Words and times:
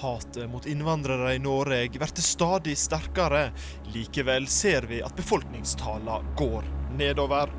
Hatet 0.00 0.50
mot 0.50 0.66
innvandrere 0.66 1.34
i 1.34 1.38
Norge 1.38 1.88
blir 1.88 2.22
stadig 2.22 2.78
sterkere. 2.78 3.52
Likevel 3.94 4.46
ser 4.50 4.88
vi 4.90 4.98
at 5.02 5.14
befolkningstallene 5.16 6.34
går 6.36 6.66
nedover. 6.98 7.52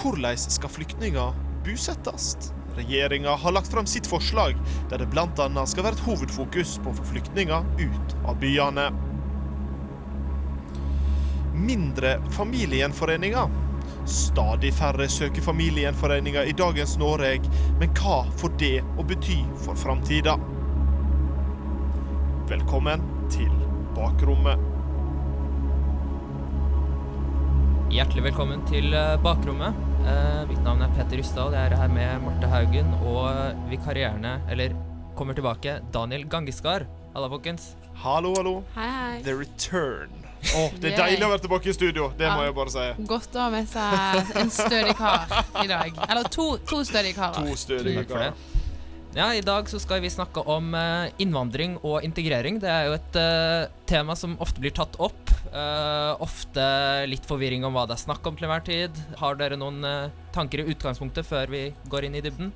Hvordan 0.00 0.38
skal 0.38 0.72
flyktninger 0.72 1.36
bosettes? 1.64 2.52
Regjeringa 2.76 3.36
har 3.36 3.52
lagt 3.52 3.68
fram 3.72 3.86
sitt 3.86 4.06
forslag, 4.06 4.56
der 4.90 4.98
det 4.98 5.10
bl.a. 5.12 5.66
skal 5.66 5.84
være 5.84 5.96
et 5.96 6.06
hovedfokus 6.08 6.78
på 6.80 6.92
å 6.92 6.96
få 6.96 7.06
flyktninger 7.12 7.68
ut 7.84 8.16
av 8.24 8.40
byene. 8.40 8.88
Mindre 11.56 12.18
familiegjenforeninger. 12.36 13.62
Stadig 14.08 14.72
færre 14.76 15.08
søker 15.08 15.44
familiegjenforeninger 15.44 16.48
i 16.48 16.56
dagens 16.56 16.96
Norge, 17.00 17.40
men 17.80 17.96
hva 18.00 18.22
får 18.40 18.60
det 18.60 18.76
å 18.96 19.04
bety 19.08 19.42
for 19.64 19.76
framtida? 19.76 20.36
Velkommen 22.46 23.00
til 23.26 23.50
Bakrommet. 23.96 24.60
Hjertelig 27.90 28.22
velkommen 28.28 28.60
til 28.68 28.94
eh, 28.94 29.16
Bakrommet. 29.18 29.74
Eh, 30.06 30.44
mitt 30.46 30.60
navn 30.62 30.84
er 30.86 30.92
Peter 30.94 31.18
Rystad, 31.18 31.48
og 31.48 31.56
jeg 31.56 31.72
er 31.72 31.74
her 31.80 31.90
med 31.90 32.22
Marte 32.22 32.50
Haugen 32.52 32.92
og 33.00 33.66
vikarierende, 33.72 34.36
eller 34.52 34.76
kommer 35.18 35.34
tilbake, 35.34 35.80
Daniel 35.90 36.28
Gangeskar. 36.30 36.86
Halla, 37.16 37.32
folkens. 37.32 37.72
Hallo, 38.04 38.30
hallo. 38.38 38.54
Hei, 38.76 38.86
hei. 38.94 39.16
The 39.26 39.34
return. 39.40 40.14
Å, 40.46 40.68
det 40.78 40.92
er 40.92 41.00
deilig 41.00 41.26
å 41.26 41.32
være 41.32 41.44
tilbake 41.48 41.72
i 41.72 41.74
studio. 41.74 42.12
Det 42.14 42.30
må 42.30 42.46
jeg 42.46 42.54
bare 42.60 42.76
si. 42.76 42.86
Godt 43.10 43.34
å 43.34 43.42
ha 43.42 43.48
med 43.56 43.66
seg 43.72 44.36
en 44.38 44.54
stødig 44.54 44.94
kar 45.00 45.34
i 45.64 45.66
dag. 45.72 45.98
Eller 46.06 46.30
to, 46.30 46.52
to 46.62 46.84
stødige 46.86 47.18
karer. 47.18 47.42
To 47.42 47.58
stødige 47.58 48.06
karer. 48.06 48.38
Ja, 49.16 49.34
I 49.34 49.40
dag 49.40 49.64
så 49.68 49.78
skal 49.80 50.02
vi 50.04 50.10
snakke 50.12 50.42
om 50.44 50.74
eh, 50.76 51.08
innvandring 51.24 51.78
og 51.80 52.04
integrering. 52.04 52.58
Det 52.60 52.68
er 52.68 52.90
jo 52.90 52.96
et 52.98 53.16
uh, 53.16 53.70
tema 53.88 54.12
som 54.12 54.34
ofte 54.44 54.60
blir 54.60 54.74
tatt 54.76 54.98
opp. 55.00 55.30
Uh, 55.54 56.12
ofte 56.20 56.66
litt 57.08 57.24
forvirring 57.24 57.64
om 57.64 57.72
hva 57.72 57.86
det 57.88 57.96
er 57.96 58.02
snakk 58.02 58.28
om 58.28 58.36
til 58.36 58.44
enhver 58.44 58.66
tid. 58.66 59.00
Har 59.16 59.38
dere 59.40 59.56
noen 59.56 59.80
uh, 59.88 60.12
tanker 60.36 60.60
i 60.60 60.68
utgangspunktet 60.68 61.24
før 61.24 61.48
vi 61.48 61.62
går 61.88 62.10
inn 62.10 62.18
i 62.20 62.22
dybden? 62.26 62.52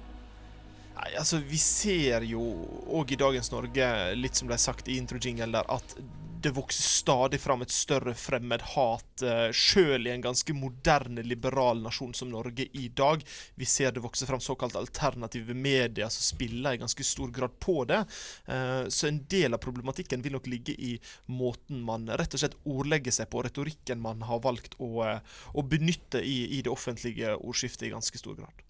Nei, 0.98 1.08
altså, 1.16 1.40
vi 1.40 1.62
ser 1.64 2.28
jo 2.28 2.44
òg 2.92 3.16
i 3.16 3.20
dagens 3.24 3.48
Norge, 3.54 3.88
litt 4.20 4.36
som 4.36 4.52
ble 4.52 4.60
sagt 4.60 4.92
i 4.92 5.00
intro-jingle 5.00 5.48
der, 5.56 5.64
at 5.64 5.96
det 6.42 6.52
vokser 6.56 6.82
stadig 6.82 7.40
fram 7.40 7.62
et 7.64 7.72
større 7.74 8.14
fremmedhat, 8.16 9.24
uh, 9.24 9.48
sjøl 9.54 10.08
i 10.08 10.12
en 10.14 10.24
ganske 10.24 10.54
moderne, 10.56 11.24
liberal 11.26 11.82
nasjon 11.84 12.14
som 12.16 12.30
Norge 12.32 12.66
i 12.72 12.88
dag. 12.96 13.22
Vi 13.60 13.68
ser 13.68 13.94
det 13.94 14.04
vokse 14.04 14.28
fram 14.28 14.42
såkalt 14.42 14.78
alternative 14.78 15.54
medier 15.54 16.08
som 16.12 16.24
spiller 16.24 16.74
i 16.76 16.82
ganske 16.82 17.04
stor 17.04 17.30
grad 17.34 17.58
på 17.60 17.84
det. 17.88 18.00
Eh, 18.46 18.88
så 18.88 19.08
en 19.08 19.22
del 19.30 19.54
av 19.54 19.62
problematikken 19.62 20.22
vil 20.24 20.36
nok 20.36 20.48
ligge 20.50 20.74
i 20.74 20.94
måten 21.30 21.82
man 21.86 22.08
rett 22.08 22.34
og 22.36 22.42
slett 22.42 22.58
ordlegger 22.68 23.14
seg 23.14 23.30
på, 23.32 23.42
retorikken 23.46 24.02
man 24.02 24.22
har 24.28 24.42
valgt 24.44 24.76
å, 24.78 24.90
eh, 25.06 25.40
å 25.54 25.66
benytte 25.66 26.22
i, 26.24 26.58
i 26.58 26.62
det 26.64 26.72
offentlige 26.72 27.36
ordskiftet 27.38 27.88
i 27.88 27.94
ganske 27.94 28.20
stor 28.20 28.38
grad. 28.38 28.64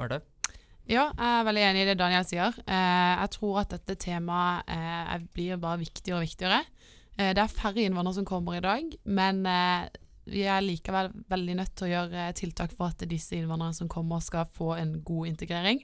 Marte? 0.00 0.22
Ja, 0.90 1.12
jeg 1.14 1.28
er 1.28 1.44
veldig 1.46 1.62
enig 1.62 1.82
i 1.84 1.90
det 1.92 1.98
Daniel 2.00 2.24
sier. 2.26 2.56
Eh, 2.66 3.12
jeg 3.22 3.34
tror 3.36 3.60
at 3.62 3.74
dette 3.76 3.96
temaet 4.02 4.66
eh, 4.72 5.18
blir 5.34 5.60
bare 5.62 5.80
viktigere 5.84 6.18
og 6.18 6.26
viktigere. 6.26 6.62
Eh, 7.18 7.32
det 7.36 7.42
er 7.42 7.52
færre 7.52 7.84
innvandrere 7.84 8.20
som 8.20 8.28
kommer 8.28 8.56
i 8.56 8.64
dag, 8.64 8.94
men 9.04 9.44
eh, 9.48 9.90
vi 10.32 10.44
er 10.46 10.64
likevel 10.64 11.10
veldig 11.32 11.58
nødt 11.58 11.74
til 11.76 11.88
å 11.88 11.92
gjøre 11.92 12.26
eh, 12.28 12.34
tiltak 12.38 12.74
for 12.76 12.92
at 12.92 13.04
disse 13.10 13.36
innvandrerne 13.36 13.76
som 13.76 13.90
kommer, 13.92 14.22
skal 14.24 14.48
få 14.54 14.74
en 14.78 14.98
god 15.04 15.34
integrering. 15.34 15.82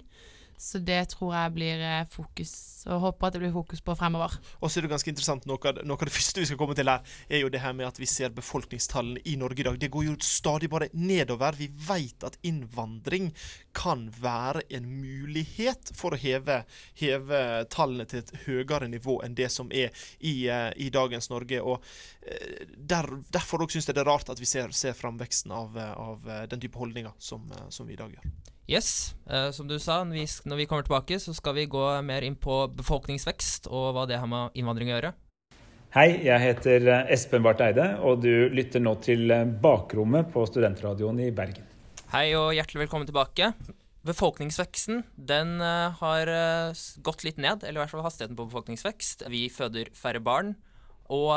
Så 0.58 0.80
det 0.82 0.98
tror 1.12 1.30
jeg 1.36 1.54
blir 1.54 1.82
eh, 1.86 2.06
fokus, 2.10 2.52
og 2.90 3.04
håper 3.04 3.28
at 3.28 3.36
det 3.36 3.42
blir 3.44 3.52
fokus 3.54 3.82
på 3.84 3.94
fremover. 3.94 4.32
Og 4.58 4.66
så 4.66 4.80
er 4.80 4.86
det 4.86 4.90
ganske 4.90 5.12
interessant, 5.12 5.46
noe 5.46 5.70
av, 5.70 5.78
noe 5.86 5.94
av 5.94 6.08
det 6.08 6.14
første 6.16 6.42
vi 6.42 6.48
skal 6.50 6.58
komme 6.58 6.74
til 6.74 6.90
her, 6.90 7.04
er 7.30 7.44
jo 7.44 7.50
det 7.54 7.60
her 7.62 7.76
med 7.78 7.86
at 7.86 8.00
vi 8.02 8.08
ser 8.10 8.34
befolkningstallene 8.34 9.22
i 9.30 9.36
Norge 9.38 9.62
i 9.62 9.68
dag. 9.68 9.78
Det 9.78 9.90
går 9.94 10.08
jo 10.08 10.16
stadig 10.24 10.70
bare 10.72 10.90
nedover. 10.98 11.54
Vi 11.60 11.70
vet 11.70 12.26
at 12.26 12.40
innvandring 12.42 13.30
kan 13.78 14.08
være 14.18 14.64
en 14.74 14.90
mulighet 14.98 15.94
for 15.94 16.16
å 16.16 16.20
heve, 16.20 16.64
heve 16.98 17.42
tallene 17.70 18.08
til 18.10 18.24
et 18.24 18.34
høyere 18.48 18.90
nivå 18.90 19.20
enn 19.22 19.38
det 19.38 19.52
som 19.54 19.70
er 19.70 19.94
i, 20.18 20.48
eh, 20.50 20.72
i 20.74 20.90
dagens 20.90 21.30
Norge. 21.30 21.62
Og 21.62 21.86
eh, 22.26 22.66
der, 22.74 23.14
Derfor 23.30 23.62
syns 23.70 23.86
jeg 23.86 23.94
det 23.94 24.02
er 24.02 24.10
rart 24.10 24.34
at 24.34 24.42
vi 24.42 24.48
ser, 24.48 24.74
ser 24.74 24.98
framveksten 24.98 25.54
av, 25.54 25.78
av 25.78 26.30
den 26.50 26.66
type 26.66 26.78
holdninger 26.82 27.14
som, 27.22 27.46
som 27.70 27.86
vi 27.86 27.94
i 27.94 28.00
dag 28.00 28.10
gjør. 28.18 28.30
Yes, 28.68 29.14
Uh, 29.28 29.50
som 29.52 29.68
du 29.68 29.74
sa, 29.76 29.98
når 30.08 30.22
vi, 30.22 30.26
når 30.48 30.56
vi 30.56 30.64
kommer 30.64 30.84
tilbake, 30.86 31.18
så 31.20 31.34
skal 31.36 31.52
vi 31.52 31.66
gå 31.68 31.84
mer 32.00 32.24
inn 32.24 32.36
på 32.36 32.62
befolkningsvekst 32.78 33.66
og 33.68 33.90
hva 33.92 34.06
det 34.08 34.16
har 34.16 34.28
med 34.28 34.56
innvandring 34.56 34.88
å 34.88 34.94
gjøre. 34.94 35.10
Hei, 35.92 36.06
jeg 36.24 36.40
heter 36.40 36.86
eh, 36.88 37.10
Espen 37.12 37.44
Barth 37.44 37.64
Eide, 37.64 37.90
og 38.00 38.22
du 38.24 38.48
lytter 38.52 38.80
nå 38.80 38.94
til 39.04 39.28
eh, 39.32 39.44
Bakrommet 39.44 40.30
på 40.32 40.46
Studentradioen 40.48 41.20
i 41.26 41.28
Bergen. 41.36 41.68
Hei 42.14 42.30
og 42.40 42.54
hjertelig 42.56 42.86
velkommen 42.86 43.08
tilbake. 43.08 43.50
Befolkningsveksten 44.08 45.02
den 45.28 45.60
har 45.60 46.32
gått 47.04 47.24
litt 47.28 47.36
ned, 47.36 47.66
eller 47.66 47.82
i 47.82 47.82
hvert 47.82 47.92
fall 47.92 48.06
hastigheten 48.06 48.38
på 48.38 48.46
befolkningsvekst. 48.48 49.26
Vi 49.28 49.42
føder 49.52 49.92
færre 49.96 50.24
barn. 50.24 50.54
Og 51.12 51.34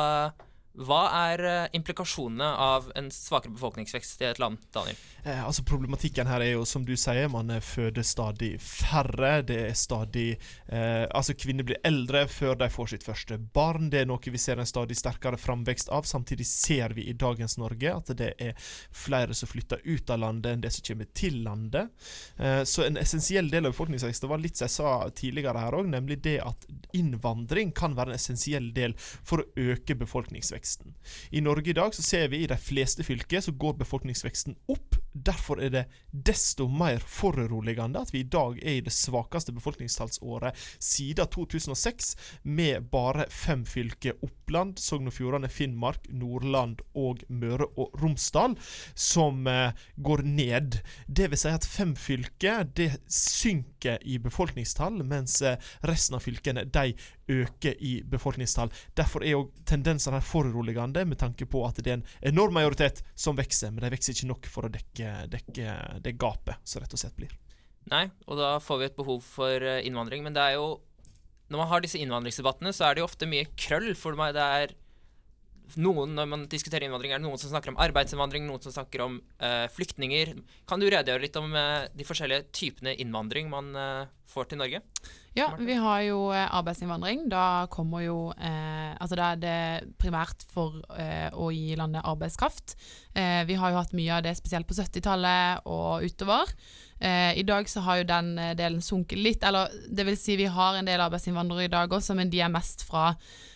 hva 0.79 1.01
er 1.27 1.41
eh, 1.43 1.69
implikasjonene 1.75 2.47
av 2.63 2.91
en 2.95 3.09
svakere 3.11 3.51
befolkningsvekst 3.57 4.21
i 4.23 4.29
et 4.29 4.39
land, 4.39 4.61
Daniel? 4.71 4.95
Eh, 5.23 5.41
altså 5.43 5.65
Problematikken 5.67 6.29
her 6.31 6.41
er 6.45 6.53
jo 6.53 6.63
som 6.65 6.85
du 6.87 6.93
sier, 6.95 7.27
man 7.31 7.51
eh, 7.51 7.59
føder 7.59 8.05
stadig 8.07 8.53
færre. 8.63 9.41
Det 9.47 9.57
er 9.67 9.75
stadig 9.77 10.29
eh, 10.31 11.03
Altså 11.11 11.35
Kvinner 11.35 11.67
blir 11.67 11.81
eldre 11.87 12.23
før 12.31 12.55
de 12.61 12.69
får 12.71 12.93
sitt 12.93 13.03
første 13.03 13.35
barn. 13.53 13.89
Det 13.91 14.01
er 14.01 14.07
noe 14.07 14.31
vi 14.31 14.39
ser 14.39 14.61
en 14.61 14.69
stadig 14.69 14.95
sterkere 14.95 15.39
framvekst 15.41 15.91
av. 15.91 16.07
Samtidig 16.07 16.47
ser 16.47 16.95
vi 16.95 17.09
i 17.11 17.17
dagens 17.19 17.57
Norge 17.59 17.91
at 17.91 18.13
det 18.17 18.31
er 18.39 18.55
flere 18.95 19.35
som 19.35 19.51
flytter 19.51 19.83
ut 19.83 20.15
av 20.15 20.23
landet 20.23 20.55
enn 20.55 20.63
det 20.63 20.71
som 20.71 20.87
kommer 20.87 21.11
til 21.11 21.41
landet. 21.43 21.91
Eh, 22.39 22.63
så 22.63 22.87
en 22.87 23.01
essensiell 23.01 23.51
del 23.51 23.67
av 23.67 23.75
befolkningsveksten 23.75 24.31
var 24.31 24.39
litt 24.39 24.55
som 24.55 24.69
jeg 24.69 24.77
sa 24.77 24.95
tidligere 25.19 25.67
her 25.67 25.81
òg, 25.81 25.91
nemlig 25.91 26.21
det 26.23 26.39
at 26.47 26.65
innvandring 26.95 27.75
kan 27.75 27.99
være 27.99 28.15
en 28.15 28.21
essensiell 28.21 28.71
del 28.75 28.95
for 28.97 29.43
å 29.43 29.69
øke 29.75 29.99
befolkningsveksten. 29.99 30.60
I 31.31 31.41
Norge 31.43 31.69
i 31.69 31.77
dag 31.77 31.95
så 31.95 32.03
ser 32.05 32.27
vi 32.31 32.43
i 32.43 32.49
de 32.49 32.57
fleste 32.57 33.03
fylker 33.03 33.43
så 33.43 33.51
går 33.51 33.79
befolkningsveksten 33.81 34.57
opp. 34.71 34.97
Derfor 35.13 35.61
er 35.61 35.73
det 35.73 35.85
desto 36.11 36.67
mer 36.71 37.03
foruroligende 37.03 38.01
at 38.01 38.13
vi 38.13 38.23
i 38.23 38.27
dag 38.27 38.59
er 38.61 38.79
i 38.79 38.83
det 38.85 38.93
svakeste 38.95 39.53
befolkningstallsåret 39.55 40.57
siden 40.79 41.27
2006, 41.31 42.15
med 42.43 42.89
bare 42.91 43.27
fem 43.29 43.65
fylker 43.67 44.17
Oppland, 44.23 44.79
Sogn 44.79 45.09
og 45.11 45.15
Fjordane, 45.15 45.49
Finnmark, 45.51 46.07
Nordland 46.09 46.81
og 46.95 47.23
Møre 47.29 47.67
og 47.77 47.95
Romsdal 48.01 48.55
som 48.95 49.47
eh, 49.47 49.73
går 49.97 50.23
ned. 50.27 50.79
Det 51.07 51.29
vil 51.31 51.39
si 51.39 51.51
at 51.51 51.67
fem 51.67 51.93
fylker 51.95 52.65
det 52.75 52.91
synker 53.11 54.01
i 54.07 54.17
befolkningstall, 54.21 55.01
mens 55.07 55.41
eh, 55.45 55.59
resten 55.87 56.17
av 56.17 56.25
fylkene 56.25 56.65
de 56.71 56.93
øker 57.31 57.75
i 57.79 58.01
befolkningstall. 58.07 58.71
Derfor 58.97 59.23
er 59.23 59.35
jo 59.35 59.43
tendensene 59.67 60.21
foruroligende 60.21 61.05
med 61.07 61.19
tanke 61.21 61.47
på 61.49 61.63
at 61.67 61.79
det 61.79 61.91
er 61.93 61.99
en 61.99 62.07
enorm 62.33 62.55
majoritet 62.57 63.03
som 63.15 63.37
vokser, 63.39 63.71
men 63.71 63.85
de 63.85 63.91
vokser 63.93 64.15
ikke 64.15 64.31
nok 64.31 64.49
for 64.51 64.67
å 64.67 64.73
dekke, 64.73 65.00
dekke 65.31 65.77
det 66.03 66.17
gapet 66.19 66.61
som 66.67 66.83
rett 66.83 66.93
og 66.95 67.01
slett 67.01 67.17
blir. 67.17 67.33
Nei, 67.89 68.05
og 68.29 68.37
da 68.37 68.55
får 68.61 68.79
vi 68.79 68.87
et 68.89 68.99
behov 68.99 69.23
for 69.25 69.65
eh, 69.65 69.81
innvandring. 69.87 70.23
Men 70.25 70.37
det 70.37 70.43
er 70.43 70.59
jo 70.59 70.79
Når 71.51 71.59
man 71.59 71.67
har 71.67 71.81
disse 71.83 71.99
innvandringsdebattene, 71.99 72.71
så 72.71 72.85
er 72.87 72.95
det 72.95 73.01
jo 73.01 73.09
ofte 73.09 73.27
mye 73.27 73.49
krøll. 73.59 73.91
For 73.99 74.15
meg 74.15 74.35
det 74.37 74.45
er 74.61 74.75
noen, 75.75 76.15
Når 76.15 76.27
man 76.27 76.45
diskuterer 76.51 76.85
innvandring, 76.85 77.11
er 77.11 77.19
det 77.19 77.27
noen 77.27 77.39
som 77.39 77.51
snakker 77.51 77.73
om 77.73 77.79
arbeidsinnvandring, 77.79 78.45
noen 78.47 78.63
som 78.63 78.73
snakker 78.75 79.03
om 79.05 79.19
uh, 79.39 79.67
flyktninger. 79.71 80.33
Kan 80.67 80.81
du 80.81 80.87
redegjøre 80.89 81.23
litt 81.23 81.37
om 81.39 81.53
uh, 81.55 81.87
de 81.95 82.07
forskjellige 82.07 82.49
typene 82.55 82.95
innvandring 82.99 83.47
man 83.51 83.69
uh, 83.75 84.09
får 84.27 84.51
til 84.51 84.59
Norge? 84.59 84.81
Ja, 85.37 85.47
vi 85.55 85.77
har 85.79 86.01
jo 86.03 86.25
arbeidsinnvandring. 86.31 87.29
Da 87.31 87.67
kommer 87.71 88.03
jo 88.03 88.17
eh, 88.35 88.80
Altså 88.99 89.17
da 89.19 89.31
er 89.31 89.41
det 89.41 89.93
primært 90.01 90.45
for 90.51 90.81
eh, 90.99 91.29
å 91.31 91.49
gi 91.53 91.77
landet 91.79 92.05
arbeidskraft. 92.07 92.75
Eh, 93.13 93.41
vi 93.49 93.57
har 93.59 93.71
jo 93.71 93.79
hatt 93.79 93.95
mye 93.97 94.17
av 94.17 94.25
det 94.25 94.35
spesielt 94.39 94.67
på 94.69 94.77
70-tallet 94.77 95.67
og 95.69 96.05
utover. 96.07 96.51
Eh, 96.99 97.37
I 97.39 97.45
dag 97.47 97.69
så 97.71 97.85
har 97.87 98.01
jo 98.01 98.09
den 98.11 98.33
eh, 98.41 98.53
delen 98.59 98.83
sunket 98.85 99.21
litt. 99.21 99.47
Eller 99.47 99.71
det 99.89 100.07
vil 100.09 100.19
si 100.19 100.37
vi 100.39 100.49
har 100.51 100.77
en 100.77 100.89
del 100.89 101.03
arbeidsinnvandrere 101.03 101.69
i 101.69 101.73
dag 101.73 101.97
også, 101.97 102.17
men 102.17 102.33
de 102.33 102.43
er 102.43 102.53
mest 102.53 102.85
fra 102.89 103.11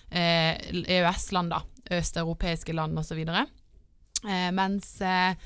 eh, 0.09 0.55
EØS-land, 0.83 1.55
da. 1.55 1.63
Østeuropeiske 1.95 2.73
land 2.73 2.97
osv. 2.97 3.21
Eh, 3.25 4.51
mens 4.55 4.95
eh, 5.05 5.37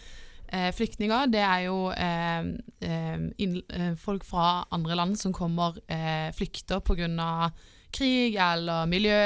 Eh, 0.49 0.71
flyktninger, 0.73 1.27
det 1.29 1.41
er 1.45 1.65
jo 1.67 1.91
eh, 1.93 2.47
eh, 2.81 3.17
eh, 3.37 3.91
folk 4.01 4.23
fra 4.25 4.63
andre 4.73 4.95
land 4.97 5.19
som 5.19 5.33
kommer, 5.33 5.77
eh, 5.85 6.31
flykter 6.33 6.81
pga. 6.81 7.51
Krig 7.95 8.37
eller 8.39 8.89
miljø, 8.89 9.19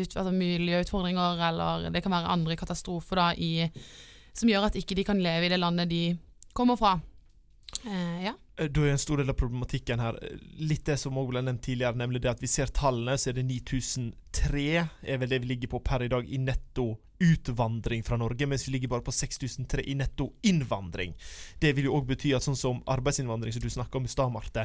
ut, 0.00 0.16
altså 0.16 0.32
miljøutfordringer, 0.34 1.44
eller 1.48 1.90
det 1.90 2.02
kan 2.04 2.14
være 2.14 2.34
andre 2.36 2.56
katastrofer 2.60 3.20
da, 3.20 3.28
i, 3.34 3.70
som 4.32 4.50
gjør 4.50 4.68
at 4.70 4.78
ikke 4.78 4.98
de 4.98 5.06
kan 5.06 5.22
leve 5.22 5.48
i 5.48 5.52
det 5.52 5.60
landet 5.60 5.90
de 5.90 6.04
kommer 6.56 6.78
fra. 6.80 6.98
Eh, 7.86 8.24
ja. 8.24 8.34
Eh, 8.56 8.68
Da 8.68 8.80
er 8.84 8.92
en 8.92 8.98
stor 8.98 9.20
del 9.20 9.30
av 9.30 9.38
problematikken 9.38 10.00
her 10.02 10.18
eh, 10.22 10.40
litt 10.60 10.84
det 10.86 10.98
som 11.00 11.16
også 11.16 11.32
ble 11.32 11.42
nevnt 11.46 11.62
tidligere, 11.64 11.96
nemlig 11.96 12.22
det 12.24 12.32
at 12.34 12.42
vi 12.42 12.50
ser 12.50 12.72
tallene, 12.74 13.16
så 13.18 13.30
er 13.30 13.38
det 13.38 13.46
9003 13.48 14.64
er 14.80 15.22
vel 15.22 15.30
det 15.30 15.40
vi 15.44 15.54
ligger 15.54 15.72
på 15.76 15.82
per 15.84 16.04
i 16.04 16.10
dag 16.12 16.28
i 16.28 16.40
netto 16.42 16.92
utvandring 17.20 18.02
fra 18.04 18.16
Norge, 18.16 18.46
mens 18.48 18.64
vi 18.66 18.72
ligger 18.72 18.88
bare 18.88 19.04
på 19.04 19.12
6003 19.12 19.84
i 19.92 19.94
netto 19.94 20.30
innvandring. 20.48 21.12
Det 21.60 21.74
vil 21.76 21.90
jo 21.90 21.98
òg 21.98 22.08
bety 22.08 22.32
at 22.36 22.46
sånn 22.46 22.56
som 22.56 22.80
arbeidsinnvandring, 22.88 23.52
som 23.52 23.64
du 23.64 23.68
snakka 23.72 24.00
om 24.00 24.08
i 24.08 24.12
stad, 24.12 24.32
Marte, 24.32 24.64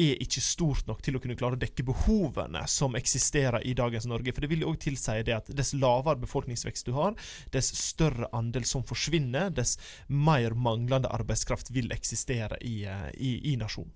er 0.00 0.22
ikke 0.24 0.42
stort 0.44 0.88
nok 0.88 1.02
til 1.04 1.16
å 1.16 1.22
kunne 1.22 1.36
klare 1.38 1.58
å 1.58 1.60
dekke 1.60 1.84
behovene 1.86 2.62
som 2.70 2.96
eksisterer 2.98 3.64
i 3.66 3.74
dagens 3.78 4.08
Norge. 4.10 4.34
For 4.34 4.44
det 4.44 4.50
vil 4.52 4.64
jo 4.64 4.72
òg 4.72 4.80
tilsi 4.82 5.20
det 5.26 5.36
at 5.36 5.52
dess 5.56 5.74
lavere 5.76 6.22
befolkningsvekst 6.24 6.88
du 6.88 6.94
har, 6.96 7.16
dess 7.54 7.72
større 7.78 8.30
andel 8.36 8.66
som 8.68 8.84
forsvinner, 8.86 9.52
dess 9.54 9.76
mer 10.08 10.56
manglende 10.56 11.10
arbeidskraft 11.12 11.72
vil 11.74 11.92
eksistere 11.94 12.58
i, 12.64 12.82
eh, 12.88 13.08
i, 13.16 13.32
i 13.52 13.56
nasjonen. 13.60 13.92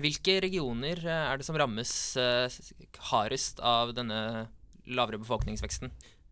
Hvilke 0.00 0.38
regioner 0.44 1.00
eh, 1.02 1.26
er 1.32 1.40
det 1.40 1.46
som 1.48 1.58
rammes 1.58 1.92
eh, 2.20 2.60
hardest 3.10 3.58
av 3.64 3.94
denne 3.96 4.48
lavere 4.90 5.18
befolkningsveksten? 5.22 5.90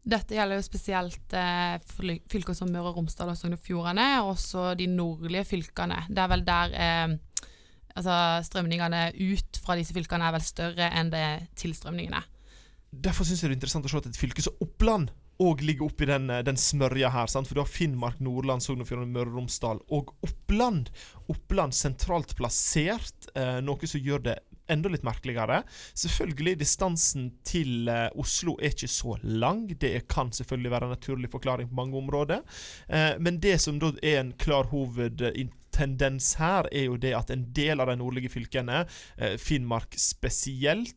Dette 0.08 0.38
gjelder 0.38 0.56
jo 0.56 0.64
spesielt 0.64 1.34
eh, 1.37 1.76
fylker 2.31 2.56
som 2.56 2.70
Møre 2.72 2.93
og 2.93 3.00
Romsdal 3.00 3.32
og 3.32 3.37
Sogn 3.37 3.58
og 3.58 3.64
Fjordane, 3.64 4.06
og 4.22 4.37
også 4.37 4.70
de 4.78 4.87
nordlige 4.88 5.44
fylkene. 5.50 6.05
Det 6.08 6.22
er 6.22 6.31
vel 6.32 6.44
der 6.46 6.76
eh, 6.78 7.16
altså 7.98 8.16
strømningene 8.48 9.08
ut 9.14 9.60
fra 9.62 9.76
disse 9.78 9.94
fylkene 9.96 10.28
er 10.28 10.36
vel 10.36 10.44
større 10.44 10.90
enn 10.98 11.12
det 11.14 11.26
tilstrømningene. 11.60 12.22
Derfor 12.88 13.28
syns 13.28 13.42
jeg 13.42 13.50
det 13.50 13.56
er 13.56 13.60
interessant 13.60 13.88
å 13.88 13.92
se 13.92 14.00
at 14.00 14.08
et 14.08 14.20
fylke 14.20 14.44
som 14.44 14.56
Oppland 14.64 15.10
òg 15.38 15.60
ligger 15.62 15.86
oppi 15.86 16.08
den, 16.08 16.30
eh, 16.34 16.42
den 16.42 16.58
smørja 16.58 17.12
her. 17.14 17.28
Sant? 17.30 17.46
For 17.46 17.54
du 17.54 17.62
har 17.62 17.70
Finnmark, 17.70 18.18
Nordland, 18.24 18.64
Sogn 18.64 18.82
og 18.82 18.88
Fjordane, 18.88 19.12
Møre 19.12 19.30
og 19.30 19.36
Romsdal 19.38 19.82
og 19.94 20.10
Oppland. 20.26 20.90
Oppland 21.30 21.76
sentralt 21.76 22.34
plassert, 22.34 23.28
eh, 23.36 23.60
noe 23.62 23.86
som 23.86 24.02
gjør 24.02 24.24
det 24.24 24.38
enda 24.68 24.90
litt 24.92 25.06
merkeligere. 25.06 25.62
Selvfølgelig, 25.96 26.58
distansen 26.60 27.30
til 27.46 27.88
eh, 27.88 28.08
Oslo 28.20 28.56
er 28.60 28.74
ikke 28.74 28.90
så 28.90 29.16
lang. 29.22 29.66
Det 29.80 29.94
kan 30.10 30.32
selvfølgelig 30.34 30.74
være 30.74 30.88
en 30.88 30.94
naturlig 30.96 31.30
forklaring 31.32 31.70
på 31.70 31.78
mange 31.78 31.98
områder. 31.98 32.44
Eh, 32.88 33.14
men 33.20 33.40
det 33.40 33.58
som 33.64 33.80
da 33.80 33.92
er 34.02 34.20
en 34.22 34.34
klar 34.40 34.68
hovedtendens 35.78 36.34
her, 36.38 36.66
er 36.72 36.84
jo 36.84 36.96
det 36.96 37.14
at 37.14 37.30
en 37.30 37.46
del 37.54 37.80
av 37.80 37.88
de 37.88 37.96
nordlige 37.96 38.28
fylkene, 38.32 38.86
eh, 39.19 39.36
Finnmark 39.38 39.94
spesielt, 39.96 40.94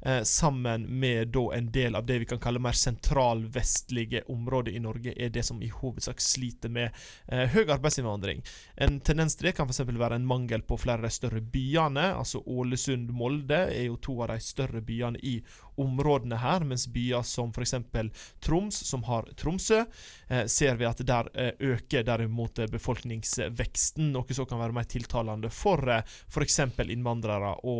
eh, 0.00 0.22
sammen 0.22 0.86
med 1.00 1.32
da 1.34 1.44
en 1.56 1.70
del 1.74 1.96
av 1.98 2.06
det 2.06 2.18
vi 2.22 2.28
kan 2.30 2.40
kalle 2.42 2.62
mer 2.62 2.76
sentralvestlige 2.76 4.24
områder 4.28 4.76
i 4.76 4.82
Norge, 4.82 5.14
er 5.16 5.32
det 5.34 5.44
som 5.46 5.62
i 5.62 5.70
hovedsak 5.72 6.20
sliter 6.22 6.72
med 6.72 6.90
eh, 7.26 7.46
høy 7.54 7.64
arbeidsinnvandring. 7.66 8.42
En 8.76 9.00
tendens 9.00 9.36
til 9.36 9.50
det 9.50 9.56
kan 9.58 9.68
f.eks. 9.68 9.84
være 9.88 10.20
en 10.20 10.28
mangel 10.28 10.62
på 10.62 10.78
flere 10.80 11.02
av 11.02 11.08
de 11.08 11.14
større 11.14 11.40
byene. 11.40 12.12
altså 12.14 12.42
Ålesund, 12.46 13.10
Molde 13.10 13.64
er 13.72 13.88
jo 13.88 13.98
to 14.02 14.18
av 14.22 14.32
de 14.32 14.40
større 14.44 14.82
byene 14.84 15.18
i 15.22 15.38
områdene 15.78 16.38
her, 16.42 16.64
mens 16.66 16.88
byer 16.90 17.22
som 17.26 17.52
f.eks. 17.54 17.74
Troms, 18.42 18.80
som 18.86 19.04
har 19.06 19.28
Tromsø, 19.38 19.84
eh, 20.28 20.46
ser 20.46 20.76
vi 20.76 20.88
at 20.88 21.02
der 21.06 21.30
eh, 21.34 21.52
øker 21.58 22.06
derimot 22.06 22.58
eh, 22.58 22.70
befolkningsveksten, 22.70 24.10
noe 24.14 24.34
som 24.34 24.48
kan 24.48 24.60
være 24.62 24.74
mer 24.74 24.88
tiltalende 24.90 25.50
for 25.54 25.82
eh, 25.88 26.02
f.eks. 26.28 26.60
innvandrere 26.88 27.54
å 27.62 27.76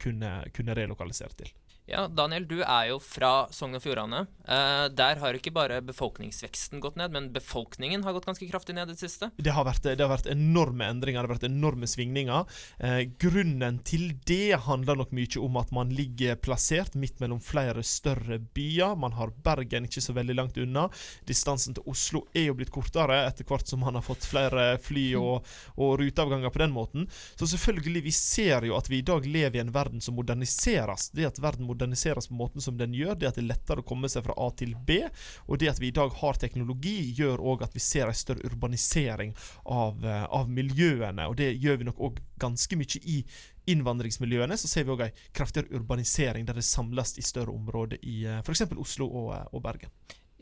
kunne, 0.00 0.32
kunne 0.54 0.76
relokalisere 0.76 1.11
til. 1.38 1.52
Ja, 1.92 2.06
Daniel, 2.08 2.46
du 2.48 2.62
er 2.64 2.86
jo 2.88 2.94
fra 3.04 3.50
Sogn 3.52 3.76
og 3.76 3.82
Fjordane. 3.84 4.22
Eh, 4.48 4.86
der 4.96 5.18
har 5.20 5.36
ikke 5.36 5.50
bare 5.52 5.82
befolkningsveksten 5.84 6.80
gått 6.80 6.96
ned, 6.96 7.12
men 7.12 7.26
befolkningen 7.34 8.00
har 8.06 8.14
gått 8.16 8.24
ganske 8.30 8.46
kraftig 8.48 8.78
ned 8.78 8.88
i 8.88 8.94
det 8.94 9.02
siste. 9.02 9.28
Det 9.36 9.52
har, 9.52 9.66
vært, 9.68 9.84
det 9.84 10.00
har 10.00 10.08
vært 10.08 10.30
enorme 10.32 10.88
endringer, 10.88 11.20
det 11.20 11.28
har 11.28 11.34
vært 11.34 11.50
enorme 11.50 11.84
svingninger. 11.90 12.48
Eh, 12.80 13.02
grunnen 13.20 13.82
til 13.84 14.14
det 14.24 14.62
handler 14.64 15.02
nok 15.02 15.12
mye 15.12 15.42
om 15.44 15.58
at 15.60 15.74
man 15.76 15.92
ligger 15.92 16.40
plassert 16.40 16.96
midt 16.96 17.20
mellom 17.20 17.42
flere 17.44 17.84
større 17.84 18.40
byer. 18.40 18.96
Man 18.96 19.18
har 19.18 19.34
Bergen 19.44 19.84
ikke 19.84 20.00
så 20.00 20.16
veldig 20.16 20.38
langt 20.38 20.62
unna. 20.64 20.86
Distansen 21.28 21.76
til 21.76 21.92
Oslo 21.92 22.24
er 22.32 22.48
jo 22.48 22.56
blitt 22.56 22.72
kortere 22.72 23.20
etter 23.26 23.44
hvert 23.44 23.68
som 23.68 23.84
man 23.84 24.00
har 24.00 24.06
fått 24.08 24.24
flere 24.24 24.78
fly 24.80 25.10
og, 25.20 25.44
og 25.76 25.98
ruteavganger 26.00 26.56
på 26.56 26.64
den 26.64 26.72
måten. 26.72 27.04
Så 27.36 27.52
selvfølgelig, 27.52 28.06
vi 28.08 28.16
ser 28.16 28.64
jo 28.70 28.80
at 28.80 28.88
vi 28.88 29.04
i 29.04 29.06
dag 29.12 29.28
lever 29.28 29.60
i 29.60 29.64
en 29.66 29.76
verden 29.76 30.00
som 30.00 30.16
moderniseres. 30.16 31.10
Det 31.12 31.28
at 31.28 31.44
verden 31.44 31.68
moderniseres 31.68 31.81
på 31.90 32.34
måten 32.34 32.60
som 32.60 32.76
den 32.78 32.94
gjør, 32.94 33.14
det 33.18 33.28
at 33.28 33.34
det 33.34 33.42
er 33.42 33.50
lettere 33.50 33.82
å 33.82 33.86
komme 33.86 34.08
seg 34.08 34.24
fra 34.24 34.36
A 34.38 34.50
til 34.54 34.74
B, 34.74 35.00
og 35.48 35.58
det 35.58 35.70
at 35.70 35.80
vi 35.80 35.88
i 35.88 35.96
dag 35.96 36.12
har 36.20 36.38
teknologi, 36.38 37.12
gjør 37.18 37.42
òg 37.42 37.62
at 37.62 37.74
vi 37.74 37.80
ser 37.80 38.06
en 38.06 38.14
større 38.14 38.46
urbanisering 38.46 39.34
av, 39.66 40.04
eh, 40.04 40.24
av 40.24 40.48
miljøene. 40.48 41.28
Og 41.28 41.36
det 41.36 41.56
gjør 41.58 41.78
vi 41.78 41.84
nok 41.90 41.98
òg 41.98 42.20
ganske 42.38 42.76
mye 42.76 43.02
i 43.02 43.24
innvandringsmiljøene. 43.66 44.56
Så 44.58 44.70
ser 44.70 44.86
vi 44.86 44.94
òg 44.94 45.06
en 45.06 45.22
kraftigere 45.34 45.70
urbanisering 45.78 46.46
der 46.46 46.58
det 46.58 46.66
samles 46.66 47.16
i 47.18 47.26
større 47.26 47.54
områder 47.54 48.02
i 48.02 48.24
f.eks. 48.42 48.66
Oslo 48.72 49.08
og, 49.08 49.32
eh, 49.36 49.46
og 49.52 49.62
Bergen. 49.62 49.92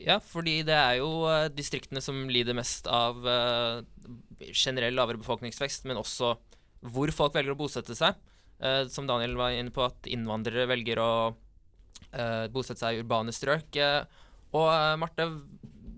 Ja, 0.01 0.17
fordi 0.23 0.61
det 0.65 0.73
er 0.73 0.97
jo 1.01 1.27
eh, 1.29 1.49
distriktene 1.53 2.01
som 2.01 2.23
lider 2.31 2.57
mest 2.57 2.89
av 2.89 3.21
eh, 3.27 3.83
generell 4.49 4.97
lavere 4.97 5.21
befolkningsvekst, 5.21 5.85
men 5.89 6.01
også 6.01 6.33
hvor 6.91 7.11
folk 7.13 7.35
velger 7.37 7.53
å 7.53 7.59
bosette 7.59 7.93
seg. 7.97 8.17
Eh, 8.61 8.87
som 8.87 9.07
Daniel 9.09 9.35
var 9.39 9.55
inne 9.57 9.73
på, 9.73 9.85
at 9.85 10.09
innvandrere 10.09 10.67
velger 10.69 11.01
å 11.01 11.11
uh, 11.31 12.45
bosette 12.53 12.83
seg 12.83 12.99
i 12.99 13.01
urbane 13.01 13.33
strøk. 13.33 13.73
Uh, 13.73 14.05
og 14.53 14.69
Marte, 15.01 15.25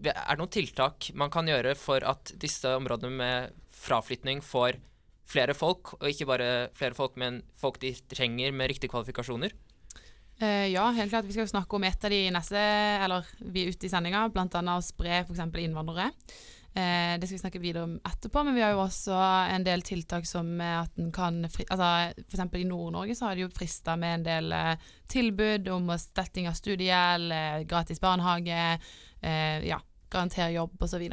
er 0.04 0.14
det 0.14 0.40
noen 0.40 0.54
tiltak 0.54 1.10
man 1.20 1.32
kan 1.34 1.48
gjøre 1.50 1.76
for 1.80 2.06
at 2.08 2.32
disse 2.40 2.70
områdene 2.78 3.20
med 3.20 3.60
fraflytning 3.84 4.44
får 4.46 4.80
flere 5.28 5.56
folk, 5.58 5.96
og 6.00 6.08
ikke 6.08 6.28
bare 6.30 6.50
flere 6.76 6.96
folk, 6.96 7.18
men 7.20 7.42
folk 7.58 7.82
de 7.82 7.94
trenger 8.12 8.54
med 8.56 8.72
riktige 8.72 8.92
kvalifikasjoner? 8.94 9.56
Ja, 10.44 10.90
helt 10.92 11.14
klart. 11.14 11.28
Vi 11.30 11.36
skal 11.36 11.48
snakke 11.48 11.78
om 11.78 11.86
et 11.88 12.04
av 12.04 12.12
de 12.12 12.20
neste, 12.36 12.60
eller 13.06 13.28
vi 13.40 13.64
er 13.64 13.72
ute 13.72 13.88
i 13.88 13.92
sendinga, 13.92 14.26
bl.a. 14.34 14.64
å 14.74 14.84
spre 14.84 15.22
f.eks. 15.22 15.40
innvandrere. 15.62 16.10
Eh, 16.74 17.20
det 17.20 17.28
skal 17.28 17.36
vi 17.36 17.42
snakke 17.44 17.60
videre 17.62 17.86
om 17.86 18.00
etterpå, 18.02 18.42
men 18.48 18.56
vi 18.58 18.64
har 18.66 18.72
jo 18.74 18.82
også 18.82 19.14
en 19.54 19.66
del 19.66 19.84
tiltak 19.86 20.26
som 20.26 20.48
at 20.58 20.98
en 20.98 21.12
kan 21.14 21.44
fri, 21.54 21.68
altså 21.70 22.16
F.eks. 22.26 22.42
i 22.58 22.66
Nord-Norge 22.66 23.14
så 23.18 23.28
har 23.28 23.38
de 23.38 23.46
jo 23.46 23.52
frista 23.54 23.94
med 24.00 24.16
en 24.18 24.26
del 24.26 24.56
eh, 24.58 24.88
tilbud 25.14 25.70
om 25.70 25.94
stetting 26.02 26.50
av 26.50 26.58
studiegjeld, 26.58 27.30
eh, 27.38 27.60
gratis 27.70 28.02
barnehage, 28.02 28.64
eh, 29.22 29.60
ja, 29.70 29.78
garanter 30.10 30.50
jobb 30.56 30.82
osv. 30.82 31.06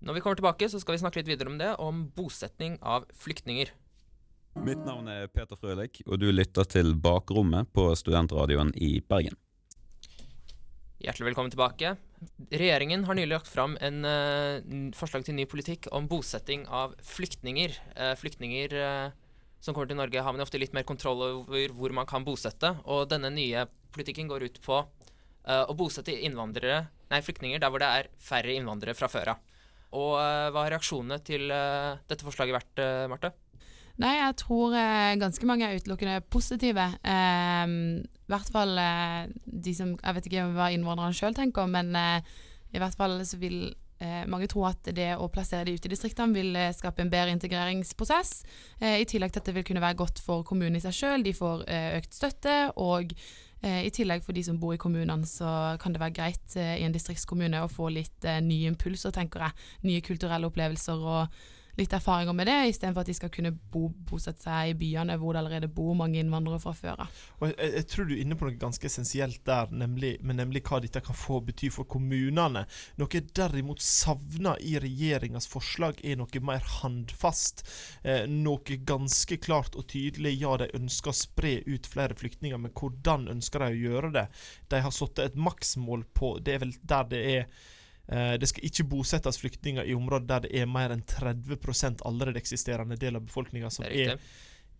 Når 0.00 0.16
vi 0.16 0.24
kommer 0.24 0.40
tilbake, 0.40 0.70
så 0.72 0.80
skal 0.80 0.96
vi 0.96 1.04
snakke 1.04 1.20
litt 1.20 1.28
videre 1.28 1.52
om 1.52 1.60
det, 1.60 1.74
om 1.76 2.06
bosetning 2.16 2.80
av 2.80 3.04
flyktninger. 3.12 3.76
Mitt 4.64 4.80
navn 4.88 5.12
er 5.12 5.28
Peter 5.28 5.60
Frølik, 5.60 6.00
og 6.08 6.22
du 6.24 6.30
lytter 6.32 6.64
til 6.64 6.94
Bakrommet 6.96 7.68
på 7.76 7.90
Studentradioen 8.00 8.72
i 8.80 8.94
Bergen. 9.04 9.36
Hjertelig 11.04 11.34
velkommen 11.34 11.52
tilbake. 11.52 11.98
Regjeringen 12.50 13.04
har 13.04 13.16
nylig 13.16 13.34
lagt 13.34 13.50
fram 13.50 13.76
en 13.84 14.04
uh, 14.06 14.92
forslag 14.96 15.26
til 15.26 15.36
ny 15.36 15.44
politikk 15.50 15.88
om 15.94 16.06
bosetting 16.08 16.64
av 16.72 16.94
flyktninger. 17.04 17.74
Uh, 17.96 18.12
flyktninger 18.16 18.76
uh, 18.76 19.08
som 19.60 19.74
kommer 19.74 19.90
til 19.90 19.98
Norge, 19.98 20.22
har 20.22 20.34
man 20.34 20.44
ofte 20.44 20.60
litt 20.60 20.76
mer 20.76 20.86
kontroll 20.88 21.24
over 21.26 21.74
hvor 21.76 21.92
man 21.96 22.08
kan 22.08 22.24
bosette. 22.24 22.70
Og 22.86 23.08
denne 23.10 23.32
nye 23.34 23.66
politikken 23.94 24.30
går 24.30 24.46
ut 24.48 24.62
på 24.64 24.84
å 25.46 25.74
bosette 25.78 26.10
nei, 26.10 27.18
flyktninger 27.22 27.60
der 27.62 27.70
hvor 27.70 27.78
det 27.78 27.86
er 27.86 28.08
færre 28.18 28.50
innvandrere 28.50 28.96
fra 28.98 29.06
før 29.06 29.28
av. 29.30 29.42
Og 29.94 30.12
hva 30.18 30.64
har 30.64 30.72
reaksjonene 30.74 31.20
til 31.22 31.46
dette 31.46 32.26
forslaget 32.26 32.56
vært, 32.56 32.82
Marte? 33.10 33.30
Nei, 34.02 34.16
jeg 34.18 34.36
tror 34.42 34.74
ganske 35.22 35.46
mange 35.46 35.68
er 35.68 35.78
utelukkende 35.78 36.18
positive. 36.34 36.88
I 38.26 38.34
hvert 38.34 38.50
fall 38.50 38.78
eh, 38.82 39.32
de 39.46 39.72
som 39.74 39.94
Jeg 39.94 40.18
vet 40.18 40.28
ikke 40.28 40.46
hva 40.56 40.70
innvandrerne 40.74 41.14
sjøl 41.14 41.34
tenker, 41.36 41.68
men 41.70 41.94
eh, 41.98 42.36
i 42.74 42.82
hvert 42.82 42.98
fall 42.98 43.20
så 43.24 43.38
vil 43.38 43.70
eh, 44.02 44.24
mange 44.26 44.48
tro 44.50 44.64
at 44.66 44.90
det 44.96 45.12
å 45.14 45.30
plassere 45.32 45.68
de 45.68 45.76
ute 45.78 45.86
i 45.86 45.94
distriktene 45.94 46.34
vil 46.34 46.58
skape 46.74 47.04
en 47.04 47.12
bedre 47.12 47.32
integreringsprosess. 47.36 48.40
I 48.82 49.06
tillegg 49.08 49.32
til 49.32 49.42
at 49.42 49.48
det 49.48 49.56
vil 49.56 49.66
kunne 49.68 49.84
være 49.84 50.00
godt 50.02 50.20
for 50.24 50.42
kommunen 50.46 50.76
i 50.80 50.82
seg 50.82 50.96
sjøl. 50.98 51.24
De 51.24 51.34
får 51.36 51.62
økt 51.70 52.18
støtte. 52.18 52.56
Og 52.82 53.14
i 53.66 53.90
tillegg 53.94 54.26
for 54.26 54.36
de 54.36 54.42
som 54.44 54.58
bor 54.60 54.74
i 54.74 54.80
kommunene, 54.80 55.24
så 55.26 55.78
kan 55.80 55.94
det 55.94 56.02
være 56.02 56.16
greit 56.18 56.58
i 56.58 56.84
en 56.84 56.94
distriktskommune 56.94 57.62
å 57.64 57.70
få 57.72 57.88
litt 57.94 58.26
nye 58.44 58.68
impulser, 58.68 59.14
tenker 59.16 59.46
jeg. 59.46 59.66
Nye 59.88 60.04
kulturelle 60.04 60.50
opplevelser 60.50 61.06
og 61.14 61.38
litt 61.76 61.92
erfaringer 61.92 62.32
med 62.36 62.48
det, 62.48 62.56
istedenfor 62.70 63.04
at 63.04 63.10
de 63.10 63.16
skal 63.16 63.32
kunne 63.32 63.52
bo, 63.52 63.88
bosette 64.08 64.46
seg 64.46 64.72
i 64.72 64.76
byene 64.78 65.18
hvor 65.20 65.34
det 65.36 65.42
allerede 65.42 65.70
bor 65.72 65.96
mange 65.98 66.20
innvandrere 66.22 66.60
fra 66.62 66.72
før 66.76 67.02
av. 67.04 67.20
Jeg, 67.44 67.56
jeg 67.74 67.88
tror 67.92 68.08
du 68.08 68.14
er 68.16 68.22
inne 68.22 68.38
på 68.38 68.48
noe 68.48 68.58
ganske 68.60 68.88
essensielt 68.88 69.42
der, 69.48 69.72
nemlig, 69.84 70.14
men 70.24 70.40
nemlig 70.40 70.64
hva 70.66 70.80
dette 70.82 71.02
kan 71.04 71.18
få 71.18 71.42
bety 71.46 71.70
for 71.74 71.88
kommunene. 71.90 72.64
Noe 73.00 73.12
jeg 73.12 73.28
derimot 73.36 73.84
savner 73.84 74.60
i 74.64 74.76
regjeringas 74.82 75.48
forslag, 75.52 76.00
er 76.00 76.20
noe 76.20 76.44
mer 76.46 76.64
handfast. 76.80 77.66
Eh, 78.02 78.24
noe 78.30 78.80
ganske 78.88 79.38
klart 79.42 79.76
og 79.76 79.88
tydelig. 79.92 80.36
Ja, 80.40 80.56
de 80.60 80.70
ønsker 80.76 81.12
å 81.12 81.16
spre 81.16 81.58
ut 81.68 81.88
flere 81.90 82.16
flyktninger, 82.16 82.60
men 82.60 82.74
hvordan 82.76 83.28
ønsker 83.36 83.62
de 83.62 83.72
å 83.72 83.80
gjøre 83.86 84.12
det? 84.16 84.26
De 84.72 84.82
har 84.84 84.94
satt 84.94 85.20
et 85.22 85.36
maksmål 85.36 86.04
på 86.16 86.36
Det 86.44 86.56
er 86.56 86.62
vel 86.62 86.74
der 86.86 87.08
det 87.10 87.22
er 87.36 87.48
det 88.06 88.46
skal 88.46 88.68
ikke 88.68 88.84
bosettes 88.86 89.40
flyktninger 89.42 89.88
i 89.90 89.94
områder 89.96 90.26
der 90.30 90.44
det 90.44 90.50
er 90.60 90.68
mer 90.70 90.92
enn 90.94 91.00
30 91.02 91.56
allerede 92.06 92.38
eksisterende 92.38 92.94
del 93.00 93.18
av 93.18 93.24
befolkninga 93.26 93.70
som 93.74 93.82
er 93.88 94.12
er 94.12 94.20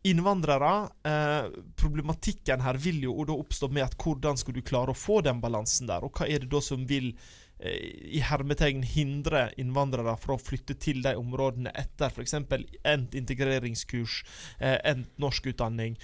innvandrere. 0.06 0.88
Eh, 1.02 1.50
problematikken 1.76 2.62
her 2.62 2.78
vil 2.80 3.02
jo 3.08 3.24
da 3.26 3.36
oppstå 3.36 3.70
med 3.72 3.86
at 3.86 3.96
hvordan 4.00 4.38
skal 4.38 4.56
du 4.56 4.62
klare 4.66 4.94
å 4.94 4.98
få 4.98 5.20
den 5.26 5.40
balansen 5.42 5.90
der, 5.90 6.04
og 6.06 6.16
hva 6.16 6.28
er 6.30 6.44
det 6.44 6.50
da 6.52 6.62
som 6.62 6.86
vil 6.88 7.12
eh, 7.12 7.24
i 7.58 8.20
hermetegn 8.20 8.82
hindre 8.84 9.46
innvandrere 9.56 10.16
fra 10.20 10.36
å 10.36 10.40
flytte 10.40 10.76
til 10.80 11.00
de 11.04 11.14
områdene 11.16 11.72
etter 11.78 12.12
f.eks. 12.12 12.34
endt 12.36 13.16
integreringskurs, 13.16 14.18
eh, 14.58 14.76
endt 14.84 15.08
norskutdanning, 15.22 15.96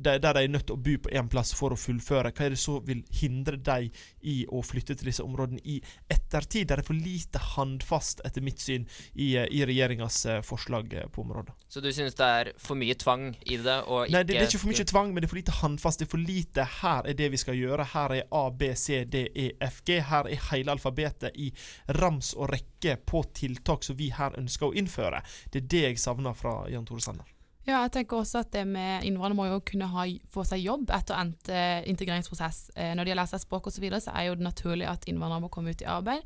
der 0.00 0.20
de 0.24 0.30
er 0.42 0.48
nødt 0.48 0.66
til 0.70 0.76
å 0.78 0.80
bo 0.80 0.96
på 1.04 1.12
én 1.12 1.28
plass 1.28 1.52
for 1.56 1.74
å 1.74 1.80
fullføre. 1.80 2.32
Hva 2.32 2.46
er 2.46 2.56
det 2.56 2.60
som 2.62 2.80
vil 2.86 3.02
hindre 3.20 3.58
dem 3.60 3.90
i 4.22 4.38
å 4.48 4.62
flytte 4.64 4.96
til 4.96 5.10
disse 5.10 5.24
områdene 5.24 5.60
i 5.64 5.78
ettertid? 6.12 6.70
Der 6.70 6.80
er 6.80 6.86
for 6.86 6.96
lite 6.96 7.42
handfast, 7.54 8.24
etter 8.24 8.44
mitt 8.44 8.62
syn, 8.64 8.88
i, 9.14 9.36
eh, 9.36 9.46
i 9.52 9.64
regjeringas 9.68 10.22
eh, 10.26 10.40
forslag 10.46 10.94
eh, 10.94 11.08
på 11.12 11.26
området. 11.26 11.52
Så 11.68 11.84
du 11.84 11.90
synes 11.92 12.16
det 12.16 12.30
er 12.40 12.52
for 12.56 12.78
mye 12.78 12.96
tvang 12.96 13.28
i 13.44 13.60
det? 13.60 13.78
Og 13.84 14.06
ikke 14.06 14.16
Nei, 14.16 14.24
det, 14.24 14.32
det 14.32 14.40
er 14.40 14.48
ikke 14.48 14.64
for 14.64 14.72
mye 14.72 14.88
tvang, 14.92 15.12
men 15.12 15.20
det 15.20 15.28
er 15.28 15.34
for 15.34 15.42
lite 15.42 15.58
håndfast. 15.60 16.00
Det 16.00 16.08
er 16.08 16.14
for 16.16 16.24
lite 16.24 16.68
'her 16.80 17.04
er 17.04 17.20
det 17.20 17.30
vi 17.32 17.42
skal 17.44 17.54
gjøre'. 17.54 17.90
Her 17.92 18.16
er 18.16 18.22
A, 18.32 18.48
B, 18.50 18.72
C, 18.74 19.04
D, 19.04 19.28
E, 19.36 19.50
F, 19.60 19.82
G. 19.84 20.00
Her 20.00 20.24
er 20.24 20.40
hele 20.50 20.72
alfabetet 20.72 20.85
i 21.34 21.52
rams 21.88 22.34
og 22.34 22.50
rekke 22.52 22.96
på 23.06 23.24
tiltak 23.34 23.84
som 23.84 23.96
vi 23.96 24.10
her 24.14 24.36
ønsker 24.38 24.68
å 24.68 24.74
innføre. 24.74 25.22
Det 25.50 25.62
er 25.62 25.70
det 25.72 25.82
jeg 25.86 25.98
savner 25.98 26.34
fra 26.34 26.68
Jan 26.70 26.86
Tore 26.86 27.00
Sanner. 27.00 27.32
Ja, 27.66 27.80
jeg 27.82 27.96
tenker 27.96 28.20
også 28.20 28.44
at 28.44 28.52
det 28.54 28.62
med 28.68 29.02
innvandrere 29.02 29.34
må 29.34 29.48
jo 29.48 29.58
kunne 29.66 29.88
ha, 29.90 30.04
få 30.30 30.44
seg 30.46 30.62
jobb 30.62 30.92
etter 30.94 31.18
endt 31.18 31.48
eh, 31.50 31.82
integreringsprosess. 31.90 32.70
Eh, 32.76 32.92
når 32.94 33.04
de 33.04 33.10
har 33.10 33.18
lært 33.18 33.32
seg 33.32 33.42
språk 33.42 33.66
osv., 33.66 33.80
så, 33.80 33.82
videre, 33.82 34.00
så 34.04 34.14
er 34.14 34.28
jo 34.28 34.36
det 34.38 34.46
naturlig 34.46 34.86
at 34.86 35.08
innvandrere 35.10 35.42
må 35.42 35.50
komme 35.50 35.74
ut 35.74 35.82
i 35.82 35.88
arbeid 35.90 36.22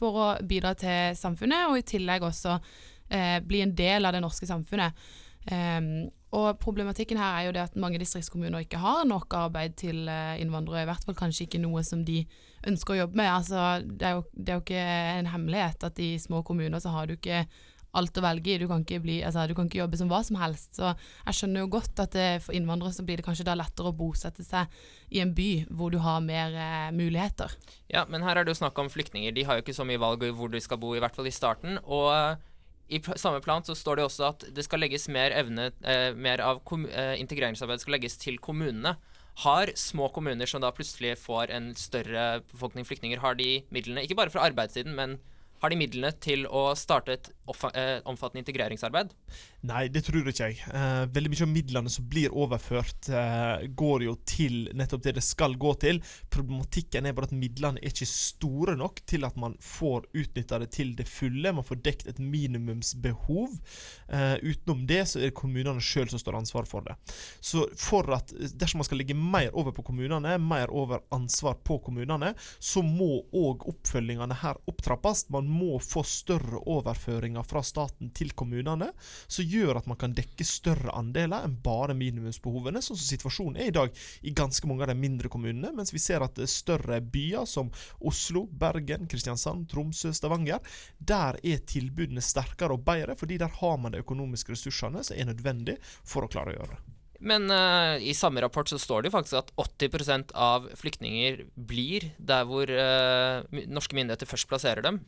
for 0.00 0.18
å 0.18 0.28
bidra 0.42 0.74
til 0.74 1.14
samfunnet, 1.14 1.68
og 1.70 1.78
i 1.78 1.86
tillegg 1.86 2.26
også 2.26 2.56
eh, 2.56 3.38
bli 3.44 3.62
en 3.62 3.74
del 3.78 4.08
av 4.08 4.16
det 4.16 4.24
norske 4.24 4.48
samfunnet. 4.50 4.98
Ehm, 5.54 6.10
og 6.36 6.58
problematikken 6.62 7.18
her 7.18 7.38
er 7.38 7.46
jo 7.46 7.54
det 7.56 7.62
at 7.64 7.78
mange 7.80 8.00
distriktskommuner 8.02 8.66
ikke 8.66 8.82
har 8.82 9.06
nok 9.08 9.34
arbeid 9.34 9.78
til 9.80 10.08
eh, 10.10 10.40
innvandrere, 10.42 10.84
i 10.84 10.90
hvert 10.90 11.06
fall 11.06 11.18
kanskje 11.18 11.46
ikke 11.46 11.62
noe 11.62 11.84
som 11.86 12.04
de 12.06 12.24
ønsker 12.68 12.94
å 12.94 13.00
jobbe 13.02 13.20
med. 13.20 13.32
Altså, 13.32 13.66
det, 13.84 14.06
er 14.06 14.16
jo, 14.18 14.24
det 14.34 14.52
er 14.52 14.58
jo 14.58 14.64
ikke 14.64 14.86
en 15.18 15.30
hemmelighet 15.32 15.90
at 15.90 16.00
i 16.02 16.14
små 16.20 16.42
kommuner 16.46 16.82
så 16.82 16.92
har 16.94 17.08
du 17.08 17.16
ikke 17.16 17.44
alt 17.96 18.18
å 18.20 18.22
velge 18.22 18.52
i. 18.52 18.58
Du 18.60 18.66
kan 18.70 18.84
ikke, 18.84 19.00
bli, 19.02 19.18
altså, 19.26 19.46
du 19.50 19.54
kan 19.58 19.68
ikke 19.70 19.80
jobbe 19.82 19.98
som 19.98 20.10
hva 20.10 20.20
som 20.26 20.38
helst. 20.40 20.76
Så 20.78 20.92
jeg 20.92 21.38
skjønner 21.38 21.64
jo 21.64 21.72
godt 21.74 22.02
at 22.02 22.14
det, 22.16 22.28
for 22.44 22.56
innvandrere 22.56 22.94
så 22.94 23.04
blir 23.06 23.20
det 23.20 23.26
kanskje 23.26 23.46
da 23.48 23.56
lettere 23.58 23.90
å 23.90 23.96
bosette 23.96 24.46
seg 24.46 24.70
i 25.10 25.22
en 25.24 25.34
by 25.36 25.50
hvor 25.68 25.94
du 25.94 25.98
har 26.04 26.22
mer 26.24 26.54
eh, 26.54 26.92
muligheter. 26.94 27.56
Ja, 27.90 28.06
men 28.10 28.24
her 28.26 28.38
er 28.38 28.46
det 28.46 28.54
jo 28.54 28.60
snakk 28.62 28.78
om 28.78 28.92
flyktninger. 28.92 29.34
De 29.34 29.46
har 29.48 29.58
jo 29.58 29.66
ikke 29.66 29.76
så 29.76 29.88
mye 29.88 30.00
valg 30.00 30.24
hvor 30.36 30.52
de 30.52 30.62
skal 30.62 30.80
bo, 30.82 30.94
i 30.94 31.02
hvert 31.02 31.18
fall 31.18 31.30
i 31.30 31.34
starten. 31.34 31.80
Og 31.82 32.10
eh, 32.14 32.46
i 32.90 33.02
samme 33.16 33.42
plan 33.42 33.64
så 33.66 33.76
står 33.78 33.98
det 34.00 34.06
også 34.08 34.28
at 34.32 34.48
det 34.54 34.66
skal 34.66 34.82
legges 34.82 35.06
mer 35.12 35.34
evne 35.36 35.70
eh, 35.86 36.10
Mer 36.18 36.42
av 36.42 36.62
eh, 36.90 37.16
integreringsarbeid 37.22 37.82
skal 37.82 37.98
legges 37.98 38.18
til 38.22 38.38
kommunene. 38.42 38.96
Har 39.44 39.72
små 39.78 40.08
kommuner 40.12 40.46
som 40.46 40.60
da 40.60 40.72
plutselig 40.74 41.16
får 41.18 41.50
en 41.54 41.70
større 41.78 42.42
befolkning 42.50 42.84
flyktninger, 42.84 43.22
har 43.22 43.34
de 43.38 43.62
midlene, 43.72 44.04
ikke 44.04 44.18
bare 44.18 44.32
fra 44.32 44.44
arbeidssiden, 44.50 44.94
men 44.94 45.18
har 45.62 45.72
de 45.72 45.78
midlene 45.80 46.12
til 46.20 46.46
å 46.46 46.70
starte 46.78 47.16
et 47.16 47.30
omfattende 47.50 48.44
integreringsarbeid? 48.44 49.12
Nei, 49.68 49.88
det 49.92 50.04
tror 50.06 50.28
ikke 50.30 50.48
jeg. 50.48 50.60
Eh, 50.72 51.04
veldig 51.12 51.32
mye 51.32 51.44
av 51.44 51.50
midlene 51.52 51.92
som 51.92 52.06
blir 52.08 52.32
overført, 52.32 53.10
eh, 53.12 53.66
går 53.76 54.04
jo 54.06 54.14
til 54.24 54.70
nettopp 54.76 55.02
det 55.04 55.14
det 55.18 55.24
skal 55.24 55.56
gå 55.60 55.74
til. 55.82 56.00
Problematikken 56.32 57.06
er 57.06 57.16
bare 57.16 57.28
at 57.28 57.36
midlene 57.36 57.82
er 57.82 57.92
ikke 57.92 58.08
store 58.08 58.76
nok 58.80 59.02
til 59.10 59.26
at 59.28 59.36
man 59.40 59.56
får 59.60 60.08
utnytta 60.16 60.60
det 60.62 60.70
til 60.72 60.94
det 60.96 61.08
fulle. 61.08 61.52
Man 61.52 61.66
får 61.66 61.82
dekt 61.84 62.08
et 62.08 62.22
minimumsbehov. 62.22 63.58
Eh, 64.08 64.36
utenom 64.42 64.86
det 64.88 65.02
så 65.10 65.20
er 65.20 65.28
det 65.28 65.38
kommunene 65.38 65.82
sjøl 65.84 66.08
som 66.08 66.22
står 66.22 66.40
ansvar 66.40 66.68
for 66.70 66.86
det. 66.86 66.96
Så 67.40 67.66
for 67.76 68.08
at 68.16 68.32
dersom 68.32 68.80
man 68.80 68.88
skal 68.88 69.00
legge 69.02 69.16
mer 69.16 69.50
over 69.52 69.74
på 69.76 69.84
kommunene, 69.90 70.38
mer 70.40 70.72
over 70.72 71.04
ansvar 71.12 71.60
på 71.64 71.80
kommunene, 71.84 72.32
så 72.58 72.82
må 72.84 73.26
òg 73.36 73.66
oppfølgingene 73.68 74.40
her 74.40 74.56
opptrappes. 74.70 75.26
Man 75.34 75.50
må 75.50 75.78
få 75.84 76.04
større 76.06 76.62
overføringer 76.64 77.39
fra 77.46 77.62
staten 77.66 78.12
til 78.16 78.32
kommunene, 78.36 78.90
som 79.30 79.46
gjør 79.46 79.80
at 79.80 79.88
man 79.90 79.98
kan 80.00 80.14
dekke 80.16 80.46
større 80.46 80.94
andeler 80.96 81.46
enn 81.46 81.56
bare 81.64 81.96
minimumsbehovene, 81.98 82.82
sånn 82.82 82.98
som 82.98 83.06
situasjonen 83.06 83.60
er 83.60 83.70
i 83.70 83.76
dag 83.76 84.04
i 84.26 84.34
ganske 84.36 84.70
mange 84.70 84.86
av 84.86 84.92
de 84.92 84.98
mindre 85.00 85.32
kommunene, 85.32 85.72
mens 85.76 85.94
vi 85.94 86.02
ser 86.02 86.24
at 86.26 86.40
større 86.50 87.00
byer 87.00 87.48
som 87.48 87.72
Oslo, 88.06 88.46
Bergen, 88.50 89.08
Kristiansand, 89.10 89.68
Tromsø, 89.70 90.12
Stavanger, 90.16 90.62
der 90.98 91.40
er 91.42 91.66
tilbudene 91.66 92.24
sterkere 92.24 92.76
og 92.76 92.86
bedre, 92.86 93.16
fordi 93.18 93.40
der 93.40 93.52
har 93.60 93.76
man 93.80 93.94
de 93.94 94.04
økonomiske 94.04 94.54
ressursene 94.54 95.04
som 95.06 95.18
er 95.18 95.30
nødvendig 95.30 95.80
for 96.00 96.24
å 96.26 96.32
klare 96.32 96.54
å 96.54 96.58
gjøre 96.60 96.76
det. 96.76 96.96
Men 97.20 97.50
uh, 97.52 98.00
i 98.00 98.14
samme 98.16 98.40
rapport 98.40 98.68
så 98.68 98.78
står 98.80 99.02
det 99.02 99.10
jo 99.10 99.16
faktisk 99.18 99.38
at 99.42 99.50
80% 99.60 100.32
av 100.32 100.70
flyktninger 100.80 101.42
blir 101.54 102.08
der 102.16 102.46
hvor 102.48 102.70
uh, 102.72 103.44
norske 103.68 103.96
myndigheter 103.96 104.28
først 104.28 104.48
plasserer 104.48 104.86
dem. 104.86 105.02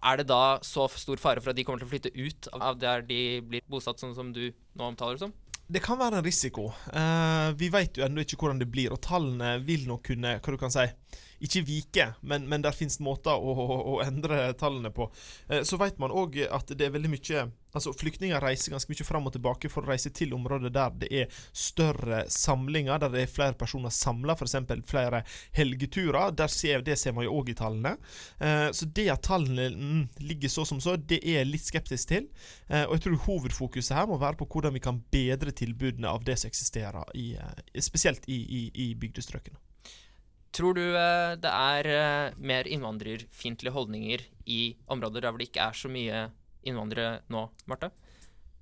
Er 0.00 0.20
det 0.20 0.28
da 0.30 0.58
så 0.64 0.88
stor 0.90 1.20
fare 1.20 1.42
for 1.42 1.52
at 1.52 1.58
de 1.58 1.64
kommer 1.66 1.82
til 1.82 1.88
å 1.88 1.92
flytte 1.92 2.12
ut 2.16 2.48
av 2.58 2.78
der 2.80 3.04
de 3.06 3.22
blir 3.44 3.64
bosatt, 3.70 4.00
sånn 4.02 4.16
som 4.16 4.32
du 4.34 4.46
nå 4.50 4.92
omtaler 4.92 5.18
det 5.18 5.26
som? 5.26 5.34
Det 5.72 5.80
kan 5.84 5.96
være 6.00 6.18
en 6.20 6.26
risiko. 6.26 6.68
Uh, 6.92 7.52
vi 7.56 7.70
vet 7.72 7.96
jo 7.96 8.04
ennå 8.04 8.24
ikke 8.24 8.40
hvordan 8.40 8.60
det 8.60 8.68
blir, 8.72 8.92
og 8.92 9.00
tallene 9.04 9.54
vil 9.64 9.86
nok 9.88 10.04
kunne 10.10 10.36
hva 10.38 10.54
du 10.54 10.58
kan 10.60 10.74
si, 10.74 10.84
ikke 11.42 11.64
vike, 11.66 12.06
men, 12.20 12.46
men 12.48 12.64
der 12.64 12.76
finnes 12.76 13.00
måter 13.02 13.34
å, 13.34 13.56
å, 13.64 13.80
å 13.94 13.98
endre 14.04 14.52
tallene 14.58 14.92
på. 14.94 15.08
Eh, 15.48 15.64
så 15.68 15.78
vet 15.80 15.98
man 16.02 16.14
òg 16.14 16.38
at 16.48 16.72
det 16.76 16.88
er 16.88 16.96
veldig 16.96 17.12
mye 17.12 17.50
Altså 17.72 17.92
Flyktninger 17.96 18.40
reiser 18.44 18.74
ganske 18.74 18.92
mye 18.92 19.06
fram 19.06 19.28
og 19.28 19.32
tilbake 19.32 19.70
for 19.72 19.84
å 19.84 19.92
reise 19.92 20.10
til 20.12 20.34
områder 20.36 20.72
der 20.74 20.96
det 21.02 21.08
er 21.22 21.38
større 21.56 22.26
samlinger, 22.28 23.00
der 23.00 23.14
det 23.14 23.22
er 23.24 23.32
flere 23.32 23.56
personer 23.56 23.92
samla, 23.96 24.36
f.eks. 24.36 24.58
flere 24.88 25.22
helgeturer. 25.56 26.34
Der 26.36 26.52
ser, 26.52 26.84
det 26.84 26.98
ser 27.00 27.16
man 27.16 27.24
jo 27.24 27.38
òg 27.38 27.54
i 27.54 27.56
tallene. 27.56 27.94
Eh, 28.44 28.68
så 28.76 28.90
det 28.92 29.08
at 29.14 29.24
tallene 29.24 29.70
mm, 29.72 30.04
ligger 30.20 30.52
så 30.52 30.66
som 30.68 30.84
så, 30.84 30.98
det 31.00 31.22
er 31.22 31.40
jeg 31.40 31.52
litt 31.54 31.64
skeptisk 31.64 32.12
til. 32.12 32.28
Eh, 32.68 32.84
og 32.84 32.98
jeg 32.98 33.06
tror 33.06 33.20
hovedfokuset 33.24 33.96
her 33.96 34.08
må 34.10 34.20
være 34.20 34.42
på 34.42 34.50
hvordan 34.52 34.76
vi 34.76 34.84
kan 34.84 35.00
bedre 35.12 35.56
tilbudene 35.56 36.12
av 36.12 36.28
det 36.28 36.42
som 36.42 36.52
eksisterer, 36.52 37.16
i, 37.16 37.32
eh, 37.40 37.80
spesielt 37.80 38.28
i, 38.28 38.42
i, 38.44 38.64
i 38.84 38.92
bygdestrøkene. 39.00 39.71
Tror 40.52 40.76
du 40.76 40.84
eh, 40.84 41.32
det 41.40 41.48
er 41.48 41.88
eh, 41.88 42.38
mer 42.44 42.68
innvandrerfiendtlige 42.68 43.72
holdninger 43.72 44.24
i 44.52 44.62
områder 44.92 45.24
der 45.24 45.32
hvor 45.32 45.40
det 45.40 45.48
ikke 45.48 45.64
er 45.64 45.76
så 45.76 45.88
mye 45.92 46.26
innvandrere 46.68 47.22
nå, 47.32 47.46
Marte? 47.70 47.90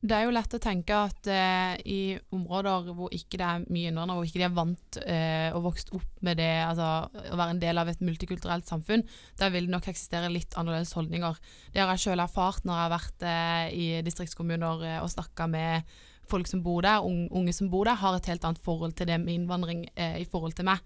Det 0.01 0.15
er 0.17 0.25
jo 0.25 0.33
lett 0.33 0.55
å 0.57 0.61
tenke 0.63 0.97
at 0.97 1.29
eh, 1.29 1.75
i 1.85 2.01
områder 2.33 2.87
hvor 2.97 3.13
ikke 3.13 3.37
det 3.37 3.45
er 3.45 3.67
mye 3.67 3.91
innvandrere, 3.91 4.17
hvor 4.17 4.29
ikke 4.31 4.41
de 4.41 4.47
er 4.47 4.55
vant 4.57 4.99
eh, 5.03 5.49
og 5.53 5.67
vokst 5.67 5.93
opp 5.99 6.23
med 6.25 6.41
det, 6.41 6.55
altså 6.65 6.87
å 7.35 7.37
være 7.37 7.57
en 7.57 7.61
del 7.61 7.83
av 7.83 7.91
et 7.93 8.01
multikulturelt 8.01 8.65
samfunn, 8.71 9.05
der 9.37 9.53
vil 9.53 9.69
det 9.69 9.75
nok 9.75 9.91
eksistere 9.93 10.33
litt 10.33 10.57
annerledes 10.57 10.95
holdninger. 10.97 11.37
Det 11.75 11.83
har 11.83 11.93
jeg 11.93 12.07
sjøl 12.07 12.25
erfart 12.25 12.65
når 12.65 12.79
jeg 12.79 12.87
har 12.87 12.95
vært 12.95 13.29
eh, 13.35 13.67
i 13.77 13.87
distriktskommuner 14.07 14.87
eh, 14.89 14.99
og 15.05 15.13
snakka 15.13 15.51
med 15.53 15.93
folk 16.33 16.49
som 16.49 16.65
bor 16.65 16.81
der, 16.87 17.05
un 17.05 17.27
unge 17.37 17.53
som 17.53 17.69
bor 17.69 17.85
der, 17.85 18.01
har 18.01 18.17
et 18.17 18.33
helt 18.33 18.47
annet 18.47 18.65
forhold 18.65 18.97
til 18.97 19.11
det 19.11 19.21
med 19.21 19.35
innvandring 19.35 19.89
i 19.99 20.25
forhold 20.31 20.55
til 20.55 20.69
meg. 20.69 20.79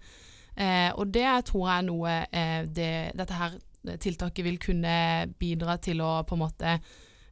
Eh, 0.55 0.91
og 0.95 1.09
det 1.13 1.27
tror 1.49 1.67
jeg 1.67 1.77
er 1.77 1.87
noe 1.89 2.19
eh, 2.31 2.61
det, 2.67 2.91
dette 3.17 3.39
her 3.39 3.57
tiltaket 4.01 4.45
vil 4.45 4.61
kunne 4.61 4.93
bidra 5.39 5.77
til 5.83 6.01
å 6.01 6.13
på 6.25 6.37
en 6.37 6.41
måte 6.41 6.77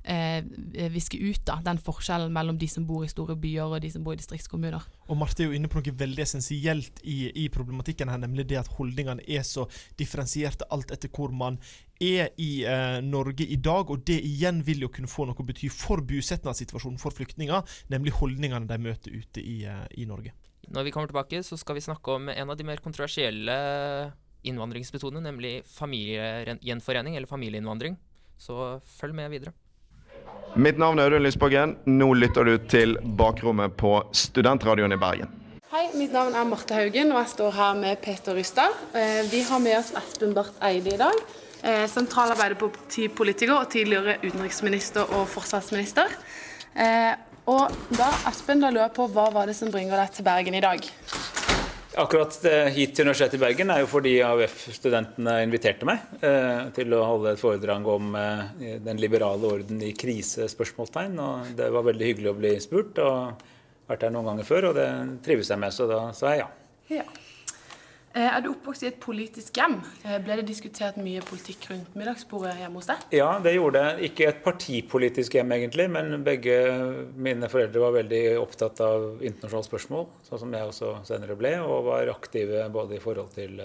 eh, 0.03 0.43
viske 0.91 1.17
ut 1.17 1.41
da, 1.47 1.57
den 1.63 1.79
forskjellen 1.81 2.33
mellom 2.33 2.57
de 2.59 2.67
som 2.69 2.85
bor 2.87 3.05
i 3.05 3.11
store 3.11 3.35
byer 3.39 3.71
og 3.71 3.81
de 3.83 3.91
som 3.93 4.03
bor 4.05 4.15
i 4.15 4.19
distriktskommuner. 4.19 4.83
Og 5.07 5.19
Marte 5.19 5.43
er 5.43 5.49
jo 5.49 5.57
inne 5.57 5.71
på 5.71 5.79
noe 5.79 5.95
veldig 6.03 6.25
essensielt 6.25 7.01
i, 7.03 7.31
i 7.45 7.47
problematikken 7.53 8.11
her, 8.11 8.21
nemlig 8.21 8.47
det 8.51 8.61
at 8.61 8.71
holdningene 8.77 9.25
er 9.25 9.45
så 9.47 9.65
differensierte 9.99 10.67
alt 10.73 10.93
etter 10.93 11.11
hvor 11.13 11.33
man 11.35 11.59
er 12.03 12.33
i 12.41 12.51
eh, 12.67 12.99
Norge 13.05 13.47
i 13.47 13.59
dag, 13.63 13.91
og 13.91 14.05
det 14.07 14.19
igjen 14.27 14.63
vil 14.67 14.85
jo 14.85 14.91
kunne 14.93 15.11
få 15.11 15.27
noe 15.29 15.39
å 15.39 15.47
bety 15.47 15.69
for 15.71 16.03
bosettingssituasjonen 16.03 16.99
for 17.01 17.15
flyktninger, 17.15 17.63
nemlig 17.93 18.17
holdningene 18.19 18.67
de 18.69 18.81
møter 18.81 19.15
ute 19.15 19.43
i, 19.43 19.63
eh, 19.69 19.85
i 20.03 20.09
Norge. 20.09 20.35
Når 20.71 20.83
vi 20.87 20.91
kommer 20.91 21.07
tilbake, 21.11 21.43
så 21.43 21.57
skal 21.59 21.75
vi 21.75 21.81
snakke 21.83 22.15
om 22.15 22.29
en 22.29 22.49
av 22.49 22.57
de 22.57 22.63
mer 22.63 22.77
kontroversielle 22.83 23.57
innvandringsmetodene, 24.43 25.21
nemlig 25.23 25.63
familiegjenforening, 25.67 27.15
eller 27.15 27.27
familieinnvandring. 27.27 27.97
Så 28.39 28.79
følg 28.99 29.15
med 29.15 29.31
videre. 29.31 29.53
Mitt 30.55 30.77
navn 30.77 30.99
er 30.99 31.09
Audun 31.09 31.23
Lysbakken. 31.25 31.77
Nå 31.89 32.09
lytter 32.13 32.45
du 32.47 32.57
til 32.69 32.97
Bakrommet 33.17 33.75
på 33.79 33.95
Studentradioen 34.15 34.93
i 34.93 34.99
Bergen. 35.01 35.31
Hei, 35.73 35.87
mitt 35.97 36.11
navn 36.13 36.35
er 36.37 36.45
Marte 36.45 36.75
Haugen, 36.77 37.09
og 37.11 37.23
jeg 37.23 37.31
står 37.31 37.55
her 37.57 37.77
med 37.79 38.01
Peter 38.03 38.35
Rystad. 38.37 38.75
Eh, 38.93 39.23
Vi 39.31 39.41
har 39.47 39.59
med 39.59 39.79
oss 39.79 39.89
Espen 39.97 40.33
Barth 40.35 40.59
Eide 40.61 40.93
i 40.93 40.97
dag. 40.97 41.23
eh, 41.63 41.87
Sentral 41.87 42.31
Arbeiderpartipolitiker 42.35 43.55
og 43.55 43.69
tidligere 43.71 44.17
utenriksminister 44.21 45.07
og 45.15 45.27
forsvarsminister. 45.31 46.11
Og 47.49 47.73
da, 47.91 48.07
Espen, 48.29 48.61
da 48.63 48.69
lurer 48.71 48.85
jeg 48.85 48.95
på 48.95 49.07
hva 49.11 49.27
var 49.33 49.49
det 49.49 49.55
som 49.57 49.71
bringer 49.71 49.99
deg 49.99 50.13
til 50.15 50.25
Bergen 50.27 50.55
i 50.55 50.63
dag? 50.63 50.85
Akkurat 51.99 52.37
eh, 52.49 52.69
hit 52.73 52.95
til 52.95 53.05
Universitetet 53.05 53.35
i 53.37 53.41
Bergen 53.41 53.69
er 53.69 53.83
jo 53.83 53.89
fordi 53.91 54.13
AUF-studentene 54.25 55.35
inviterte 55.43 55.85
meg 55.85 56.23
eh, 56.25 56.71
til 56.73 56.95
å 56.95 57.03
holde 57.05 57.35
et 57.35 57.41
foredrag 57.41 57.89
om 57.91 58.15
eh, 58.17 58.79
den 58.81 59.01
liberale 59.01 59.51
orden 59.59 59.83
i 59.85 59.91
krise? 59.93 60.47
spørsmålstegn, 60.49 61.19
og 61.21 61.51
Det 61.59 61.67
var 61.75 61.85
veldig 61.85 62.09
hyggelig 62.09 62.31
å 62.31 62.37
bli 62.39 62.53
spurt. 62.63 63.03
og 63.03 63.43
Vært 63.91 64.07
her 64.07 64.15
noen 64.15 64.31
ganger 64.31 64.47
før, 64.47 64.69
og 64.71 64.79
det 64.79 64.87
trives 65.27 65.51
jeg 65.51 65.61
med, 65.61 65.75
så 65.75 65.89
da 65.91 65.99
sa 66.15 66.31
jeg 66.31 66.45
ja. 66.45 66.49
ja. 67.01 67.05
Eh, 68.13 68.27
er 68.27 68.43
du 68.45 68.51
oppvokst 68.51 68.85
i 68.85 68.89
et 68.91 68.99
politisk 69.01 69.57
hjem? 69.57 69.79
Eh, 70.05 70.19
ble 70.21 70.37
det 70.39 70.45
diskutert 70.45 70.99
mye 71.01 71.23
politikk 71.25 71.65
rundt 71.71 71.95
middagsbordet 71.97 72.53
hjemme 72.59 72.77
hos 72.77 72.89
deg? 72.91 73.05
Ja, 73.17 73.31
det 73.41 73.55
gjorde 73.55 73.81
det. 73.81 74.09
Ikke 74.11 74.27
et 74.29 74.43
partipolitisk 74.45 75.37
hjem, 75.39 75.55
egentlig, 75.57 75.89
men 75.89 76.19
begge 76.25 76.57
mine 77.17 77.49
foreldre 77.49 77.81
var 77.81 77.97
veldig 77.97 78.23
opptatt 78.41 78.83
av 78.85 79.23
internasjonale 79.25 79.69
spørsmål, 79.69 80.09
sånn 80.29 80.43
som 80.45 80.53
jeg 80.53 80.69
også 80.69 80.95
senere 81.09 81.37
ble, 81.39 81.55
og 81.65 81.87
var 81.89 82.13
aktive 82.13 82.67
både 82.73 82.99
i 82.99 83.03
forhold 83.03 83.33
til 83.33 83.57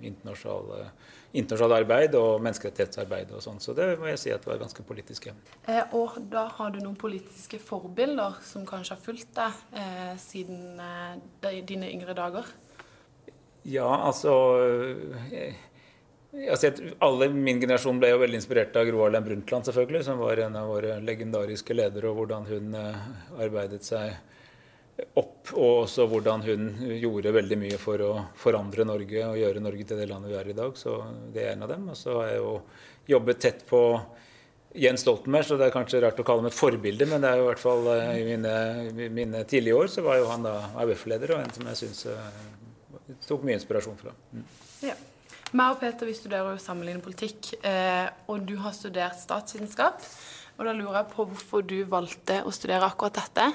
internasjonale 0.00 0.90
internasjonalt 1.36 1.84
arbeid 1.84 2.16
og 2.18 2.40
menneskerettighetsarbeid 2.42 3.34
og 3.36 3.42
sånn. 3.44 3.60
Så 3.62 3.74
det 3.76 3.92
må 4.00 4.08
jeg 4.10 4.20
si 4.22 4.32
at 4.34 4.42
det 4.42 4.50
var 4.50 4.62
ganske 4.62 4.84
politisk 4.86 5.28
hjem. 5.28 5.38
Eh, 5.70 5.94
og 5.96 6.18
da 6.32 6.46
har 6.56 6.72
du 6.74 6.80
noen 6.82 6.98
politiske 6.98 7.60
forbilder 7.62 8.40
som 8.46 8.66
kanskje 8.68 8.96
har 8.96 9.04
fulgt 9.04 9.30
deg 9.38 9.60
eh, 9.78 10.16
siden 10.20 10.80
eh, 10.82 11.60
dine 11.66 11.90
yngre 11.92 12.16
dager? 12.18 12.50
Ja, 13.62 13.88
altså, 14.06 14.32
eh, 15.32 15.54
altså 16.50 16.72
Alle 16.98 17.26
i 17.28 17.34
min 17.34 17.60
generasjon 17.60 18.00
ble 18.00 18.14
jo 18.14 18.22
veldig 18.22 18.40
inspirert 18.40 18.76
av 18.76 18.86
Gro 18.88 19.02
Harlem 19.04 19.26
Brundtland, 19.26 19.68
selvfølgelig, 19.68 20.04
som 20.06 20.22
var 20.22 20.40
en 20.40 20.56
av 20.56 20.70
våre 20.70 20.96
legendariske 21.04 21.76
ledere, 21.76 22.08
og 22.08 22.22
hvordan 22.22 22.48
hun 22.48 22.74
eh, 22.78 23.02
arbeidet 23.44 23.84
seg 23.84 24.16
opp, 25.16 25.52
og 25.54 25.84
også 25.86 26.06
hvordan 26.08 26.42
hun 26.44 26.64
gjorde 27.00 27.32
veldig 27.32 27.56
mye 27.60 27.76
for 27.80 28.02
å 28.04 28.10
forandre 28.36 28.84
Norge 28.88 29.22
og 29.26 29.38
gjøre 29.40 29.62
Norge 29.64 29.86
til 29.88 30.00
det 30.00 30.08
landet 30.10 30.32
vi 30.32 30.40
er 30.40 30.50
i 30.52 30.56
dag. 30.56 30.74
Så 30.76 30.96
det 31.32 31.44
er 31.44 31.54
en 31.54 31.64
av 31.64 31.72
dem. 31.72 31.86
Og 31.92 31.96
så 31.96 32.18
har 32.18 32.32
jeg 32.32 32.40
jo 32.42 32.50
jobbet 33.14 33.40
tett 33.40 33.62
på 33.68 33.82
Jens 34.80 35.02
Stoltenberg, 35.02 35.46
så 35.48 35.56
det 35.58 35.66
er 35.66 35.74
kanskje 35.74 36.02
rart 36.04 36.20
å 36.20 36.24
kalle 36.26 36.44
ham 36.44 36.50
et 36.50 36.54
forbilde, 36.54 37.08
men 37.10 37.24
det 37.24 37.30
er 37.32 37.40
jo 37.40 37.46
i 37.46 37.48
hvert 37.48 37.62
fall 37.62 37.88
eh, 37.96 38.10
i 38.20 38.26
mine, 38.28 39.08
mine 39.10 39.44
tidlige 39.50 39.80
år 39.80 39.90
så 39.90 40.04
var 40.06 40.20
jo 40.20 40.28
han 40.30 40.44
da 40.46 40.54
AUF-leder, 40.84 41.32
og 41.34 41.42
en 41.42 41.56
som 41.56 41.70
jeg 41.72 41.80
syns 41.80 42.04
tok 43.26 43.46
mye 43.46 43.58
inspirasjon 43.58 43.98
fra. 44.00 44.14
Mm. 44.34 44.44
Ja. 44.84 44.98
Meg 45.50 45.74
og 45.74 45.80
Peter 45.80 46.06
vi 46.06 46.14
studerer 46.14 46.54
jo 46.54 46.62
sammenlignende 46.62 47.02
politikk, 47.02 47.54
eh, 47.66 48.06
og 48.30 48.44
du 48.46 48.54
har 48.62 48.74
studert 48.76 49.18
statsvitenskap. 49.18 50.04
Og 50.60 50.68
da 50.68 50.76
lurer 50.76 51.00
jeg 51.00 51.10
på 51.14 51.26
hvorfor 51.26 51.64
du 51.66 51.80
valgte 51.90 52.42
å 52.46 52.52
studere 52.54 52.86
akkurat 52.86 53.18
dette? 53.18 53.48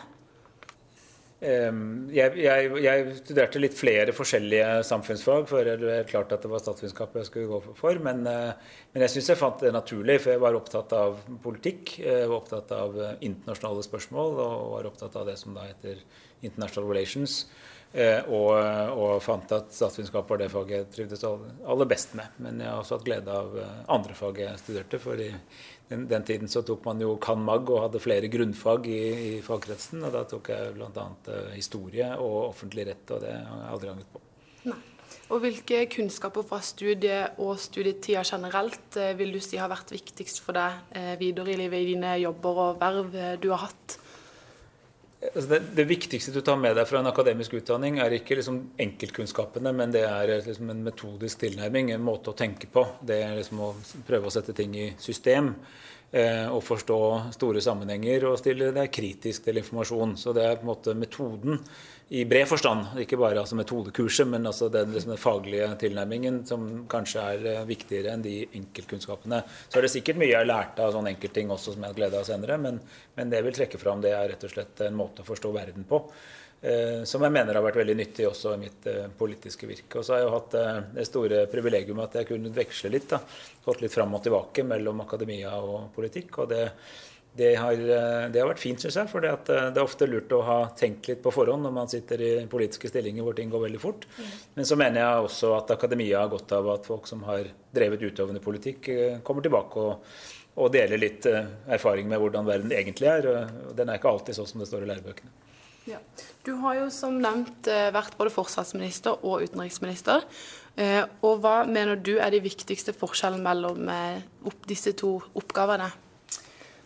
Um, 1.46 2.08
jeg, 2.16 2.32
jeg, 2.40 2.70
jeg, 2.80 3.16
studerte 3.20 3.60
litt 3.60 3.76
flere 3.76 4.14
forskjellige 4.16 4.80
samfunnsfag 4.88 5.50
før 5.50 5.68
det 5.68 5.78
klarte 5.84 6.08
klart 6.10 6.32
at 6.34 6.46
det 6.46 6.50
var 6.50 6.62
statsvitenskap 6.64 7.18
jeg 7.20 7.28
skulle 7.28 7.50
gå 7.52 7.76
for. 7.78 8.00
Men, 8.02 8.24
uh, 8.26 8.80
men 8.96 9.06
jeg 9.06 9.14
syns 9.14 9.30
jeg 9.34 9.40
fant 9.42 9.62
det 9.62 9.74
naturlig, 9.76 10.18
for 10.24 10.34
jeg 10.34 10.42
var 10.42 10.58
opptatt 10.58 10.96
av 10.98 11.20
politikk. 11.44 11.98
Jeg 12.02 12.32
var 12.32 12.40
opptatt 12.40 12.72
av 12.76 12.98
uh, 12.98 13.12
internasjonale 13.20 13.86
spørsmål 13.86 14.40
og 14.48 14.66
var 14.74 14.90
opptatt 14.90 15.20
av 15.22 15.30
det 15.30 15.38
som 15.42 15.54
da 15.58 15.68
heter 15.68 16.02
international 16.42 16.90
relations. 16.90 17.44
Eh, 17.96 18.26
og, 18.28 18.50
og, 18.92 19.22
fant 19.24 19.52
at 19.56 19.70
statsvitenskap 19.72 20.28
var 20.28 20.42
det 20.42 20.50
faget 20.52 20.74
jeg 20.76 20.88
trivdes 20.92 21.22
aller 21.24 21.88
best 21.88 22.18
med. 22.20 22.34
Men 22.44 22.60
jeg 22.60 22.68
har 22.68 22.82
også 22.82 22.98
hatt 22.98 23.06
glede 23.08 23.32
av 23.32 23.56
eh, 23.62 23.78
andre 23.96 24.18
fag 24.18 24.42
jeg 24.44 24.60
studerte. 24.60 25.00
For 25.00 25.22
i 25.24 25.30
den, 25.88 26.04
den 26.12 26.28
tiden 26.28 26.52
så 26.52 26.66
tok 26.68 26.84
man 26.90 27.00
jo 27.00 27.14
cand.mag 27.24 27.72
og 27.72 27.86
hadde 27.86 28.04
flere 28.04 28.32
grunnfag 28.32 28.92
i, 28.92 29.00
i 29.30 29.32
fagkretsen. 29.46 30.04
Og 30.04 30.12
da 30.12 30.26
tok 30.28 30.52
jeg 30.52 30.76
bl.a. 30.76 31.08
Eh, 31.32 31.56
historie 31.56 32.12
og 32.20 32.38
offentlig 32.50 32.90
rett, 32.92 33.16
og 33.16 33.24
det 33.24 33.32
har 33.32 33.64
jeg 33.64 33.74
aldri 33.78 33.94
angret 33.96 34.12
på. 34.12 34.24
Nei. 34.74 34.82
Og 35.32 35.40
Hvilke 35.42 35.86
kunnskaper 35.90 36.44
fra 36.46 36.60
studiet 36.62 37.40
og 37.42 37.56
studietida 37.58 38.22
generelt 38.28 38.98
vil 39.18 39.32
du 39.34 39.40
si 39.42 39.58
har 39.58 39.72
vært 39.72 39.94
viktigst 39.96 40.44
for 40.44 40.58
deg 40.58 41.18
videre 41.18 41.56
i 41.56 41.58
livet 41.64 41.82
i 41.82 41.94
dine 41.96 42.12
jobber 42.22 42.60
og 42.62 42.82
verv 42.84 43.16
du 43.42 43.48
har 43.50 43.64
hatt? 43.64 43.96
Altså 45.34 45.50
det, 45.50 45.60
det, 45.78 45.86
viktigste 45.90 46.34
du 46.36 46.42
tar 46.46 46.60
med 46.60 46.76
deg 46.78 46.88
fra 46.90 47.00
en 47.02 47.10
akademisk 47.10 47.56
utdanning, 47.60 48.00
er 48.04 48.18
ikke 48.18 48.38
liksom 48.40 48.62
enkeltkunnskapene, 48.86 49.74
men 49.76 49.94
det 49.94 50.04
er 50.08 50.34
liksom 50.46 50.72
en 50.74 50.84
metodisk 50.86 51.42
tilnærming, 51.44 51.92
en 51.92 52.06
måte 52.06 52.32
å 52.34 52.38
tenke 52.38 52.70
på. 52.72 52.86
Det 53.06 53.20
er 53.24 53.36
liksom 53.40 53.64
å 53.64 53.74
prøve 54.08 54.30
å 54.30 54.34
sette 54.34 54.56
ting 54.58 54.76
i 54.78 54.88
system. 55.02 55.54
Eh, 56.16 56.46
og 56.48 56.62
forstå 56.64 56.98
store 57.36 57.60
sammenhenger 57.60 58.24
og 58.30 58.38
stille 58.40 58.70
deg 58.72 58.92
kritisk 58.94 59.44
til 59.44 59.58
informasjon. 59.60 60.14
Så 60.16 60.32
det 60.32 60.46
er 60.48 60.54
på 60.56 60.64
en 60.64 60.70
måte 60.70 60.94
metoden 60.96 61.60
i 62.16 62.22
bred 62.30 62.48
forstand, 62.48 62.94
ikke 63.02 63.18
bare 63.20 63.42
altså 63.42 63.58
metodekurset, 63.60 64.30
men 64.30 64.48
altså 64.48 64.70
den, 64.72 64.94
liksom 64.94 65.12
den, 65.12 65.20
faglige 65.20 65.68
tilnærmingen 65.82 66.38
som 66.48 66.86
kanskje 66.88 67.26
er 67.34 67.44
eh, 67.52 67.66
viktigere 67.68 68.14
enn 68.14 68.24
de 68.24 68.38
enkeltkunnskapene. 68.62 69.42
Så 69.68 69.82
er 69.82 69.88
det 69.88 69.92
sikkert 69.92 70.22
mye 70.22 70.32
jeg 70.32 70.40
har 70.40 70.48
lært 70.48 70.80
av 70.80 70.96
sånne 70.96 71.12
enkeltting 71.18 71.52
også 71.52 71.76
som 71.76 71.84
jeg 71.84 71.92
har 71.92 72.00
glede 72.00 72.22
av 72.22 72.30
senere, 72.30 72.62
men, 72.64 72.80
men 73.20 73.34
det 73.34 73.42
jeg 73.42 73.50
vil 73.50 73.60
trekke 73.60 73.84
fram, 73.84 74.06
det 74.06 74.16
er 74.16 74.32
rett 74.32 74.48
og 74.48 74.56
slett 74.56 74.86
en 74.88 74.96
måte 75.02 75.26
å 75.26 75.28
forstå 75.34 75.52
verden 75.58 75.90
på. 75.90 76.00
Eh, 76.66 77.04
som 77.04 77.22
jeg 77.22 77.34
mener 77.34 77.54
har 77.54 77.62
vært 77.62 77.78
veldig 77.78 77.94
nyttig 78.00 78.26
også 78.26 78.56
i 78.56 78.62
mitt 78.64 78.88
eh, 78.90 79.04
politiske 79.20 79.68
virke. 79.70 80.00
Og 80.00 80.06
så 80.06 80.16
har 80.16 80.24
jeg 80.24 80.26
jo 80.26 80.36
hatt 80.36 80.56
eh, 80.58 80.78
det 80.96 81.04
store 81.06 81.42
privilegium 81.52 82.00
at 82.02 82.16
jeg 82.18 82.30
kunne 82.32 82.54
veksle 82.56 82.90
litt. 82.90 83.12
da, 83.12 83.20
Gått 83.68 83.84
litt 83.84 83.94
fram 83.94 84.16
og 84.18 84.24
tilbake 84.26 84.66
mellom 84.66 85.04
akademia 85.04 85.52
og 85.62 85.92
politikk. 85.98 86.40
og 86.42 86.56
det 86.56 86.70
det 87.36 87.50
har, 87.60 87.76
det 87.76 88.40
har, 88.40 88.48
vært 88.48 88.62
fint, 88.62 88.80
syns 88.80 88.96
jeg. 88.96 89.10
For 89.12 89.20
det, 89.20 89.34
er 89.52 89.82
ofte 89.82 90.08
lurt 90.08 90.32
å 90.32 90.38
ha 90.48 90.70
tenkt 90.80 91.10
litt 91.10 91.20
på 91.20 91.34
forhånd 91.36 91.66
når 91.68 91.74
man 91.76 91.90
sitter 91.92 92.22
i 92.24 92.30
politiske 92.48 92.88
stillinger 92.88 93.28
hvor 93.28 93.36
ting 93.36 93.52
går 93.52 93.66
veldig 93.66 93.82
fort. 93.84 94.06
Mm. 94.16 94.30
Men 94.56 94.70
så 94.70 94.78
mener 94.80 95.02
jeg 95.02 95.26
også 95.26 95.50
at 95.58 95.74
akademia 95.76 96.22
har 96.22 96.32
godt 96.32 96.56
av 96.56 96.70
at 96.78 96.88
folk 96.88 97.10
som 97.12 97.26
har 97.28 97.50
drevet 97.76 98.08
utøvende 98.08 98.40
politikk, 98.40 98.88
kommer 99.28 99.44
tilbake 99.44 99.84
og, 99.84 100.16
og 100.64 100.72
deler 100.78 101.04
litt 101.04 101.28
erfaring 101.28 102.08
med 102.08 102.24
hvordan 102.24 102.48
verden 102.48 102.72
egentlig 102.72 103.12
er. 103.12 103.28
Den 103.76 103.92
er 103.92 104.00
ikke 104.00 104.16
alltid 104.16 104.40
sånn 104.40 104.54
som 104.54 104.64
det 104.64 104.72
står 104.72 104.88
i 104.88 104.94
lærebøkene. 104.94 105.36
Ja. 105.86 106.00
Du 106.44 106.52
har 106.62 106.78
jo 106.80 106.90
som 106.94 107.20
nevnt 107.22 107.68
eh, 107.70 107.92
vært 107.94 108.18
både 108.18 108.34
forsvarsminister 108.34 109.22
og 109.26 109.46
utenriksminister. 109.46 110.26
Eh, 110.76 111.04
og 111.26 111.44
hva 111.44 111.60
mener 111.70 112.00
du 112.02 112.16
er 112.18 112.34
de 112.34 112.42
viktigste 112.44 112.94
forskjellene 112.98 113.46
mellom 113.46 113.90
eh, 113.94 114.24
disse 114.70 114.96
to 114.98 115.18
oppgavene? 115.38 115.92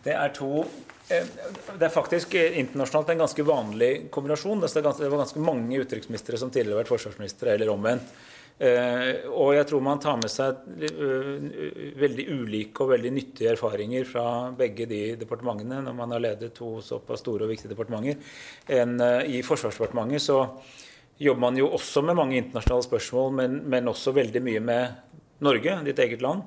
Det 0.04 0.16
er 0.16 0.32
to 0.36 0.64
det 1.10 1.82
er 1.82 1.90
faktisk 1.90 2.36
internasjonalt 2.38 3.08
en 3.10 3.22
ganske 3.24 3.42
vanlig 3.42 3.88
kombinasjon. 4.14 4.60
Det 4.62 4.84
var 5.10 5.24
ganske 5.24 5.42
mange 5.42 5.80
utenriksministre 5.82 6.38
som 6.38 6.52
tidligere 6.54 6.76
har 6.76 6.84
vært 6.84 6.92
forsvarsministre, 6.92 7.56
eller 7.56 7.72
omvendt. 7.72 8.12
Eh, 8.60 9.22
og 9.32 9.54
jeg 9.56 9.64
tror 9.70 9.80
man 9.80 10.00
tar 10.02 10.18
med 10.20 10.28
seg 10.28 10.58
eh, 10.84 11.92
veldig 11.96 12.26
ulike 12.28 12.84
og 12.84 12.90
veldig 12.92 13.12
nyttige 13.16 13.54
erfaringer 13.54 14.04
fra 14.04 14.24
begge 14.56 14.84
de 14.90 14.98
departementene 15.22 15.78
når 15.86 15.96
man 15.96 16.12
har 16.12 16.20
ledet 16.20 16.50
to 16.58 16.74
såpass 16.84 17.24
store 17.24 17.46
og 17.46 17.54
viktige 17.54 17.72
departementer. 17.72 18.20
En, 18.76 18.98
eh, 19.00 19.38
I 19.38 19.40
Forsvarsdepartementet 19.46 20.26
så 20.26 20.42
jobber 21.20 21.46
man 21.46 21.56
jo 21.56 21.70
også 21.72 22.04
med 22.04 22.18
mange 22.20 22.36
internasjonale 22.36 22.84
spørsmål, 22.84 23.32
men, 23.40 23.56
men 23.72 23.88
også 23.88 24.12
veldig 24.16 24.44
mye 24.44 24.60
med 24.60 25.16
Norge, 25.40 25.78
ditt 25.88 26.04
eget 26.04 26.20
land. 26.20 26.44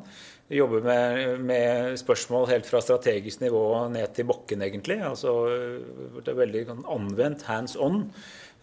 Jobber 0.53 0.85
med, 0.85 1.41
med, 1.41 1.97
spørsmål 1.97 2.45
helt 2.51 2.69
fra 2.69 2.81
strategisk 2.83 3.41
nivå 3.41 3.63
ned 3.89 4.13
til 4.13 4.27
bakken, 4.29 4.61
egentlig. 4.61 4.99
Altså, 5.01 5.33
det 6.19 6.29
er 6.29 6.41
veldig 6.43 6.65
sånn 6.69 6.83
anvendt 6.93 7.45
hands 7.49 7.73
on. 7.79 8.03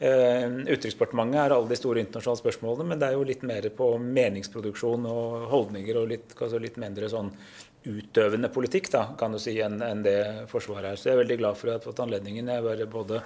Uh, 0.00 0.46
Utenriksdepartementet 0.64 1.42
er 1.42 1.52
alle 1.52 1.68
de 1.68 1.76
store 1.76 2.00
internasjonale 2.00 2.40
spørsmålene, 2.40 2.86
men 2.88 3.00
det 3.00 3.10
er 3.10 3.18
jo 3.18 3.26
litt 3.28 3.42
mer 3.44 3.66
på 3.76 3.90
meningsproduksjon 4.00 5.04
og 5.10 5.50
holdninger 5.50 5.98
og 6.00 6.06
litt, 6.14 6.32
altså 6.38 6.60
litt 6.62 6.78
mindre 6.80 7.10
sånn 7.12 7.28
utøvende 7.84 8.48
politikk 8.52 8.90
da, 8.92 9.02
kan 9.18 9.32
du 9.32 9.38
si, 9.40 9.54
enn 9.64 9.80
en 9.84 10.02
det 10.04 10.18
Forsvaret 10.50 10.92
er. 10.92 11.00
Så 11.00 11.08
jeg 11.08 11.16
er 11.16 11.22
veldig 11.22 11.38
glad 11.40 11.56
for 11.56 11.68
at 11.68 11.72
jeg 11.72 11.80
har 11.80 11.86
fått 11.86 12.02
anledningen. 12.04 12.48
Jeg 12.48 12.60
har 12.60 12.66
vært 12.66 12.92
både 12.92 13.22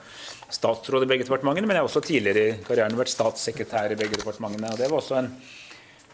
statsråd 0.54 1.06
i 1.06 1.10
begge 1.10 1.26
departementene, 1.26 1.66
men 1.66 1.78
jeg 1.78 1.84
har 1.84 1.90
også 1.90 2.04
tidligere 2.06 2.44
i 2.44 2.58
karrieren 2.66 2.98
vært 2.98 3.14
statssekretær 3.14 3.94
i 3.94 3.98
begge 3.98 4.20
departementene. 4.20 4.70
og 4.70 4.78
Det 4.78 4.90
var 4.90 5.00
også 5.00 5.18
en, 5.18 5.32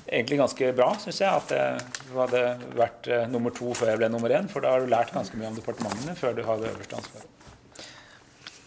egentlig 0.07 0.41
ganske 0.41 0.73
bra, 0.77 0.93
syns 1.03 1.21
jeg, 1.21 1.43
at 1.43 1.53
jeg 1.57 2.15
hadde 2.17 2.47
vært 2.81 3.11
uh, 3.13 3.27
nummer 3.33 3.55
to 3.57 3.75
før 3.77 3.93
jeg 3.93 4.01
ble 4.01 4.13
nummer 4.13 4.37
én. 4.41 4.49
For 4.53 4.65
da 4.65 4.73
har 4.77 4.85
du 4.85 4.93
lært 4.93 5.13
ganske 5.17 5.37
mye 5.41 5.53
om 5.53 5.61
departementene 5.61 6.17
før 6.19 6.37
du 6.37 6.45
har 6.47 6.63
det 6.63 6.73
øverste 6.73 7.01
ansvaret. 7.03 7.40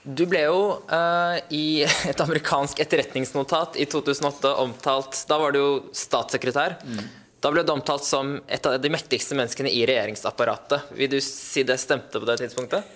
Du 0.03 0.25
ble 0.27 0.43
jo 0.45 0.61
uh, 0.91 1.37
i 1.55 1.83
et 2.11 2.21
amerikansk 2.23 2.79
etterretningsnotat 2.83 3.77
i 3.79 3.87
2008 3.87 4.55
omtalt 4.63 5.25
Da 5.29 5.39
var 5.39 5.55
du 5.55 5.59
jo 5.61 5.69
statssekretær. 5.95 6.77
Mm. 6.83 7.03
Da 7.43 7.51
ble 7.51 7.63
du 7.67 7.73
omtalt 7.73 8.05
som 8.07 8.37
et 8.47 8.67
av 8.67 8.77
de 8.79 8.91
mektigste 8.91 9.35
menneskene 9.35 9.71
i 9.71 9.81
regjeringsapparatet. 9.87 10.93
Vil 10.95 11.09
du 11.11 11.17
si 11.23 11.65
det 11.67 11.75
stemte 11.81 12.19
på 12.19 12.27
det 12.27 12.37
tidspunktet? 12.39 12.93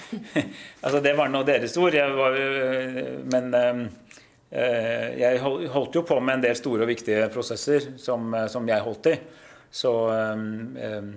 altså, 0.84 1.00
det 1.00 1.14
var 1.16 1.32
nå 1.32 1.40
deres 1.48 1.76
ord. 1.80 1.96
Jeg 1.96 2.12
var, 2.18 2.36
men 3.32 3.56
uh, 3.56 3.86
jeg 5.16 5.40
holdt 5.40 5.96
jo 5.96 6.04
på 6.08 6.20
med 6.20 6.38
en 6.38 6.44
del 6.44 6.60
store 6.60 6.84
og 6.84 6.92
viktige 6.92 7.24
prosesser 7.32 7.88
som, 8.00 8.36
som 8.52 8.68
jeg 8.68 8.84
holdt 8.84 9.10
i. 9.14 9.16
Så 9.72 9.92
um, 10.12 11.16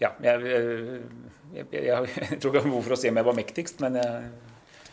ja. 0.00 0.12
Jeg, 0.24 0.44
jeg, 1.54 1.66
jeg, 1.72 1.82
jeg, 1.84 2.38
tror 2.40 2.50
ikke 2.50 2.60
jeg 2.60 2.62
har 2.62 2.70
behov 2.70 2.86
for 2.86 2.96
å 2.96 3.00
si 3.00 3.10
om 3.10 3.20
jeg 3.20 3.28
var 3.30 3.36
mektigst, 3.40 3.82
men 3.84 4.00
jeg 4.00 4.30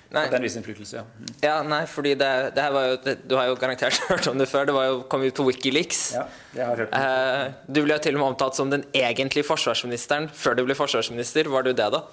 Nei. 0.08 0.22
At 0.24 0.32
det 0.32 0.38
er 0.38 0.40
en 0.40 0.46
viss 0.46 0.56
innflytelse, 0.56 1.02
ja. 1.02 1.04
Mm. 1.04 1.32
Ja, 1.44 1.56
nei, 1.68 1.82
fordi 1.92 2.14
det, 2.16 2.30
det 2.56 2.64
her 2.64 2.72
var 2.72 2.86
jo 2.88 3.00
det, 3.04 3.16
Du 3.28 3.34
har 3.36 3.50
jo 3.50 3.58
garantert 3.60 3.98
hørt 4.12 4.30
om 4.32 4.40
det 4.40 4.48
før. 4.48 4.70
Det 4.70 4.76
var 4.78 4.86
jo, 4.88 5.02
kom 5.12 5.26
jo 5.26 5.34
på 5.36 5.48
Wikileaks. 5.50 6.04
ja 6.16 6.24
det 6.54 6.64
har 6.64 6.72
jeg 6.72 6.86
hørt 6.86 6.96
om. 6.96 7.02
Eh, 7.02 7.58
du 7.68 7.82
ble 7.84 7.98
jo 7.98 8.04
til 8.06 8.16
og 8.16 8.22
med 8.22 8.28
omtalt 8.30 8.56
som 8.56 8.72
den 8.72 8.86
egentlige 8.96 9.44
forsvarsministeren 9.50 10.30
før 10.32 10.56
du 10.56 10.64
ble 10.64 10.78
forsvarsminister. 10.80 11.52
Var 11.52 11.68
du 11.68 11.74
det, 11.76 11.90
da? 11.92 12.06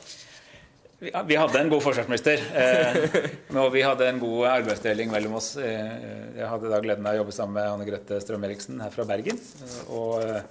Vi- 1.00 1.36
hadde 1.36 1.58
en 1.60 1.68
god 1.68 1.82
forsvarsminister, 1.82 2.38
eh, 2.54 3.56
og 3.60 3.72
vi 3.74 3.82
hadde 3.82 4.06
en 4.08 4.20
god 4.22 4.46
arbeidsdeling 4.48 5.10
mellom 5.12 5.34
oss. 5.40 5.56
Eh, 5.56 5.90
Jeg 6.38 6.48
hadde 6.50 6.70
da 6.70 6.78
gleden 6.80 7.06
av 7.06 7.14
å 7.14 7.18
jobbe 7.22 7.32
sammen 7.34 7.54
med 7.58 7.66
Anne 7.70 7.84
Grete 7.88 8.20
Strøm-Eriksen 8.22 8.80
her 8.82 8.90
fra 8.94 9.04
Bergen. 9.04 9.36
Eh, 9.38 9.92
Og, 9.92 10.22
eh, 10.22 10.42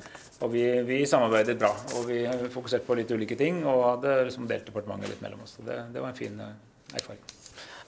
og 0.44 0.52
vi, 0.52 0.66
vi 0.84 1.00
samarbeidet 1.10 1.58
bra, 1.60 1.72
og 1.96 2.06
vi 2.08 2.24
fokuserte 2.54 2.86
på 2.86 2.96
litt 3.00 3.10
ulike 3.12 3.38
ting 3.40 3.64
og 3.66 3.84
hadde 3.96 4.26
liksom 4.30 4.48
delt 4.48 4.66
departementet 4.68 5.10
litt 5.16 5.22
mellom 5.24 5.42
oss. 5.44 5.56
Så 5.58 5.66
det, 5.66 5.80
det 5.94 6.02
var 6.04 6.10
en 6.14 6.20
fin 6.20 6.40
eh, 6.40 6.54
erfaring. 7.00 7.24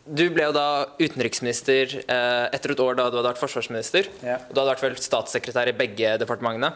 Du 0.06 0.30
ble 0.30 0.44
jo 0.48 0.52
da 0.54 0.86
utenriksminister 1.02 1.96
eh, 2.08 2.50
etter 2.54 2.72
et 2.76 2.80
år 2.84 2.96
da 2.98 3.10
du 3.10 3.18
hadde 3.20 3.32
vært 3.34 3.42
forsvarsminister. 3.42 4.08
Ja. 4.24 4.38
Og 4.48 4.54
du 4.54 4.62
hadde 4.62 4.74
vært 4.76 4.84
vel 4.86 4.96
statssekretær 5.02 5.68
i 5.72 5.78
begge 5.78 6.16
departementene. 6.22 6.72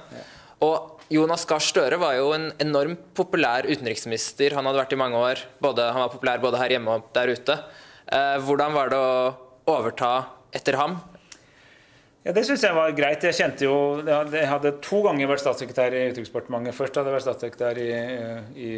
Og 0.65 0.98
Jonas 1.09 1.41
Gahr 1.49 1.63
Støre 1.65 1.97
var 1.97 2.13
jo 2.19 2.27
en 2.35 2.51
enormt 2.61 3.01
populær 3.17 3.65
utenriksminister. 3.65 4.53
Han 4.53 4.67
hadde 4.69 4.77
vært 4.77 4.91
i 4.93 4.99
mange 5.01 5.17
år. 5.17 5.39
Både, 5.57 5.87
han 5.89 6.03
var 6.03 6.11
populær 6.13 6.41
både 6.43 6.59
her 6.61 6.75
hjemme 6.75 6.97
og 6.99 7.07
der 7.15 7.31
ute. 7.33 7.55
Eh, 8.13 8.35
hvordan 8.45 8.75
var 8.75 8.91
det 8.93 8.99
å 9.01 9.15
overta 9.73 10.11
etter 10.53 10.77
ham? 10.77 10.99
Ja, 12.29 12.33
Det 12.33 12.43
syns 12.45 12.61
jeg 12.61 12.75
var 12.77 12.91
greit. 12.93 13.23
Jeg 13.25 13.33
kjente 13.33 13.65
jo 13.65 14.03
Jeg 14.05 14.45
hadde- 14.47 14.79
to 14.85 15.01
ganger 15.01 15.25
vært 15.27 15.41
statssekretær 15.41 15.93
i 15.97 16.11
Utenriksdepartementet. 16.11 16.75
Først 16.77 16.93
hadde 16.93 17.09
jeg 17.09 17.15
vært 17.15 17.25
statssekretær 17.25 17.77
i, 17.81 17.89
i, 18.53 18.69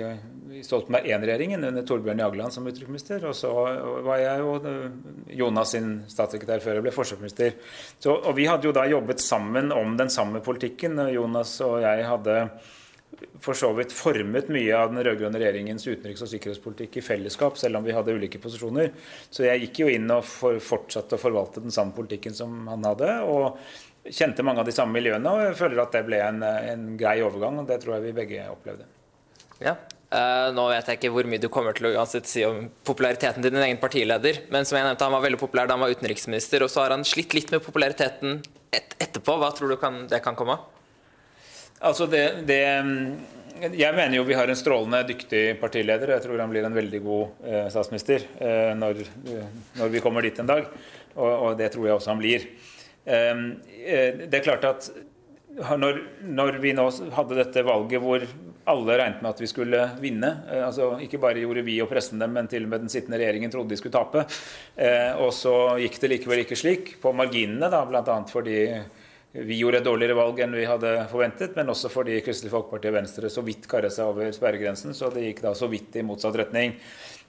i 0.56 0.62
Stoltenberg 0.64 1.06
I-regjeringen 1.06 1.66
under 1.68 1.84
Torbjørn 1.84 2.24
Jagland 2.24 2.54
som 2.54 2.64
utenriksminister. 2.64 3.26
Og 3.28 3.36
så 3.36 3.52
var 4.06 4.22
jeg 4.24 4.40
jo 4.40 4.56
eh, 4.56 5.36
Jonas 5.36 5.74
sin 5.76 6.06
statssekretær 6.08 6.64
før 6.64 6.80
jeg 6.80 6.86
ble 6.86 6.94
forsvarsminister. 6.96 7.52
Og 8.08 8.32
vi 8.38 8.46
hadde 8.48 8.70
jo 8.70 8.72
da 8.72 8.86
jobbet 8.88 9.20
sammen 9.20 9.74
om 9.76 9.98
den 9.98 10.08
samme 10.10 10.40
politikken. 10.40 10.96
Jonas 11.12 11.60
og 11.60 11.82
jeg 11.84 12.08
hadde 12.08 12.38
for 13.42 13.58
så 13.58 13.72
vidt 13.78 13.94
formet 13.96 14.50
mye 14.54 14.74
av 14.78 14.92
den 14.92 15.04
rød-grønne 15.06 15.40
regjeringens 15.42 15.88
utenriks- 15.88 16.24
og 16.26 16.32
sikkerhetspolitikk 16.32 17.00
i 17.00 17.06
fellesskap, 17.06 17.60
selv 17.60 17.80
om 17.80 17.86
vi 17.86 17.96
hadde 17.96 18.16
ulike 18.18 18.42
posisjoner. 18.42 18.92
Så 19.30 19.46
jeg 19.48 19.68
gikk 19.68 19.84
jo 19.84 19.94
inn 19.94 20.10
og 20.14 20.26
for, 20.28 20.60
fortsatte 20.64 21.18
å 21.18 21.22
forvalte 21.22 21.64
den 21.64 21.74
samme 21.74 21.96
politikken 21.98 22.36
som 22.38 22.68
han 22.72 22.86
hadde. 22.88 23.14
og 23.28 23.58
kjente 24.10 24.42
mange 24.42 24.64
av 24.64 24.66
de 24.66 24.74
samme 24.74 24.98
miljøene, 24.98 25.30
og 25.30 25.44
jeg 25.46 25.58
føler 25.60 25.82
at 25.84 25.94
det 25.94 26.06
ble 26.08 26.22
en, 26.26 26.42
en 26.44 26.86
grei 26.98 27.20
overgang. 27.22 27.60
og 27.62 27.68
Det 27.70 27.78
tror 27.84 27.98
jeg 27.98 28.08
vi 28.08 28.18
begge 28.18 28.46
opplevde. 28.50 28.88
Ja. 29.62 29.76
Uh, 30.12 30.50
nå 30.52 30.66
vet 30.68 30.90
jeg 30.90 30.98
ikke 31.00 31.12
hvor 31.16 31.28
mye 31.30 31.40
du 31.40 31.48
kommer 31.54 31.76
til 31.78 31.88
å 31.88 31.94
uansett 31.94 32.28
si 32.28 32.42
om 32.44 32.66
populariteten 32.84 33.46
til 33.46 33.54
din 33.54 33.64
egen 33.64 33.80
partileder, 33.80 34.42
men 34.52 34.68
som 34.68 34.76
jeg 34.76 34.84
nevnte, 34.84 35.08
han 35.08 35.16
var 35.16 35.24
veldig 35.24 35.40
populær 35.40 35.70
da 35.70 35.78
han 35.78 35.86
var 35.86 35.94
utenriksminister, 35.94 36.66
og 36.66 36.74
så 36.74 36.84
har 36.84 36.96
han 36.98 37.06
slitt 37.08 37.38
litt 37.38 37.54
med 37.54 37.64
populariteten 37.64 38.42
et 38.76 38.98
etterpå. 39.00 39.38
Hva 39.40 39.54
tror 39.56 39.72
du 39.72 39.78
kan, 39.80 40.04
det 40.12 40.20
kan 40.26 40.36
komme 40.36 40.58
av? 40.58 40.81
Altså 41.82 42.06
det, 42.06 42.24
det, 42.46 42.62
jeg 43.74 43.96
mener 43.98 44.17
jo 44.17 44.26
vi 44.28 44.38
har 44.38 44.50
en 44.50 44.58
strålende 44.58 45.02
dyktig 45.10 45.44
partileder. 45.62 46.15
Jeg 46.15 46.26
tror 46.26 46.41
han 46.41 46.52
blir 46.52 46.65
en 46.67 46.76
veldig 46.76 47.02
god 47.06 47.46
eh, 47.46 47.70
statsminister 47.74 48.28
eh, 48.38 48.74
når, 48.78 49.02
når 49.80 49.94
vi 49.94 50.04
kommer 50.04 50.26
dit 50.26 50.38
en 50.41 50.50
dag. 50.50 50.70
Og, 51.15 51.32
og 51.32 51.56
det 51.60 51.72
tror 51.74 51.88
jeg 51.88 51.98
også 51.98 52.13
han 52.13 52.22
blir. 52.22 52.46
Eh, 53.06 53.41
eh, 53.82 54.22
det 54.28 54.39
er 54.39 54.46
klart 54.46 54.70
at 54.70 54.91
når, 55.52 56.00
når 56.24 56.62
vi 56.63 56.72
nå 56.78 56.86
hadde 57.17 57.38
dette 57.41 57.65
valget 57.67 58.02
hvor 58.02 58.24
alle 58.72 58.96
regnet 59.02 59.24
med 59.24 59.34
at 59.34 59.41
vi 59.41 59.50
skulle 59.50 59.80
vinne 60.00 60.30
eh, 60.48 60.62
altså 60.63 60.94
Ikke 61.04 61.20
bare 61.22 61.41
gjorde 61.41 61.65
vi 61.65 61.80
og 61.84 61.89
pressen 61.91 62.22
dem, 62.22 62.34
men 62.38 62.50
til 62.52 62.67
og 62.67 62.72
med 62.72 62.86
den 62.86 62.94
sittende 62.94 63.20
regjeringen 63.20 63.52
trodde 63.52 63.74
de 63.74 63.82
skulle 63.82 63.98
tape. 63.98 64.26
Eh, 64.78 65.12
og 65.17 65.34
så 65.36 65.56
gikk 65.82 65.98
det 66.02 66.12
likevel 66.13 66.44
ikke 66.46 66.60
slik, 66.60 66.96
på 67.02 67.13
marginene, 67.17 67.72
da, 67.74 67.84
bl.a. 67.89 68.17
fordi 68.30 68.60
vi 69.32 69.58
gjorde 69.58 69.80
et 69.80 69.88
dårligere 69.88 70.17
valg 70.17 70.39
enn 70.44 70.56
vi 70.58 70.67
hadde 70.67 70.89
forventet, 71.12 71.56
men 71.56 71.72
også 71.72 71.88
fordi 71.91 72.17
Kristelig 72.26 72.52
Folkeparti 72.52 72.89
og 72.89 72.98
Venstre 72.98 73.30
så 73.32 73.44
vidt 73.46 73.67
karret 73.72 73.96
seg 73.96 74.10
over 74.12 74.34
sperregrensen, 74.36 74.91
så 74.98 75.08
det 75.13 75.24
gikk 75.24 75.39
da 75.46 75.54
så 75.56 75.70
vidt 75.72 75.96
i 75.96 76.04
motsatt 76.04 76.36
retning. 76.41 76.76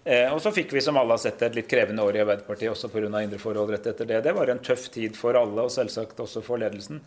Eh, 0.03 0.27
og 0.35 0.41
så 0.43 0.51
fikk 0.51 0.73
vi, 0.75 0.81
som 0.83 0.97
alle 0.99 1.15
har 1.15 1.23
sett, 1.23 1.45
et 1.47 1.55
litt 1.55 1.69
krevende 1.71 2.03
år 2.03 2.19
i 2.19 2.23
Arbeiderpartiet, 2.25 2.73
også 2.73 2.91
pga. 2.91 3.07
indre 3.23 3.39
forhold 3.39 3.71
rett 3.71 3.87
etter 3.87 4.09
det. 4.09 4.19
Det 4.25 4.33
var 4.35 4.51
en 4.51 4.59
tøff 4.59 4.89
tid 4.91 5.15
for 5.15 5.39
alle, 5.39 5.63
og 5.63 5.71
selvsagt 5.71 6.19
også 6.25 6.43
for 6.43 6.59
ledelsen. 6.59 6.99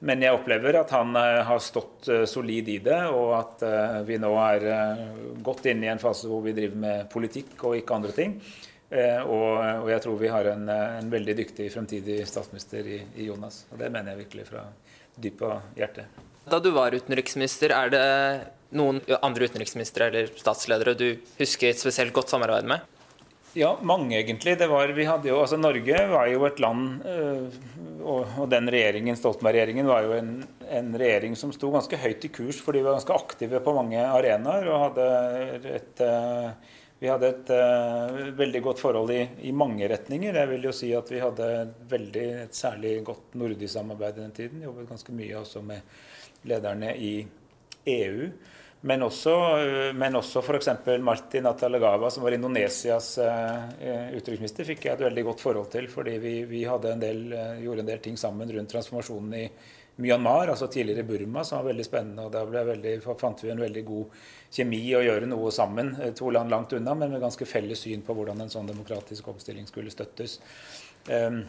Men 0.00 0.24
jeg 0.24 0.32
opplever 0.32 0.80
at 0.80 0.96
han 0.96 1.12
eh, 1.20 1.42
har 1.44 1.60
stått 1.60 2.08
eh, 2.08 2.24
solid 2.24 2.72
i 2.72 2.78
det, 2.80 3.02
og 3.12 3.34
at 3.36 3.66
vi 4.08 4.16
nå 4.16 4.32
er 4.46 4.64
godt 5.44 5.68
inne 5.68 5.90
i 5.90 5.92
en 5.92 6.00
fase 6.00 6.30
hvor 6.30 6.40
vi 6.46 6.56
driver 6.56 6.80
med 6.80 7.12
politikk 7.12 7.68
og 7.68 7.76
ikke 7.82 8.00
andre 8.00 8.16
ting. 8.16 8.38
Eh, 8.88 9.20
og, 9.20 9.58
og 9.84 9.90
jeg 9.92 10.00
tror 10.04 10.20
vi 10.20 10.30
har 10.32 10.48
en, 10.54 10.68
eh, 10.72 10.98
en 11.02 11.10
veldig 11.12 11.34
dyktig 11.42 11.68
fremtidig 11.74 12.22
statsminister 12.28 12.86
i, 12.88 13.02
i 13.20 13.28
Jonas. 13.28 13.66
Og 13.72 13.80
det 13.82 13.90
mener 13.92 14.14
jeg 14.14 14.24
virkelig 14.24 14.46
fra 14.48 14.64
dypet 15.18 15.48
av 15.48 15.74
hjertet. 15.76 16.22
Da 16.48 16.60
du 16.64 16.70
var 16.72 16.96
utenriksminister, 16.96 17.74
er 17.76 17.92
det 17.92 18.04
noen 18.78 19.02
andre 19.20 19.48
utenriksministre 19.48 20.08
eller 20.08 20.30
statsledere 20.38 20.96
du 20.96 21.10
husker 21.40 21.72
et 21.72 21.80
spesielt 21.80 22.14
godt 22.16 22.32
samarbeid 22.32 22.68
med? 22.68 22.86
Ja, 23.56 23.74
mange 23.82 24.16
egentlig. 24.16 24.54
Det 24.60 24.68
var, 24.70 24.88
jo, 24.92 25.36
altså 25.40 25.56
Norge 25.60 26.00
var 26.08 26.28
jo 26.30 26.44
et 26.46 26.60
land 26.60 27.04
øh, 27.08 27.46
og, 28.04 28.34
og 28.38 28.50
den 28.52 28.68
regjeringen, 28.70 29.16
Stoltenberg-regjeringen 29.18 29.88
var 29.88 30.04
jo 30.04 30.16
en, 30.16 30.34
en 30.68 30.90
regjering 31.00 31.36
som 31.36 31.52
sto 31.52 31.70
ganske 31.72 32.00
høyt 32.00 32.26
i 32.28 32.30
kurs, 32.32 32.60
fordi 32.64 32.82
vi 32.82 32.88
var 32.88 32.98
ganske 32.98 33.16
aktive 33.16 33.60
på 33.64 33.74
mange 33.76 34.04
arenaer. 34.04 34.68
og 34.68 34.84
hadde 34.86 35.08
et, 35.74 36.04
Vi 36.98 37.06
hadde 37.06 37.28
et 37.30 37.50
uh, 37.54 38.20
veldig 38.34 38.60
godt 38.64 38.80
forhold 38.82 39.12
i, 39.14 39.22
i 39.46 39.54
mange 39.54 39.86
retninger. 39.90 40.34
Jeg 40.34 40.50
vil 40.50 40.64
jo 40.66 40.74
si 40.74 40.90
at 40.98 41.10
vi 41.12 41.20
hadde 41.22 41.48
veldig, 41.90 42.24
et 42.48 42.58
særlig 42.58 42.96
godt 43.06 43.36
nordisk 43.38 43.76
samarbeid 43.76 44.18
i 44.18 44.24
den 44.24 44.34
tiden. 44.34 44.64
Jobbet 44.66 44.88
ganske 44.90 45.14
mye 45.14 45.36
også 45.38 45.62
med 45.62 46.48
lederne 46.50 46.96
i 46.98 47.12
EU. 47.94 48.26
Men 48.90 49.06
også, 49.06 49.36
uh, 49.62 49.92
men 49.94 50.18
også 50.18 50.42
f.eks. 50.42 50.72
Martin 50.98 51.46
Atalagava, 51.46 52.10
som 52.10 52.26
var 52.26 52.34
Indonesias 52.34 53.12
uh, 53.22 53.70
utenriksminister, 54.18 54.66
fikk 54.66 54.88
jeg 54.88 54.98
et 54.98 55.06
veldig 55.06 55.26
godt 55.30 55.46
forhold 55.46 55.70
til. 55.70 55.86
Fordi 55.94 56.18
vi, 56.18 56.34
vi 56.50 56.66
en 56.66 57.06
del, 57.06 57.28
gjorde 57.62 57.86
en 57.86 57.92
del 57.94 58.02
ting 58.02 58.18
sammen 58.18 58.50
rundt 58.50 58.74
transformasjonen 58.74 59.38
i 59.38 59.46
Myanmar, 59.98 60.48
altså 60.52 60.68
tidligere 60.70 61.02
Burma, 61.02 61.42
som 61.44 61.58
var 61.58 61.72
veldig 61.72 61.84
spennende. 61.86 62.26
og 62.26 62.32
Da 62.32 63.14
fant 63.18 63.42
vi 63.42 63.50
en 63.50 63.60
veldig 63.60 63.84
god 63.84 64.20
kjemi 64.54 64.82
å 64.94 65.02
gjøre 65.02 65.26
noe 65.26 65.50
sammen. 65.50 65.96
eh, 66.00 66.12
To 66.14 66.30
land 66.30 66.50
langt 66.50 66.72
unna, 66.72 66.94
men 66.94 67.10
med 67.10 67.20
ganske 67.20 67.46
felles 67.46 67.82
syn 67.82 68.02
på 68.02 68.14
hvordan 68.14 68.40
en 68.40 68.52
sånn 68.52 68.70
demokratisk 68.70 69.28
omstilling 69.28 69.66
skulle 69.66 69.90
støttes. 69.90 70.38
Um, 71.10 71.44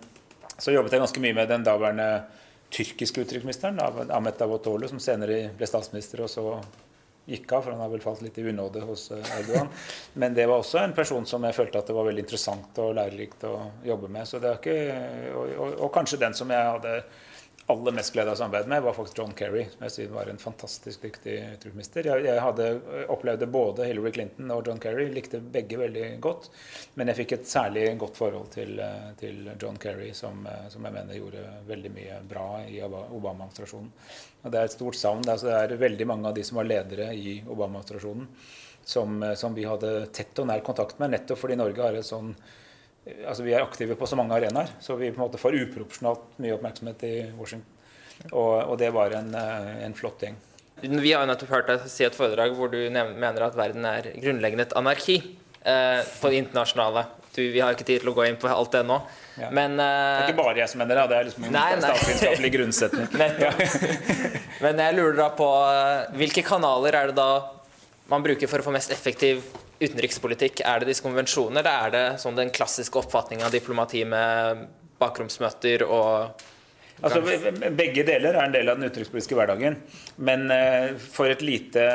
så 0.58 0.74
jobbet 0.74 0.92
jeg 0.92 1.02
ganske 1.02 1.22
mye 1.22 1.38
med 1.38 1.50
den 1.50 1.64
daværende 1.64 2.26
tyrkiske 2.74 3.22
utenriksministeren, 3.22 3.80
Ahmet 4.10 4.38
Davutoglu, 4.38 4.88
som 4.88 5.00
senere 5.00 5.50
ble 5.58 5.68
statsminister 5.68 6.22
og 6.22 6.30
så 6.30 6.60
gikk 7.30 7.52
av, 7.54 7.62
for 7.62 7.72
han 7.72 7.82
har 7.84 7.90
vel 7.92 8.02
falt 8.02 8.22
litt 8.26 8.38
i 8.42 8.48
unåde 8.50 8.82
hos 8.82 9.12
eh, 9.12 9.34
Erdogan. 9.38 9.70
Men 10.14 10.34
det 10.34 10.48
var 10.50 10.64
også 10.64 10.82
en 10.82 10.94
person 10.98 11.26
som 11.30 11.46
jeg 11.46 11.58
følte 11.58 11.82
at 11.82 11.90
det 11.90 11.98
var 11.98 12.10
veldig 12.10 12.26
interessant 12.26 12.82
og 12.82 12.96
lærerikt 12.98 13.46
å 13.46 13.56
jobbe 13.86 14.10
med. 14.10 14.26
Så 14.26 14.42
det 14.42 14.50
er 14.50 14.62
ikke, 14.62 14.78
og, 15.36 15.52
og, 15.54 15.76
og 15.86 15.92
kanskje 15.94 16.22
den 16.26 16.38
som 16.38 16.50
jeg 16.50 16.72
hadde 16.74 16.96
aller 17.70 17.94
mest 17.94 18.14
glede 18.14 18.32
av 18.32 18.36
samarbeid 18.36 18.68
med, 18.68 18.82
var 18.82 18.96
faktisk 18.98 19.18
John 19.20 19.34
Kerry, 19.38 19.66
som 19.70 19.84
jeg 19.86 19.94
synes 19.94 20.14
var 20.16 20.30
en 20.32 20.40
fantastisk 20.42 21.04
dyktig 21.06 21.36
utenriksminister. 21.38 22.08
Jeg, 22.10 22.24
jeg 22.26 22.42
hadde 22.42 22.70
opplevde 23.14 23.48
både 23.54 23.86
Hillary 23.86 24.12
Clinton 24.16 24.54
og 24.56 24.66
John 24.68 24.82
Kerry, 24.82 25.06
likte 25.14 25.38
begge 25.40 25.78
veldig 25.78 26.06
godt. 26.24 26.48
Men 26.98 27.12
jeg 27.12 27.20
fikk 27.20 27.36
et 27.38 27.52
særlig 27.52 27.84
godt 28.02 28.18
forhold 28.18 28.50
til, 28.56 28.82
til 29.22 29.52
John 29.62 29.78
Kerry, 29.82 30.10
som, 30.18 30.48
som 30.74 30.88
jeg 30.88 30.96
mener 30.98 31.20
gjorde 31.20 31.44
veldig 31.70 31.92
mye 31.94 32.18
bra 32.32 32.48
i 32.66 32.82
Obama-administrasjonen. 32.88 33.92
Og 34.42 34.50
Det 34.50 34.62
er 34.62 34.72
et 34.72 34.78
stort 34.80 34.98
savn. 34.98 35.22
Altså, 35.28 35.52
det 35.52 35.60
er 35.60 35.84
veldig 35.86 36.10
mange 36.10 36.32
av 36.32 36.40
de 36.40 36.48
som 36.48 36.58
var 36.58 36.70
ledere 36.72 37.12
i 37.14 37.38
Obama-administrasjonen, 37.46 38.26
som, 38.82 39.22
som 39.38 39.54
vi 39.54 39.70
hadde 39.70 39.94
tett 40.16 40.42
og 40.42 40.50
nær 40.50 40.66
kontakt 40.66 40.98
med, 40.98 41.14
nettopp 41.14 41.44
fordi 41.44 41.60
Norge 41.60 41.86
har 41.86 42.00
et 42.00 42.10
sånn 42.10 42.34
altså 43.08 43.44
Vi 43.46 43.54
er 43.56 43.64
aktive 43.64 43.96
på 44.00 44.08
så 44.10 44.18
mange 44.20 44.36
arenaer, 44.36 44.72
så 44.84 44.98
vi 45.00 45.10
på 45.12 45.20
en 45.20 45.26
måte 45.26 45.42
får 45.42 45.58
uproporsjonalt 45.64 46.40
mye 46.44 46.56
oppmerksomhet 46.58 47.06
i 47.08 47.14
Washington. 47.38 47.68
Og, 48.34 48.54
og 48.74 48.78
det 48.82 48.90
var 48.92 49.14
en, 49.16 49.30
eh, 49.36 49.86
en 49.86 49.96
flott 49.96 50.26
gjeng. 50.26 50.36
Vi 50.82 51.12
har 51.12 51.24
jo 51.24 51.30
nettopp 51.30 51.52
hørt 51.52 51.70
deg 51.72 51.88
si 51.92 52.06
et 52.08 52.16
foredrag 52.16 52.54
hvor 52.56 52.72
du 52.72 52.80
mener 52.92 53.46
at 53.46 53.56
verden 53.58 53.88
er 53.88 54.12
grunnleggende 54.20 54.68
et 54.68 54.76
anarki 54.80 55.18
eh, 55.20 56.02
på 56.20 56.32
det 56.32 56.44
internasjonale. 56.46 57.06
Du, 57.36 57.42
vi 57.54 57.62
har 57.62 57.76
ikke 57.76 57.88
tid 57.88 58.02
til 58.04 58.12
å 58.12 58.16
gå 58.18 58.26
inn 58.28 58.40
på 58.40 58.50
alt 58.52 58.74
det 58.74 58.82
nå. 58.88 58.98
Ja. 59.40 59.52
Men, 59.56 59.78
Det 59.80 59.86
er 59.86 60.32
ikke 60.34 60.42
bare 60.42 60.60
jeg 60.60 60.72
som 60.72 60.82
mener 60.82 61.00
det, 61.00 61.06
det 61.12 61.18
er 61.20 61.28
liksom 61.30 61.46
en 61.48 61.56
Nei, 61.56 61.68
nei. 61.80 61.92
statsvitenskapelig 61.94 62.52
grunnsetning. 62.58 63.08
men 64.66 64.84
jeg 64.84 64.98
lurer 64.98 65.18
da 65.22 65.30
på 65.38 65.48
eh, 65.70 66.18
hvilke 66.20 66.44
kanaler 66.48 67.00
er 67.04 67.12
det 67.12 67.18
da 67.20 67.30
man 68.10 68.26
bruker 68.26 68.50
for 68.50 68.60
å 68.64 68.66
få 68.66 68.74
mest 68.76 68.92
effektiv 68.92 69.46
utenrikspolitikk? 69.80 70.64
Er 70.68 70.82
det 70.82 70.92
disse 70.92 71.06
konvensjoner, 71.06 71.64
eller 71.64 71.88
er 71.88 71.96
det 71.96 72.06
sånn 72.24 72.38
den 72.38 72.54
klassiske 72.56 73.02
oppfatningen 73.02 73.48
av 73.48 73.56
diplomati 73.56 74.06
med 74.08 74.68
bakromsmøter 75.00 75.88
og 75.88 76.48
Altså, 77.00 77.22
begge 77.80 78.04
deler 78.04 78.36
er 78.36 78.42
en 78.44 78.52
del 78.52 78.68
av 78.68 78.76
den 78.76 78.90
utenrikspolitiske 78.90 79.38
hverdagen. 79.38 79.78
Men 80.28 80.50
eh, 80.52 80.98
for 81.00 81.32
lite, 81.48 81.86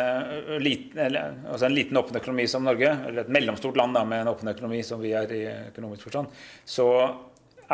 lite 0.65 1.03
eller, 1.11 1.35
altså 1.45 1.69
en 1.69 1.77
liten 1.77 2.01
åpen 2.01 2.17
økonomi 2.17 2.47
som 2.49 2.65
Norge, 2.65 2.89
eller 3.11 3.27
et 3.27 3.35
mellomstort 3.37 3.77
land 3.77 3.99
da, 3.99 4.05
med 4.09 4.23
en 4.23 4.31
åpen 4.33 4.49
økonomi 4.55 4.81
som 4.87 5.03
vi 5.05 5.13
er 5.13 5.35
i 5.37 5.43
økonomisk 5.75 6.09
forstand, 6.09 6.33
så 6.65 6.89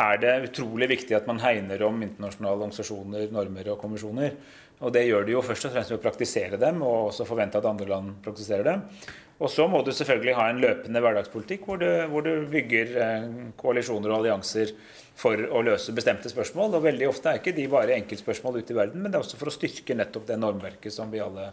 er 0.01 0.19
det 0.19 0.35
utrolig 0.49 0.89
viktig 0.91 1.15
at 1.15 1.27
man 1.29 1.39
hegner 1.43 1.83
om 1.87 2.03
internasjonale 2.03 2.57
organisasjoner, 2.57 3.31
normer 3.31 3.71
og 3.73 3.79
konvensjoner. 3.79 4.35
Og 4.81 4.93
det 4.93 5.05
gjør 5.05 5.27
de 5.27 5.35
jo 5.35 5.43
først 5.45 5.67
og 5.67 5.75
fremst 5.75 5.93
ved 5.93 5.99
å 5.99 6.03
praktisere 6.03 6.57
dem, 6.61 6.81
og 6.81 7.11
også 7.11 7.27
forvente 7.29 7.59
at 7.59 7.67
andre 7.69 7.89
land 7.89 8.15
praktiserer 8.25 8.65
dem. 8.65 8.85
Og 9.41 9.49
så 9.49 9.65
må 9.69 9.81
du 9.81 9.89
selvfølgelig 9.93 10.35
ha 10.37 10.47
en 10.51 10.59
løpende 10.61 11.01
hverdagspolitikk 11.01 11.63
hvor 11.65 11.79
du, 11.81 11.87
hvor 12.11 12.25
du 12.25 12.45
bygger 12.49 12.91
eh, 13.01 13.29
koalisjoner 13.57 14.11
og 14.11 14.19
allianser 14.19 14.73
for 15.17 15.47
å 15.49 15.63
løse 15.65 15.93
bestemte 15.97 16.29
spørsmål. 16.29 16.75
Og 16.77 16.85
veldig 16.85 17.09
ofte 17.09 17.31
er 17.31 17.41
ikke 17.41 17.55
de 17.57 17.65
bare 17.71 17.97
enkeltspørsmål 17.97 18.59
ute 18.61 18.75
i 18.75 18.77
verden, 18.77 19.01
men 19.01 19.09
det 19.09 19.17
er 19.17 19.25
også 19.25 19.41
for 19.41 19.49
å 19.49 19.55
styrke 19.55 19.97
nettopp 19.97 20.27
det 20.29 20.37
normverket 20.41 20.93
som 20.93 21.09
vi 21.13 21.23
alle 21.23 21.49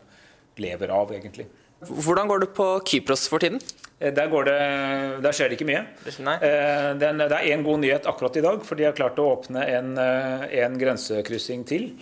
lever 0.60 0.92
av, 0.92 1.14
egentlig. 1.16 1.48
Hvordan 1.86 2.26
går 2.28 2.42
det 2.42 2.50
på 2.56 2.66
Kypros 2.90 3.28
for 3.30 3.40
tiden? 3.42 3.60
Eh, 4.00 4.12
der, 4.12 4.32
det, 4.48 4.58
der 5.24 5.36
skjer 5.36 5.50
det 5.50 5.58
ikke 5.58 5.68
mye. 5.70 5.84
Eh, 6.08 6.92
det 6.98 7.08
er 7.08 7.50
én 7.52 7.64
god 7.66 7.82
nyhet 7.84 8.08
akkurat 8.10 8.36
i 8.36 8.44
dag, 8.44 8.64
for 8.66 8.78
de 8.78 8.88
har 8.88 8.96
klart 8.98 9.20
å 9.22 9.28
åpne 9.36 9.64
en, 9.78 9.92
eh, 10.02 10.46
en 10.64 10.78
grensekryssing 10.80 11.64
til. 11.68 11.92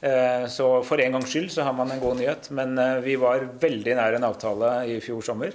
Så 0.00 0.66
for 0.88 1.00
en 1.02 1.12
gangs 1.12 1.28
skyld 1.28 1.50
så 1.52 1.64
har 1.66 1.74
man 1.76 1.90
en 1.92 2.00
god 2.00 2.16
nyhet. 2.16 2.46
Men 2.56 2.78
vi 3.04 3.18
var 3.20 3.42
veldig 3.60 3.96
nær 3.98 4.16
en 4.16 4.24
avtale 4.30 4.70
i 4.88 4.94
fjor 5.04 5.20
sommer. 5.26 5.52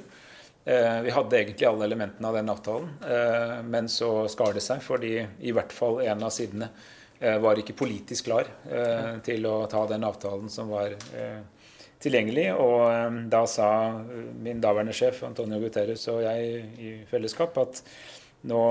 Eh, 0.66 1.02
vi 1.02 1.12
hadde 1.14 1.38
egentlig 1.38 1.68
alle 1.68 1.86
elementene 1.86 2.28
av 2.28 2.34
den 2.34 2.50
avtalen, 2.50 2.90
eh, 3.10 3.64
men 3.64 3.90
så 3.90 4.26
skar 4.28 4.56
det 4.58 4.64
seg 4.66 4.82
fordi 4.82 5.20
i 5.22 5.52
hvert 5.54 5.74
fall 5.74 6.00
en 6.02 6.24
av 6.26 6.32
sidene 6.34 6.72
eh, 7.20 7.38
var 7.38 7.62
ikke 7.62 7.76
politisk 7.78 8.26
klar 8.26 8.50
til 9.24 9.46
å 9.46 9.60
ta 9.70 9.84
den 9.88 10.04
avtalen 10.04 10.50
som 10.50 10.74
var 10.74 10.96
tilgjengelig. 12.02 12.48
Og 12.58 13.30
da 13.30 13.44
sa 13.48 13.70
min 14.42 14.60
daværende 14.62 14.94
sjef 14.94 15.22
Antonio 15.28 15.62
Guterres 15.62 16.08
og 16.12 16.24
jeg 16.26 16.66
i 16.82 16.92
fellesskap 17.10 17.62
at 17.62 17.84
nå, 18.50 18.62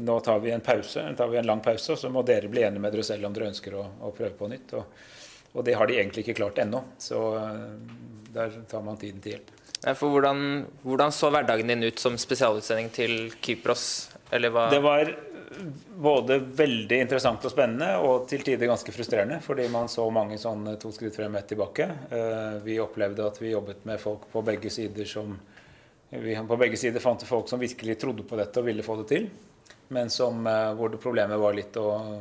nå 0.00 0.18
tar 0.24 0.42
vi 0.44 0.52
en 0.54 0.64
pause, 0.64 1.04
tar 1.16 1.30
vi 1.32 1.40
en 1.40 1.48
lang 1.48 1.62
pause, 1.64 1.94
og 1.94 2.00
så 2.00 2.10
må 2.12 2.24
dere 2.26 2.50
bli 2.52 2.64
enige 2.66 2.82
med 2.84 2.92
dere 2.94 3.06
selv 3.06 3.28
om 3.28 3.36
dere 3.36 3.50
ønsker 3.52 3.76
å, 3.78 3.86
å 4.06 4.12
prøve 4.16 4.34
på 4.38 4.50
nytt. 4.52 4.74
Og, 4.76 5.00
og, 5.54 5.62
det 5.66 5.78
har 5.78 5.88
de 5.88 5.96
egentlig 5.98 6.26
ikke 6.26 6.38
klart 6.42 6.60
ennå. 6.62 6.82
Så 7.00 7.22
der 8.34 8.60
tar 8.70 8.84
man 8.86 9.00
tiden 9.00 9.22
til 9.24 9.36
hjelp. 9.36 9.56
For 9.96 10.12
hvordan, 10.12 10.66
hvordan, 10.84 11.12
så 11.16 11.30
hverdagen 11.32 11.72
din 11.72 11.88
ut 11.88 12.00
som 12.02 12.18
spesialutsending 12.20 12.90
til 12.92 13.14
Kypros? 13.40 14.10
Det 14.30 14.52
var 14.52 15.08
både 15.96 16.36
veldig 16.38 16.98
interessant 17.00 17.44
og 17.44 17.52
spennende, 17.52 17.94
og 18.04 18.28
til 18.30 18.44
tider 18.46 18.70
ganske 18.70 18.92
frustrerende. 18.94 19.40
Fordi 19.44 19.66
man 19.72 19.88
så 19.90 20.04
mange 20.12 20.38
sånne 20.40 20.76
to 20.80 20.92
skritt 20.94 21.16
frem, 21.16 21.34
ett 21.40 21.48
tilbake. 21.50 21.88
Eh, 22.12 22.60
vi 22.66 22.78
opplevde 22.82 23.26
at 23.26 23.40
vi 23.40 23.54
jobbet 23.54 23.88
med 23.88 24.00
folk 24.02 24.28
på 24.32 24.44
begge 24.46 24.70
sider 24.70 25.08
som 25.08 25.34
På 26.10 26.56
begge 26.58 26.76
sider 26.76 27.00
fant 27.00 27.22
folk 27.22 27.48
som 27.48 27.60
virkelig 27.62 27.98
trodde 28.00 28.26
på 28.26 28.38
dette 28.38 28.58
og 28.58 28.66
ville 28.66 28.82
få 28.82 28.96
det 28.98 29.08
til. 29.12 29.30
Men 29.94 30.10
som, 30.10 30.46
eh, 30.46 30.72
hvor 30.74 30.90
det 30.90 31.02
problemet 31.02 31.38
var 31.38 31.54
litt 31.54 31.76
å 31.76 32.20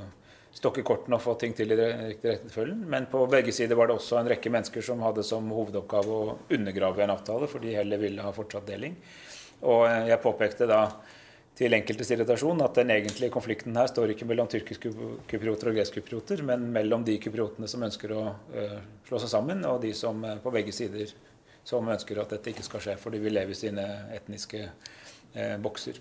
stokke 0.54 0.84
kortene 0.86 1.18
og 1.18 1.24
få 1.24 1.36
ting 1.40 1.54
til 1.58 1.72
i 1.74 1.78
riktig 1.78 2.32
rekkefølgen. 2.32 2.82
Men 2.90 3.08
på 3.12 3.22
begge 3.30 3.54
sider 3.54 3.78
var 3.78 3.90
det 3.90 3.98
også 4.00 4.20
en 4.20 4.30
rekke 4.30 4.52
mennesker 4.54 4.86
som 4.86 5.02
hadde 5.06 5.24
som 5.26 5.50
hovedoppgave 5.54 6.10
å 6.16 6.36
undergrave 6.58 7.06
en 7.06 7.14
avtale, 7.14 7.48
for 7.48 7.62
de 7.64 7.78
heller 7.78 8.02
ville 8.02 8.26
ha 8.26 8.34
fortsatt 8.34 8.68
deling. 8.70 8.98
Og 9.62 9.86
eh, 9.88 10.10
jeg 10.12 10.24
påpekte 10.24 10.70
da 10.70 10.84
til 11.60 11.76
enkeltes 11.76 12.14
irritasjon 12.14 12.62
at 12.64 12.78
den 12.80 12.94
egentlige 12.94 13.34
konflikten 13.34 13.76
her 13.76 13.90
står 13.92 14.14
ikke 14.14 14.28
mellom 14.30 14.48
tyrkiske 14.48 14.94
kyprioter 15.28 15.72
og 15.72 15.80
gresskyprioter, 15.80 16.44
men 16.48 16.70
mellom 16.72 17.04
de 17.04 17.18
kypriotene 17.20 17.68
som 17.68 17.84
ønsker 17.84 18.14
å 18.16 18.22
uh, 18.32 18.78
slå 19.10 19.20
seg 19.20 19.34
sammen, 19.34 19.66
og 19.68 19.82
de 19.84 19.92
som 19.98 20.24
på 20.40 20.54
begge 20.56 20.72
sider 20.72 21.12
som 21.70 21.90
ønsker 21.94 22.22
at 22.22 22.34
dette 22.34 22.54
ikke 22.54 22.66
skal 22.66 22.86
skje, 22.86 22.96
fordi 23.02 23.22
vi 23.22 23.34
lever 23.34 23.54
i 23.54 23.60
sine 23.60 23.86
etniske 24.16 24.64
eh, 24.66 25.58
bokser. 25.62 26.00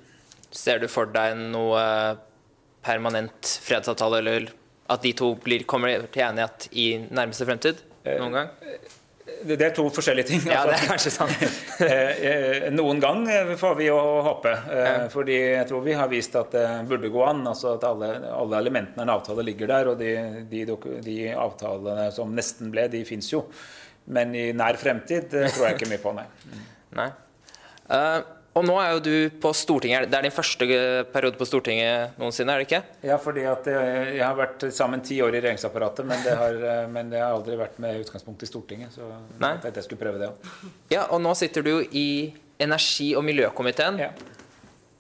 Ser 0.49 0.81
du 0.81 0.89
for 0.89 1.11
deg 1.13 1.37
noe 1.53 1.83
permanent 2.85 3.59
fredsavtale, 3.65 4.23
eller 4.23 4.53
at 4.89 5.05
de 5.05 5.13
to 5.17 5.35
blir, 5.45 5.67
kommer 5.69 6.09
til 6.09 6.25
enighet 6.25 6.71
i 6.73 6.87
nærmeste 7.05 7.49
fremtid? 7.49 7.83
Noen 8.09 8.39
gang? 8.39 8.55
Det 9.45 9.61
er 9.61 9.75
to 9.77 9.85
forskjellige 9.93 10.27
ting. 10.31 10.41
Ja, 10.49 10.63
det 10.67 10.79
er 10.79 10.87
kanskje 10.89 11.13
sant. 11.15 11.43
Eh, 11.79 12.23
eh, 12.27 12.65
noen 12.75 12.99
gang 12.99 13.21
eh, 13.31 13.53
får 13.59 13.77
vi 13.79 13.85
jo 13.87 13.99
håpe. 14.27 14.51
Fordi 15.13 15.37
jeg 15.37 15.67
tror 15.69 15.85
vi 15.85 15.95
har 15.95 16.09
vist 16.11 16.35
at 16.41 16.51
det 16.57 16.65
burde 16.91 17.11
gå 17.13 17.23
an. 17.23 17.45
altså 17.47 17.77
At 17.77 17.85
alle, 17.87 18.09
alle 18.35 18.59
elementene 18.65 19.05
av 19.05 19.07
en 19.07 19.13
avtale 19.15 19.45
ligger 19.47 19.71
der. 19.71 19.91
Og 19.93 20.01
de, 20.01 20.15
de, 20.51 20.65
de 21.05 21.19
avtalene 21.37 22.09
som 22.17 22.33
nesten 22.35 22.73
ble, 22.75 22.89
de 22.91 23.05
fins 23.07 23.31
jo. 23.31 23.45
Men 24.09 24.35
i 24.37 24.49
nær 24.57 24.79
fremtid 24.81 25.29
tror 25.31 25.67
jeg 25.67 25.77
ikke 25.77 25.91
mye 25.91 26.03
på, 26.03 26.15
nei. 26.17 26.27
nei. 27.01 27.09
Uh, 27.89 28.21
og 28.59 28.65
nå 28.67 28.75
er 28.83 28.95
jo 28.97 29.03
du 29.05 29.15
på 29.39 29.53
Stortinget. 29.55 30.09
Det 30.11 30.19
er 30.19 30.27
din 30.27 30.35
første 30.35 30.67
periode 31.13 31.39
på 31.39 31.47
Stortinget 31.47 32.17
noensinne, 32.19 32.55
er 32.55 32.63
det 32.63 32.67
ikke? 32.67 32.81
Ja, 33.07 33.19
fordi 33.23 33.45
at 33.47 33.69
jeg 33.71 34.25
har 34.25 34.35
vært 34.39 34.65
sammen 34.75 35.05
ti 35.05 35.21
år 35.23 35.37
i 35.37 35.43
regjeringsapparatet, 35.45 36.09
men 36.09 36.25
det 36.25 36.35
har, 36.41 36.59
men 36.91 37.13
det 37.13 37.21
har 37.23 37.37
aldri 37.37 37.59
vært 37.61 37.79
med 37.83 38.01
utgangspunkt 38.01 38.43
i 38.43 38.49
Stortinget. 38.51 38.97
Så 38.97 39.07
Nei. 39.39 39.53
jeg 39.53 39.63
tenkte 39.63 39.83
jeg 39.83 39.87
skulle 39.87 40.03
prøve 40.03 40.23
det 40.25 40.33
òg. 40.33 40.51
Ja, 40.91 41.05
og 41.07 41.23
nå 41.23 41.37
sitter 41.39 41.63
du 41.63 41.71
jo 41.77 41.85
i 41.93 42.09
energi- 42.59 43.15
og 43.15 43.23
miljøkomiteen. 43.29 44.01
Ja. 44.03 44.11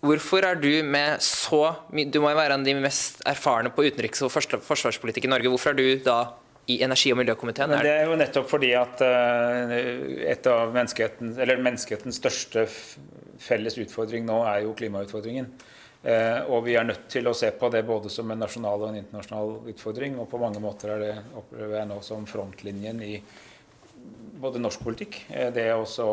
Hvorfor 0.07 0.47
er 0.47 0.55
du 0.55 0.71
med 0.87 1.19
så 1.27 1.75
mye 1.91 2.07
Du 2.07 2.21
må 2.23 2.31
jo 2.31 2.39
være 2.39 2.55
en 2.55 2.63
av 2.63 2.69
de 2.69 2.75
mest 2.79 3.19
erfarne 3.27 3.73
på 3.75 3.83
utenriks- 3.89 4.23
og 4.23 4.31
forsvarspolitikk 4.31 5.27
i 5.27 5.33
Norge. 5.33 5.51
Hvorfor 5.51 5.75
er 5.75 5.81
du 5.81 6.05
da 6.05 6.21
i 6.69 6.81
energi- 6.85 7.15
og 7.15 7.21
miljøkomiteen? 7.23 7.73
Men 7.73 7.87
det 7.87 7.95
er 7.97 8.11
jo 8.11 8.19
nettopp 8.21 8.51
fordi 8.51 8.75
at 8.77 9.01
et 9.01 10.49
av 10.53 10.75
menneskehetens, 10.75 11.41
eller 11.41 11.65
menneskehetens 11.65 12.21
største 12.21 12.67
felles 13.41 13.79
utfordring 13.81 14.27
nå 14.29 14.43
er 14.51 14.65
jo 14.67 14.77
klimautfordringen. 14.79 15.51
Eh, 16.03 16.41
og 16.47 16.63
vi 16.69 16.77
er 16.79 16.87
nødt 16.87 17.09
til 17.11 17.27
å 17.27 17.35
se 17.35 17.51
på 17.59 17.71
det 17.75 17.83
både 17.87 18.11
som 18.13 18.31
en 18.31 18.39
nasjonal 18.39 18.85
og 18.85 18.93
en 18.93 19.01
internasjonal 19.01 19.55
utfordring. 19.73 20.19
Og 20.23 20.29
på 20.31 20.41
mange 20.41 20.63
måter 20.63 20.95
er 20.95 21.03
det 21.03 21.15
opplever 21.39 21.81
jeg 21.81 21.91
nå 21.91 21.99
som 22.07 22.27
frontlinjen 22.29 23.03
i 23.03 23.17
både 24.39 24.63
norsk 24.63 24.85
politikk. 24.87 25.25
Eh, 25.29 25.51
det 25.55 25.67
å 25.75 26.13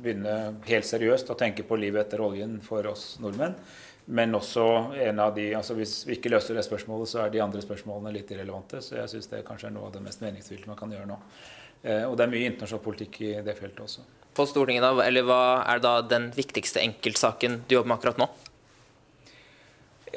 begynne 0.00 0.56
helt 0.68 0.88
seriøst 0.88 1.32
å 1.32 1.38
tenke 1.38 1.66
på 1.68 1.78
livet 1.80 2.06
etter 2.06 2.24
oljen 2.24 2.58
for 2.64 2.88
oss 2.92 3.16
nordmenn. 3.22 3.58
Men 4.06 4.34
også 4.38 4.64
en 5.02 5.18
av 5.18 5.32
de, 5.34 5.48
altså 5.58 5.74
Hvis 5.74 6.04
vi 6.06 6.14
ikke 6.14 6.30
løser 6.30 6.54
det 6.54 6.62
spørsmålet, 6.62 7.10
så 7.10 7.24
er 7.24 7.32
de 7.34 7.42
andre 7.42 7.62
spørsmålene 7.64 8.14
litt 8.14 8.30
irrelevante. 8.30 8.78
Så 8.82 9.00
jeg 9.00 9.10
syns 9.10 9.32
det 9.32 9.42
kanskje 9.46 9.70
er 9.70 9.74
noe 9.74 9.88
av 9.88 9.96
det 9.96 10.04
mest 10.04 10.22
meningsfylte 10.22 10.70
man 10.70 10.78
kan 10.78 10.94
gjøre 10.94 11.10
nå. 11.10 11.18
Eh, 11.82 12.04
og 12.06 12.14
det 12.16 12.26
er 12.26 12.32
mye 12.36 12.52
internasjonal 12.52 12.84
politikk 12.84 13.20
i 13.26 13.32
det 13.42 13.56
feltet 13.58 13.82
også 13.82 14.06
på 14.36 14.46
Stortinget, 14.48 14.84
da, 14.84 14.92
eller 15.06 15.24
hva 15.26 15.40
er 15.64 15.80
da 15.82 16.00
den 16.04 16.28
viktigste 16.36 16.82
enkeltsaken 16.84 17.62
du 17.66 17.78
jobber 17.78 17.92
med 17.92 17.98
akkurat 17.98 18.20
nå? 18.20 18.28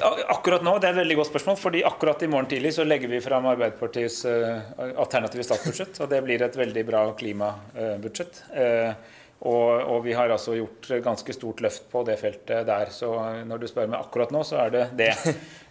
Ja, 0.00 0.10
akkurat 0.32 0.64
nå, 0.64 0.78
Det 0.78 0.88
er 0.88 0.94
et 0.94 1.02
veldig 1.02 1.16
godt 1.18 1.28
spørsmål. 1.28 1.56
fordi 1.60 1.82
akkurat 1.84 2.22
i 2.22 2.28
morgen 2.28 2.48
tidlig 2.48 2.72
så 2.74 2.84
legger 2.84 3.08
vi 3.08 3.20
fram 3.20 3.46
Arbeiderpartiets 3.46 4.24
uh, 4.24 4.60
alternative 4.96 5.44
statsbudsjett. 5.44 6.00
og 6.00 6.08
Det 6.08 6.22
blir 6.24 6.42
et 6.42 6.56
veldig 6.56 6.84
bra 6.86 7.02
klimabudsjett. 7.12 8.42
Uh, 8.54 8.94
og, 9.40 9.68
og, 9.80 10.02
vi 10.04 10.12
har 10.12 10.28
altså 10.28 10.52
gjort 10.58 10.90
ganske 11.04 11.32
stort 11.32 11.62
løft 11.64 11.86
på 11.92 12.02
det 12.04 12.18
feltet 12.20 12.66
der. 12.68 12.90
Så 12.92 13.08
når 13.48 13.62
du 13.62 13.68
spør 13.70 13.88
meg 13.88 14.02
akkurat 14.02 14.34
nå, 14.34 14.42
så 14.44 14.58
er 14.66 14.74
det 14.74 14.84
det. 15.00 15.14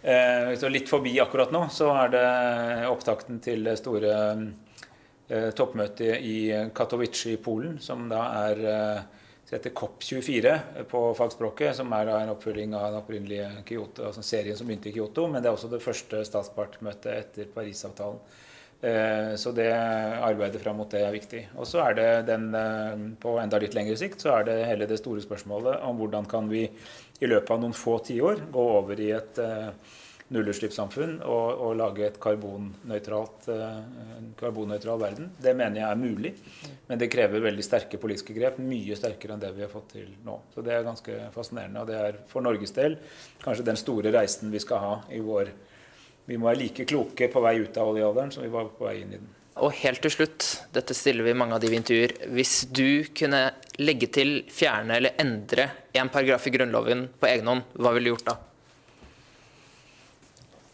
Så 0.60 0.70
litt 0.72 0.88
forbi 0.88 1.12
akkurat 1.20 1.52
nå, 1.52 1.66
så 1.70 1.90
er 2.06 2.12
det 2.14 2.26
opptakten 2.88 3.36
til 3.44 3.66
det 3.68 3.76
store 3.78 4.14
toppmøtet 5.54 6.24
i 6.24 6.36
Katowice 6.74 7.34
i 7.34 7.36
Polen, 7.38 7.76
som 7.84 8.08
da 8.10 8.22
er 8.48 8.62
eh, 8.72 9.02
heter 9.50 9.70
COP24 9.70 10.58
på 10.90 11.14
fagspråket, 11.14 11.76
som 11.76 11.92
er 11.92 12.10
en 12.14 12.32
oppfølging 12.34 12.74
av 12.74 12.86
den 12.86 13.00
opprinnelige 13.00 13.48
Kyoto, 13.66 14.06
altså 14.06 14.22
serien 14.22 14.58
som 14.58 14.68
begynte 14.68 14.90
i 14.90 14.94
Kyoto. 14.94 15.26
Men 15.26 15.42
det 15.42 15.50
er 15.50 15.56
også 15.56 15.70
det 15.72 15.82
første 15.82 16.22
statspartmøtet 16.26 17.10
etter 17.16 17.50
Parisavtalen. 17.54 18.20
Eh, 18.80 19.34
så 19.36 19.52
det 19.52 19.68
arbeidet 19.74 20.62
fram 20.62 20.80
mot 20.80 20.90
det 20.90 21.04
er 21.04 21.14
viktig. 21.14 21.42
Og 21.56 21.68
så 21.68 21.82
er 21.84 21.96
det 21.98 22.10
den, 22.30 22.50
på 23.20 23.36
enda 23.42 23.60
litt 23.60 23.76
lengre 23.76 23.98
sikt, 24.00 24.24
så 24.24 24.38
er 24.38 24.48
det 24.48 24.60
hele 24.68 24.88
det 24.90 25.00
store 25.02 25.24
spørsmålet 25.24 25.82
om 25.86 26.00
hvordan 26.00 26.28
kan 26.30 26.48
vi 26.50 26.66
i 27.20 27.28
løpet 27.28 27.52
av 27.52 27.60
noen 27.60 27.76
få 27.76 27.98
tiår 28.04 28.46
gå 28.52 28.68
over 28.80 29.00
i 29.00 29.10
et 29.16 29.42
nullutslippssamfunn 30.30 31.16
og, 31.26 31.46
og, 31.58 31.72
lage 31.78 32.04
et 32.06 32.18
karbonnøytralt, 32.22 33.48
eh, 33.50 33.78
en 34.18 34.28
karbonnøytral 34.38 35.00
verden. 35.02 35.30
Det 35.42 35.54
mener 35.58 35.82
jeg 35.82 35.88
er 35.88 35.98
mulig, 35.98 36.32
men 36.86 37.00
det 37.00 37.10
krever 37.10 37.42
veldig 37.42 37.66
sterke 37.66 37.98
politiske 38.02 38.36
grep. 38.36 38.60
Mye 38.62 38.98
sterkere 38.98 39.34
enn 39.34 39.42
det 39.42 39.50
vi 39.56 39.64
har 39.66 39.72
fått 39.72 39.90
til 39.96 40.12
nå. 40.26 40.38
Så 40.54 40.62
det 40.66 40.76
er 40.76 40.86
ganske 40.86 41.18
fascinerende. 41.34 41.82
Og 41.82 41.90
det 41.90 41.98
er 41.98 42.20
for 42.30 42.46
Norges 42.46 42.74
del 42.76 42.96
kanskje 43.42 43.66
den 43.66 43.80
store 43.80 44.14
reisen 44.14 44.54
vi 44.54 44.62
skal 44.62 44.84
ha 44.84 44.94
i 45.10 45.22
vår 45.24 45.50
Vi 46.28 46.38
må 46.38 46.50
være 46.50 46.60
like 46.60 46.86
kloke 46.88 47.28
på 47.32 47.42
vei 47.42 47.56
ut 47.62 47.78
av 47.80 47.92
oljealderen 47.92 48.32
som 48.34 48.44
vi 48.44 48.52
var 48.52 48.68
på 48.76 48.86
vei 48.86 49.00
inn 49.00 49.14
i 49.14 49.18
den. 49.18 49.30
Og 49.60 49.74
helt 49.82 50.00
til 50.04 50.12
slutt, 50.14 50.44
dette 50.72 50.94
stiller 50.96 51.26
vi 51.26 51.34
mange 51.36 51.56
av 51.56 51.62
de 51.62 51.68
vi 51.68 51.76
intervjuer. 51.80 52.14
Hvis 52.32 52.62
du 52.70 53.04
kunne 53.16 53.42
legge 53.80 54.08
til, 54.12 54.38
fjerne 54.52 54.96
eller 54.96 55.18
endre 55.20 55.66
en 55.92 56.12
paragraf 56.12 56.46
i 56.48 56.52
Grunnloven 56.54 57.08
på 57.20 57.28
egen 57.28 57.50
hånd, 57.50 57.66
hva 57.76 57.92
ville 57.96 58.08
du 58.08 58.14
gjort 58.14 58.30
da? 58.30 58.36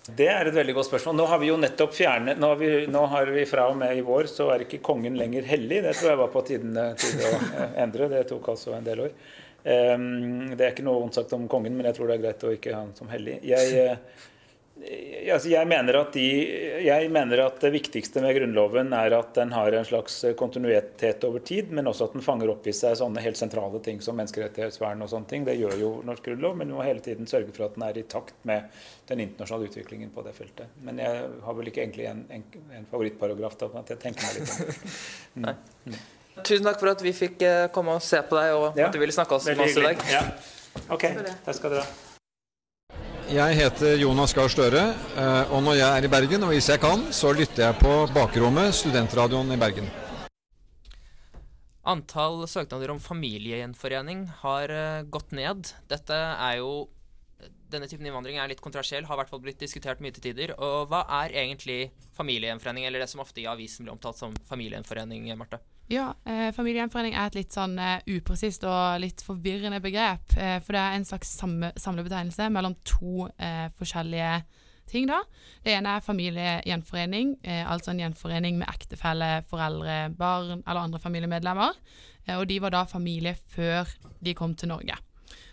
Det 0.07 0.29
er 0.31 0.47
et 0.47 0.55
veldig 0.55 0.77
godt 0.77 0.87
spørsmål. 0.87 1.17
Nå 1.19 1.25
har 1.33 1.41
vi 1.43 1.49
jo 1.49 1.57
nettopp 1.59 1.97
fjernet 1.97 2.39
Nå 2.39 2.53
har 2.53 2.61
vi, 2.61 2.69
nå 2.87 3.01
har 3.11 3.33
vi 3.35 3.43
fra 3.51 3.65
og 3.73 3.81
med 3.81 3.97
i 3.99 4.05
vår 4.07 4.29
så 4.31 4.53
er 4.55 4.63
ikke 4.63 4.79
kongen 4.85 5.19
lenger 5.19 5.49
hellig. 5.49 5.81
Det 5.83 5.97
tror 5.97 6.13
jeg 6.13 6.21
var 6.21 6.31
på 6.31 6.45
tiden, 6.47 6.79
til 7.01 7.27
å 7.27 7.33
eh, 7.33 7.75
endre. 7.87 8.11
Det 8.13 8.23
tok 8.31 8.53
altså 8.55 8.77
en 8.77 8.87
del 8.87 9.03
år. 9.09 9.19
Um, 9.67 10.55
det 10.55 10.63
er 10.63 10.71
ikke 10.71 10.87
noe 10.87 11.01
vondt 11.03 11.19
sagt 11.19 11.35
om 11.35 11.49
kongen, 11.51 11.75
men 11.75 11.89
jeg 11.89 11.97
tror 11.97 12.13
det 12.13 12.21
er 12.21 12.27
greit 12.29 12.47
å 12.47 12.55
ikke 12.55 12.77
ha 12.77 12.85
han 12.85 12.95
som 12.95 13.11
hellig. 13.11 13.41
Jeg, 13.49 13.97
Altså, 13.97 14.35
jeg, 14.77 15.67
mener 15.69 15.97
de, 16.13 16.25
jeg, 16.85 17.09
mener 17.11 17.41
at 17.47 17.61
det 17.63 17.71
viktigste 17.73 18.21
med 18.23 18.35
Grunnloven 18.37 18.93
er 18.95 19.15
at 19.17 19.33
den 19.35 19.53
har 19.57 19.73
en 19.73 19.87
slags 19.89 20.19
kontinuitet 20.39 21.25
over 21.27 21.41
tid, 21.47 21.71
men 21.75 21.89
også 21.89 22.09
at 22.09 22.17
den 22.17 22.25
fanger 22.25 22.53
opp 22.53 22.67
i 22.69 22.75
seg 22.77 22.99
sånne 23.01 23.23
helt 23.25 23.41
sentrale 23.41 23.81
ting 23.85 24.03
som 24.05 24.19
menneskerettighetsvern 24.21 25.03
og 25.05 25.11
sånne 25.13 25.31
ting. 25.31 25.47
Det 25.49 25.57
gjør 25.57 25.77
jo 25.81 25.93
norsk 26.07 26.29
grunnlov, 26.29 26.59
men 26.61 26.71
vi 26.71 26.77
må 26.77 26.85
hele 26.87 27.05
tiden 27.05 27.31
sørge 27.31 27.55
for 27.57 27.69
at 27.69 27.79
den 27.79 27.87
er 27.89 28.01
i 28.01 28.05
takt 28.17 28.37
med 28.49 28.69
den 29.09 29.25
internasjonale 29.25 29.71
utviklingen 29.71 30.13
på 30.15 30.25
det 30.27 30.35
feltet. 30.37 30.77
Men 30.87 31.01
jeg 31.03 31.25
har 31.47 31.59
vel 31.61 31.73
ikke 31.73 31.85
egentlig 31.87 32.11
en, 32.13 32.25
en, 32.37 32.47
en 32.79 32.91
favorittparagraf 32.93 33.57
til 33.61 33.81
at 33.81 33.95
jeg 33.95 34.03
tenker 34.05 34.29
meg 34.29 34.41
litt 34.41 34.57
om. 34.57 34.75
Mm. 35.37 35.53
Tusen 36.41 36.65
takk 36.65 36.81
for 36.81 36.89
at 36.89 37.03
vi 37.05 37.13
fikk 37.17 37.45
eh, 37.45 37.67
komme 37.75 37.99
og 37.99 38.05
se 38.05 38.23
på 38.25 38.39
deg, 38.39 38.57
og 38.57 38.81
ja, 38.81 38.89
at 38.89 38.97
du 38.97 39.01
ville 39.03 39.13
snakke 39.15 39.37
oss 39.37 39.49
med 39.53 39.61
oss 39.67 39.77
i 39.77 39.85
dag. 39.85 40.09
Ja. 40.09 40.25
Ok, 40.89 41.09
takk 41.45 41.61
skal 41.61 41.77
dere 41.77 41.85
ha. 41.85 42.06
Jeg 43.27 43.57
heter 43.59 43.97
Jonas 43.99 44.31
Gahr 44.31 44.47
Støre, 44.47 44.83
eh, 45.19 45.51
og 45.51 45.65
når 45.67 45.75
jeg 45.81 45.99
er 45.99 46.05
i 46.07 46.11
Bergen, 46.13 46.45
og 46.47 46.53
hvis 46.53 46.69
jeg 46.71 46.79
kan, 46.79 47.01
så 47.11 47.33
lytter 47.35 47.65
jeg 47.65 47.79
på 47.81 47.95
Bakrommet, 48.15 48.71
studentradioen 48.71 49.51
i 49.51 49.59
Bergen. 49.59 49.89
Antall 51.91 52.45
søknader 52.47 52.93
om 52.95 53.03
familiegjenforening 53.03 54.29
har 54.45 54.71
eh, 54.71 55.03
gått 55.11 55.35
ned. 55.35 55.73
Dette 55.91 56.15
er 56.15 56.61
jo 56.63 56.87
Denne 57.67 57.89
typen 57.91 58.07
innvandring 58.07 58.39
er 58.39 58.47
litt 58.49 58.63
kontrasiell, 58.63 59.05
har 59.05 59.19
i 59.19 59.19
hvert 59.19 59.33
fall 59.33 59.43
blitt 59.43 59.59
diskutert 59.59 59.99
mye 60.01 60.15
til 60.15 60.29
tider. 60.29 60.55
Og 60.63 60.87
hva 60.87 61.03
er 61.25 61.35
egentlig 61.43 61.91
familiegjenforening, 62.15 62.87
eller 62.87 63.03
det 63.03 63.11
som 63.11 63.21
ofte 63.27 63.43
i 63.43 63.51
avisen 63.51 63.85
blir 63.85 63.97
omtalt 63.97 64.23
som 64.23 64.39
familiegjenforening, 64.47 65.27
Marte? 65.35 65.59
Ja, 65.87 66.15
eh, 66.27 66.49
familiegjenforening 66.51 67.15
er 67.15 67.29
et 67.29 67.37
litt 67.39 67.55
sånn 67.55 67.77
eh, 67.79 68.01
upresist 68.17 68.65
og 68.67 68.99
litt 68.99 69.23
forvirrende 69.23 69.79
begrep. 69.83 70.33
Eh, 70.35 70.57
for 70.59 70.75
det 70.75 70.81
er 70.83 70.95
en 70.97 71.05
slags 71.07 71.31
samme, 71.39 71.69
samlebetegnelse 71.79 72.49
mellom 72.51 72.75
to 72.83 73.29
eh, 73.39 73.69
forskjellige 73.79 74.41
ting. 74.91 75.07
da. 75.07 75.21
Det 75.63 75.77
ene 75.77 75.93
er 75.95 76.03
familiegjenforening, 76.03 77.37
eh, 77.47 77.63
altså 77.71 77.93
en 77.93 78.03
gjenforening 78.03 78.59
med 78.59 78.71
ektefelle, 78.73 79.45
foreldre, 79.47 80.11
barn 80.19 80.65
eller 80.65 80.81
andre 80.83 81.03
familiemedlemmer. 81.03 81.79
Eh, 82.27 82.35
og 82.35 82.49
de 82.51 82.59
var 82.67 82.75
da 82.75 82.83
familie 82.91 83.37
før 83.55 83.87
de 84.19 84.35
kom 84.35 84.57
til 84.59 84.73
Norge. 84.75 84.99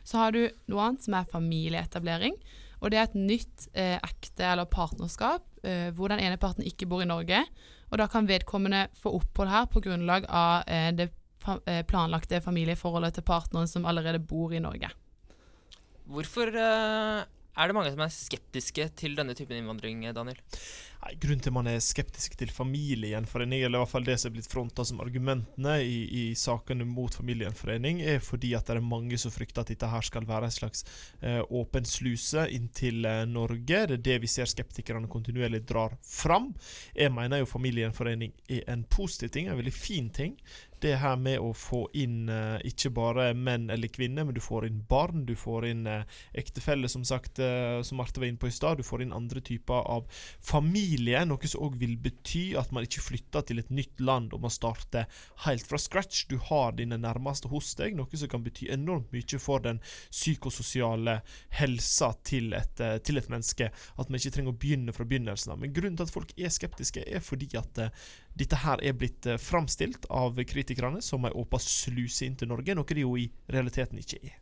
Så 0.04 0.18
har 0.18 0.34
du 0.34 0.48
noe 0.68 0.88
annet 0.88 1.06
som 1.06 1.14
er 1.14 1.30
familieetablering. 1.30 2.42
Og 2.82 2.90
det 2.90 2.98
er 2.98 3.06
et 3.06 3.16
nytt 3.16 3.70
ekte- 3.74 4.44
eller 4.44 4.66
partnerskap 4.68 5.46
hvor 5.96 6.12
den 6.12 6.20
ene 6.20 6.36
parten 6.36 6.66
ikke 6.68 6.84
bor 6.92 7.00
i 7.00 7.08
Norge 7.08 7.46
og 7.92 8.00
da 8.00 8.08
kan 8.12 8.30
vedkommende 8.30 8.88
få 8.98 9.16
opphold 9.20 9.52
her 9.52 9.68
på 9.72 9.84
grunnlag 9.86 10.28
av 10.30 10.68
eh, 10.68 10.90
det 10.96 11.10
eh, 11.66 11.84
planlagte 11.88 12.42
familieforholdet 12.42 13.18
til 13.18 13.28
partneren 13.28 13.70
som 13.70 13.86
allerede 13.90 14.22
bor 14.24 14.54
i 14.54 14.62
Norge. 14.64 14.90
Hvorfor 16.10 16.52
eh, 16.52 17.24
er 17.54 17.70
det 17.70 17.76
mange 17.78 17.92
som 17.94 18.02
er 18.02 18.14
skeptiske 18.14 18.90
til 18.98 19.16
denne 19.18 19.36
typen 19.38 19.60
innvandring, 19.60 20.02
Daniel? 20.16 20.40
Nei, 21.04 21.18
grunnen 21.20 21.42
til 21.44 21.52
man 21.52 21.68
er 21.68 21.82
skeptisk 21.84 22.38
til 22.40 22.52
familiegjenforening, 22.54 23.66
eller 23.66 23.82
i 23.82 23.84
hvert 23.84 23.92
fall 23.92 24.06
det 24.08 24.16
som 24.22 24.30
er 24.30 24.38
blitt 24.38 24.48
fronta 24.48 24.86
som 24.88 25.02
argumentene 25.04 25.74
i, 25.84 25.98
i, 26.08 26.22
sakene 26.40 26.88
mot 26.88 27.14
familiegjenforening, 27.18 28.00
er 28.08 28.22
fordi 28.24 28.54
at 28.56 28.70
det 28.70 28.78
er 28.78 28.86
mange 28.88 29.20
som 29.20 29.34
frykter 29.34 29.66
at 29.66 29.74
dette 29.74 29.90
her 29.92 30.08
skal 30.08 30.28
være 30.30 30.48
en 30.48 30.56
slags 30.56 30.86
eh, 31.20 31.42
åpen 31.52 31.88
sluse 31.90 32.48
inn 32.56 32.70
til 32.72 33.04
eh, 33.10 33.26
Norge. 33.28 33.84
Det 33.92 33.98
er 34.00 34.06
det 34.08 34.20
vi 34.24 34.32
ser 34.32 34.48
skeptikerne 34.48 35.12
kontinuerlig 35.12 35.66
drar 35.68 35.98
fram. 36.08 36.54
Jeg 36.96 37.12
mener 37.12 37.44
jo 37.44 37.52
familiegjenforening 37.52 38.32
er 38.48 38.64
en 38.72 38.88
positiv 38.88 39.34
ting, 39.36 39.52
en 39.52 39.60
veldig 39.60 39.76
fin 39.76 40.08
ting 40.14 40.40
det 40.84 40.98
her 41.02 41.16
med 41.20 41.40
å 41.42 41.52
få 41.56 41.86
inn 41.98 42.28
uh, 42.32 42.60
ikke 42.68 42.92
bare 42.94 43.30
menn 43.38 43.70
eller 43.74 43.92
kvinner, 43.92 44.28
men 44.28 44.36
du 44.36 44.42
får 44.44 44.68
inn 44.68 44.82
barn, 44.90 45.24
du 45.28 45.34
får 45.40 45.68
inn 45.70 45.88
uh, 45.88 46.04
ektefelle, 46.38 46.90
som 46.92 47.06
sagt, 47.08 47.40
uh, 47.40 47.80
som 47.86 48.00
Marte 48.02 48.22
var 48.22 48.28
inne 48.30 48.42
på 48.42 48.50
i 48.50 48.54
stad. 48.54 48.80
Du 48.80 48.88
får 48.88 49.06
inn 49.06 49.16
andre 49.16 49.42
typer 49.44 49.88
av 49.90 50.08
familie, 50.44 51.24
noe 51.28 51.50
som 51.50 51.64
òg 51.66 51.78
vil 51.82 51.96
bety 52.02 52.44
at 52.60 52.74
man 52.76 52.88
ikke 52.88 53.06
flytter 53.06 53.48
til 53.48 53.64
et 53.64 53.72
nytt 53.74 54.04
land 54.04 54.36
og 54.36 54.44
man 54.46 54.54
starter 54.54 55.08
helt 55.46 55.68
fra 55.70 55.80
scratch. 55.82 56.26
Du 56.32 56.38
har 56.50 56.76
dine 56.78 57.00
nærmeste 57.02 57.52
hos 57.54 57.74
deg, 57.80 57.96
noe 57.98 58.20
som 58.20 58.32
kan 58.32 58.44
bety 58.46 58.70
enormt 58.74 59.14
mye 59.16 59.42
for 59.42 59.64
den 59.64 59.80
psykososiale 60.10 61.20
helsa 61.60 62.12
til 62.28 62.54
et, 62.58 62.82
til 63.06 63.20
et 63.20 63.32
menneske. 63.32 63.72
At 63.72 64.10
man 64.10 64.20
ikke 64.20 64.36
trenger 64.38 64.54
å 64.54 64.60
begynne 64.60 64.96
fra 64.96 65.08
begynnelsen 65.08 65.56
av. 65.56 65.62
Men 65.64 65.74
grunnen 65.76 65.98
til 66.00 66.08
at 66.08 66.14
folk 66.14 66.36
er 66.38 66.54
skeptiske, 66.54 67.06
er 67.08 67.24
fordi 67.24 67.52
at 67.60 67.86
dette 68.40 68.60
her 68.64 68.82
er 68.82 68.96
blitt 68.98 69.28
uh, 69.30 69.38
framstilt 69.38 70.08
av 70.10 70.40
kritikerne 70.50 71.02
som 71.06 71.26
ei 71.28 71.34
åpen 71.38 71.62
sluse 71.62 72.26
inn 72.26 72.38
til 72.40 72.50
Norge, 72.50 72.76
noe 72.76 72.90
det 72.90 73.04
jo 73.04 73.14
i 73.20 73.28
realiteten 73.54 74.02
ikke 74.02 74.22
er. 74.24 74.40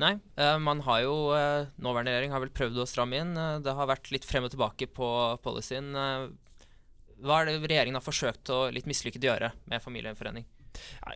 Nei, 0.00 0.14
uh, 0.40 0.56
man 0.62 0.80
har 0.86 1.02
jo 1.04 1.16
uh, 1.36 1.68
Nåværende 1.84 2.14
regjering 2.14 2.32
har 2.32 2.40
vel 2.40 2.54
prøvd 2.56 2.80
å 2.80 2.88
stramme 2.88 3.20
inn. 3.20 3.34
det 3.36 3.76
har 3.76 3.90
vært 3.90 4.08
litt 4.14 4.24
frem 4.24 4.48
og 4.48 4.54
tilbake 4.54 4.88
på 4.88 5.08
policyen. 5.44 5.92
hva 7.20 7.40
er 7.40 7.50
det 7.50 7.60
regjeringen 7.60 8.00
har 8.00 8.06
forsøkt 8.06 8.50
å 8.50 8.64
litt 8.72 8.88
mislykket 8.88 9.28
gjøre 9.28 9.52
med 9.68 9.84
familiegjenforening? 9.84 10.48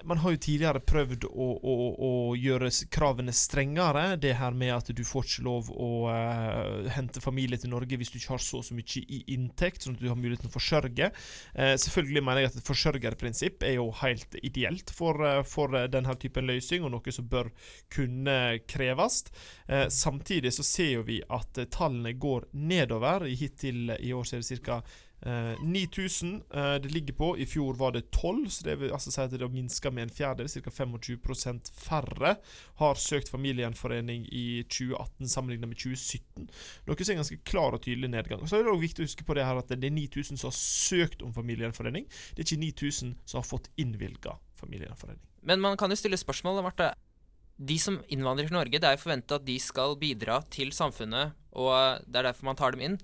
Man 0.05 0.21
har 0.23 0.35
jo 0.35 0.41
tidligere 0.43 0.83
prøvd 0.85 1.27
å, 1.29 1.47
å, 1.57 1.75
å, 2.07 2.11
gjøre 2.39 2.71
kravene 2.93 3.33
strengere. 3.35 4.05
Det 4.21 4.35
her 4.39 4.57
med 4.57 4.75
at 4.75 4.91
du 4.97 5.03
får 5.07 5.29
ikke 5.29 5.45
lov 5.47 5.71
å 5.73 5.91
uh, 6.11 6.89
hente 6.97 7.23
familie 7.25 7.59
til 7.61 7.73
Norge 7.73 7.99
hvis 7.99 8.13
du 8.13 8.19
ikke 8.19 8.35
har 8.35 8.45
så 8.45 8.63
så 8.67 8.77
mye 8.77 9.03
i 9.03 9.23
inntekt, 9.35 9.85
sånn 9.85 9.97
at 9.97 10.03
du 10.03 10.11
har 10.11 10.19
muligheten 10.19 10.51
å 10.51 10.55
forsørge. 10.55 11.11
Uh, 11.57 11.75
selvfølgelig 11.81 12.25
mener 12.27 12.45
jeg 12.45 12.53
at 12.53 12.61
et 12.61 12.71
forsørgerprinsipp 12.71 13.67
er 13.67 13.77
jo 13.79 13.89
helt 14.03 14.39
ideelt 14.43 14.93
for, 14.95 15.23
uh, 15.25 15.41
for 15.47 15.77
denne 15.93 16.19
typen 16.21 16.49
løsning, 16.51 16.87
og 16.87 16.95
noe 16.97 17.15
som 17.15 17.29
bør 17.31 17.53
kunne 17.93 18.37
kreves. 18.69 19.25
samtidig 19.93 20.53
så 20.55 20.65
ser 20.67 21.03
vi 21.07 21.19
at 21.33 21.59
tallene 21.73 22.13
går 22.19 22.49
nedover. 22.53 23.27
Hittil 23.27 23.95
i 23.99 24.13
år 24.15 24.27
så 24.27 24.37
er 24.37 24.45
det 24.45 24.61
ca. 24.67 24.81
Uh, 25.27 25.57
9000 25.65 26.43
eh, 26.55 26.75
det 26.75 26.91
ligger 26.93 27.15
på. 27.15 27.39
I 27.39 27.47
fjor 27.47 27.75
var 27.75 27.93
det 27.93 28.11
12, 28.11 28.51
så 28.51 28.65
det 28.65 28.75
vil 28.81 28.93
altså 28.93 29.11
si 29.11 29.21
at 29.23 29.33
det 29.33 29.41
har 29.41 29.53
minska 29.53 29.91
med 29.91 30.07
en 30.07 30.13
fjerdedel. 30.13 30.51
Ca. 30.51 30.71
25% 30.71 31.71
færre 31.73 32.35
har 32.83 33.01
søkt 33.01 33.33
familiegjenforening 33.33 34.27
i 34.29 34.63
2018 34.69 35.33
sammenlignet 35.33 35.73
med 35.73 35.81
2017. 35.81 36.51
Noe 36.87 36.99
som 37.01 37.15
er 37.15 37.21
ganske 37.23 37.41
klar 37.49 37.75
og 37.75 37.83
tydelig 37.87 38.13
nedgang. 38.13 38.45
Så 38.45 38.59
er 38.59 38.67
det 38.67 38.75
også 38.75 38.85
viktig 38.85 39.03
å 39.03 39.09
huske 39.09 39.27
på 39.27 39.39
det 39.39 39.49
her 39.49 39.63
at 39.63 39.73
det 39.73 39.89
er 39.89 39.97
9000 39.97 40.37
som 40.37 40.51
har 40.53 40.59
søkt 40.61 41.25
om 41.25 41.35
familiegjenforening. 41.35 42.07
Det 42.37 42.45
er 42.45 42.51
ikke 42.51 42.63
9000 42.69 43.17
som 43.25 43.41
har 43.41 43.49
fått 43.49 43.73
innvilga 43.81 44.37
familiegjenforening. 44.61 45.25
Men 45.47 45.65
man 45.65 45.81
kan 45.81 45.91
jo 45.91 45.99
stille 45.99 46.21
spørsmål, 46.21 46.61
Marte. 46.67 46.93
De 47.57 47.79
som 47.81 48.03
innvandrer 48.13 48.51
til 48.51 48.59
Norge, 48.59 48.79
det 48.79 48.85
er 48.85 48.99
jo 48.99 49.07
forventa 49.07 49.41
at 49.41 49.47
de 49.47 49.57
skal 49.63 49.97
bidra 49.97 50.43
til 50.53 50.75
samfunnet, 50.77 51.33
og 51.57 52.05
det 52.05 52.21
er 52.21 52.29
derfor 52.29 52.51
man 52.51 52.59
tar 52.59 52.77
dem 52.77 52.85
inn. 52.85 52.99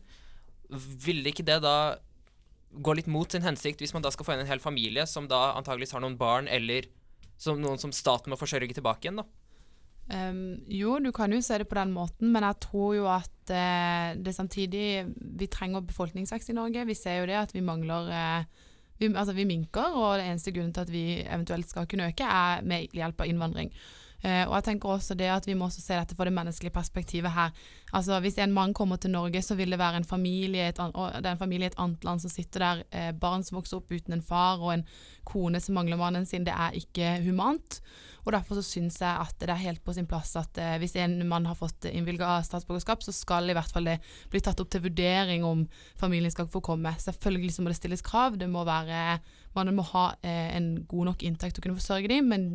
Ville 0.73 1.33
ikke 1.33 1.47
det 1.47 1.61
da 1.65 1.77
gå 2.73 2.95
litt 2.97 3.11
mot 3.11 3.29
sin 3.29 3.45
hensikt 3.45 3.83
hvis 3.83 3.93
man 3.93 4.05
da 4.05 4.11
skal 4.13 4.25
få 4.25 4.35
inn 4.35 4.47
en 4.47 4.49
hel 4.49 4.63
familie 4.63 5.05
som 5.09 5.27
da 5.29 5.53
antageligvis 5.59 5.93
har 5.93 6.01
noen 6.05 6.17
barn, 6.21 6.49
eller 6.49 6.89
som 7.41 7.61
noen 7.61 7.81
som 7.81 7.93
staten 7.93 8.33
må 8.33 8.39
forsørge 8.41 8.73
tilbake 8.77 9.07
igjen, 9.07 9.21
da? 9.21 9.27
Um, 10.13 10.59
jo, 10.67 10.97
du 10.99 11.13
kan 11.15 11.33
jo 11.33 11.39
se 11.45 11.61
det 11.61 11.69
på 11.71 11.79
den 11.79 11.93
måten, 11.95 12.33
men 12.35 12.45
jeg 12.45 12.59
tror 12.65 12.97
jo 12.97 13.07
at 13.09 13.53
uh, 13.55 14.19
det 14.19 14.35
samtidig 14.35 15.07
Vi 15.15 15.47
trenger 15.47 15.85
befolkningsvekst 15.87 16.51
i 16.51 16.57
Norge. 16.59 16.85
Vi 16.89 16.97
ser 16.99 17.21
jo 17.21 17.29
det 17.31 17.39
at 17.39 17.55
vi 17.55 17.63
mangler 17.65 18.11
uh, 18.11 18.67
vi, 18.99 19.09
Altså, 19.09 19.33
vi 19.33 19.47
minker, 19.49 19.95
og 19.95 20.19
det 20.19 20.27
eneste 20.27 20.53
grunnen 20.53 20.75
til 20.75 20.85
at 20.85 20.93
vi 20.93 21.05
eventuelt 21.23 21.71
skal 21.71 21.87
kunne 21.87 22.11
øke, 22.11 22.27
er 22.27 22.67
med 22.67 22.93
hjelp 22.93 23.23
av 23.23 23.31
innvandring. 23.31 23.71
Uh, 24.23 24.45
og 24.47 24.55
jeg 24.55 24.65
tenker 24.65 24.89
også 24.89 25.17
det 25.19 25.27
at 25.35 25.47
vi 25.49 25.55
må 25.59 25.67
også 25.67 25.81
se 25.83 25.97
dette 25.99 26.15
fra 26.15 26.25
det 26.29 26.35
menneskelige 26.37 26.75
perspektivet 26.75 27.35
her. 27.35 27.51
Altså 27.93 28.21
Hvis 28.21 28.39
en 28.39 28.53
mann 28.53 28.75
kommer 28.75 28.97
til 28.97 29.11
Norge, 29.11 29.43
så 29.43 29.55
vil 29.55 29.71
det 29.71 29.79
være 29.79 29.97
en 29.97 30.05
familie, 30.05 30.69
et, 30.69 30.77
det 30.77 31.27
er 31.27 31.33
en 31.33 31.39
familie 31.39 31.67
i 31.67 31.73
et 31.73 31.79
annet 31.79 32.05
land 32.05 32.21
som 32.21 32.31
sitter 32.31 32.61
der. 32.61 32.83
Eh, 32.93 33.13
barn 33.13 33.43
som 33.43 33.57
vokser 33.59 33.77
opp 33.77 33.93
uten 33.93 34.13
en 34.13 34.23
far, 34.23 34.63
og 34.63 34.75
en 34.75 34.87
kone 35.25 35.61
som 35.61 35.75
mangler 35.75 35.97
mannen 35.97 36.27
sin. 36.27 36.47
Det 36.47 36.55
er 36.55 36.79
ikke 36.79 37.19
humant. 37.25 37.81
Og 38.23 38.33
Derfor 38.33 38.59
så 38.59 38.63
syns 38.65 39.01
jeg 39.03 39.11
at 39.11 39.35
det 39.43 39.51
er 39.51 39.65
helt 39.65 39.83
på 39.85 39.95
sin 39.97 40.07
plass 40.07 40.37
at 40.39 40.59
eh, 40.61 40.77
hvis 40.79 40.95
en 41.03 41.17
mann 41.29 41.47
har 41.49 41.59
fått 41.59 41.89
innvilga 41.91 42.39
statsborgerskap, 42.47 43.03
så 43.03 43.15
skal 43.15 43.51
i 43.51 43.57
hvert 43.57 43.73
fall 43.75 43.89
det 43.91 43.99
bli 44.31 44.43
tatt 44.45 44.61
opp 44.63 44.71
til 44.73 44.85
vurdering 44.85 45.45
om 45.47 45.65
familien 45.99 46.33
skal 46.33 46.51
få 46.51 46.63
komme. 46.65 46.95
Selvfølgelig 47.03 47.57
så 47.57 47.65
må 47.65 47.73
det 47.73 47.81
stilles 47.81 48.05
krav. 48.07 48.39
Det 48.39 48.51
må 48.51 48.65
være 48.69 49.19
Mannen 49.53 49.77
må 49.77 49.85
ha 49.91 50.07
eh, 50.25 50.55
en 50.57 50.87
god 50.89 51.11
nok 51.11 51.27
inntekt 51.29 51.59
til 51.59 51.61
å 51.61 51.67
kunne 51.67 51.77
forsørge 51.77 52.09
dem, 52.09 52.31
men 52.33 52.47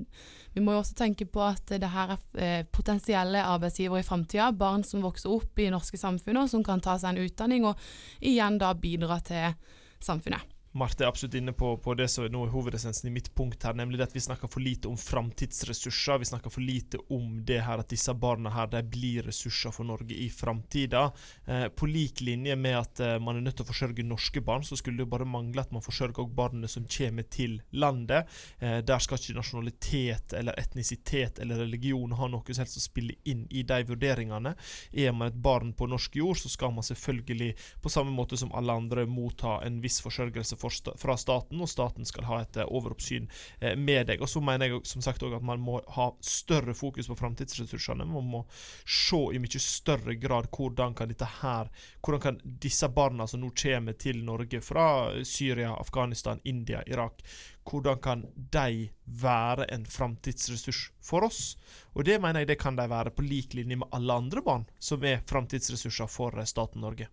vi 0.55 0.63
må 0.65 0.73
jo 0.73 0.81
også 0.81 0.95
tenke 0.97 1.27
på 1.29 1.43
at 1.45 1.75
det 1.77 1.91
her 1.93 2.15
er 2.15 2.41
eh, 2.41 2.63
potensielle 2.73 3.43
arbeidsgivere 3.45 4.01
i 4.01 4.07
framtida. 4.07 4.49
Barn 4.57 4.85
som 4.87 5.05
vokser 5.05 5.35
opp 5.35 5.61
i 5.61 5.69
norske 5.73 5.99
samfunn, 6.01 6.41
og 6.41 6.49
som 6.49 6.65
kan 6.65 6.81
ta 6.81 6.97
seg 6.97 7.13
en 7.13 7.27
utdanning 7.27 7.69
og 7.69 7.77
igjen 8.17 8.57
da 8.61 8.73
bidra 8.73 9.21
til 9.29 9.53
samfunnet. 10.01 10.56
Marte 10.77 11.03
er 11.03 11.09
absolutt 11.09 11.35
inne 11.39 11.53
på, 11.57 11.71
på 11.81 11.93
det 11.97 12.07
som 12.11 12.25
er 12.25 12.51
hovedessensen 12.51 13.09
i 13.09 13.13
mitt 13.13 13.29
punkt 13.35 13.63
her, 13.65 13.73
nemlig 13.77 14.01
at 14.03 14.13
vi 14.15 14.21
snakker 14.21 14.49
for 14.51 14.61
lite 14.61 14.89
om 14.89 14.97
framtidsressurser. 14.99 16.19
Vi 16.21 16.27
snakker 16.29 16.53
for 16.53 16.61
lite 16.61 16.99
om 17.13 17.39
det 17.45 17.63
her 17.65 17.81
at 17.81 17.89
disse 17.89 18.13
barna 18.13 18.51
her 18.53 18.69
de 18.71 18.83
blir 18.85 19.25
ressurser 19.25 19.73
for 19.73 19.87
Norge 19.87 20.13
i 20.13 20.27
framtida. 20.29 21.07
Eh, 21.45 21.67
på 21.73 21.89
lik 21.89 22.21
linje 22.21 22.55
med 22.55 22.77
at 22.77 23.01
eh, 23.01 23.15
man 23.23 23.39
er 23.39 23.45
nødt 23.47 23.57
til 23.57 23.65
å 23.65 23.71
forsørge 23.71 24.05
norske 24.05 24.43
barn, 24.45 24.65
så 24.67 24.77
skulle 24.77 24.99
det 24.99 25.07
jo 25.07 25.13
bare 25.15 25.29
mangle 25.29 25.63
at 25.63 25.73
man 25.73 25.85
forsørger 25.85 26.21
også 26.25 26.37
barna 26.37 26.69
som 26.69 26.85
kommer 26.97 27.25
til 27.33 27.57
landet. 27.71 28.29
Eh, 28.59 28.77
der 28.85 29.01
skal 29.03 29.21
ikke 29.21 29.37
nasjonalitet 29.39 30.37
eller 30.37 30.59
etnisitet 30.61 31.41
eller 31.41 31.63
religion 31.65 32.13
ha 32.17 32.29
noe 32.29 32.45
som 32.51 32.65
helst 32.65 32.77
å 32.77 32.85
spille 32.85 33.17
inn 33.25 33.47
i 33.49 33.65
de 33.65 33.81
vurderingene. 33.89 34.53
Er 34.93 35.17
man 35.17 35.31
et 35.31 35.41
barn 35.41 35.73
på 35.73 35.89
norsk 35.89 36.21
jord, 36.21 36.37
så 36.37 36.53
skal 36.53 36.75
man 36.75 36.85
selvfølgelig, 36.85 37.53
på 37.81 37.91
samme 37.93 38.13
måte 38.13 38.37
som 38.37 38.53
alle 38.53 38.77
andre, 38.77 39.09
motta 39.09 39.57
en 39.65 39.81
viss 39.81 40.01
forsørgelse 40.05 40.57
sta 40.57 40.66
fra 40.69 41.17
staten, 41.17 41.61
og 41.61 41.69
staten 41.69 42.07
skal 42.07 42.27
ha 42.29 42.41
et 42.43 42.59
uh, 42.61 42.65
overoppsyn 42.67 43.27
uh, 43.63 43.73
med 43.75 44.07
deg. 44.11 44.21
Og 44.21 44.29
Så 44.29 44.41
mener 44.43 44.71
jeg 44.71 44.83
som 44.89 45.03
sagt 45.05 45.23
også 45.23 45.39
at 45.39 45.47
man 45.47 45.63
må 45.63 45.79
ha 45.97 46.09
større 46.21 46.75
fokus 46.77 47.09
på 47.09 47.17
framtidsressursene. 47.19 48.07
Man 48.07 48.31
må 48.31 48.43
se 48.85 49.21
i 49.33 49.41
mye 49.41 49.61
større 49.63 50.17
grad 50.19 50.49
hvordan 50.53 50.95
kan 50.97 51.09
dette 51.09 51.27
her 51.41 51.69
Hvordan 52.03 52.21
kan 52.21 52.37
disse 52.61 52.87
barna 52.93 53.25
som 53.27 53.41
nå 53.41 53.49
kommer 53.57 53.95
til 53.99 54.23
Norge 54.25 54.61
fra 54.61 54.87
Syria, 55.25 55.73
Afghanistan, 55.75 56.39
India, 56.43 56.83
Irak 56.87 57.23
hvordan 57.67 57.99
kan 57.99 58.25
de 58.35 58.89
være 59.03 59.65
en 59.73 59.85
framtidsressurs 59.85 60.91
for 61.03 61.27
oss? 61.27 61.57
Og 61.95 62.05
det 62.07 62.19
mener 62.21 62.43
jeg 62.43 62.53
det 62.53 62.59
kan 62.61 62.77
de 62.77 62.87
være, 62.87 63.11
på 63.11 63.25
lik 63.25 63.53
linje 63.53 63.75
med 63.75 63.91
alle 63.91 64.13
andre 64.13 64.41
barn 64.41 64.65
som 64.79 65.03
er 65.03 65.23
framtidsressurser 65.27 66.07
for 66.07 66.37
staten 66.45 66.81
Norge. 66.81 67.09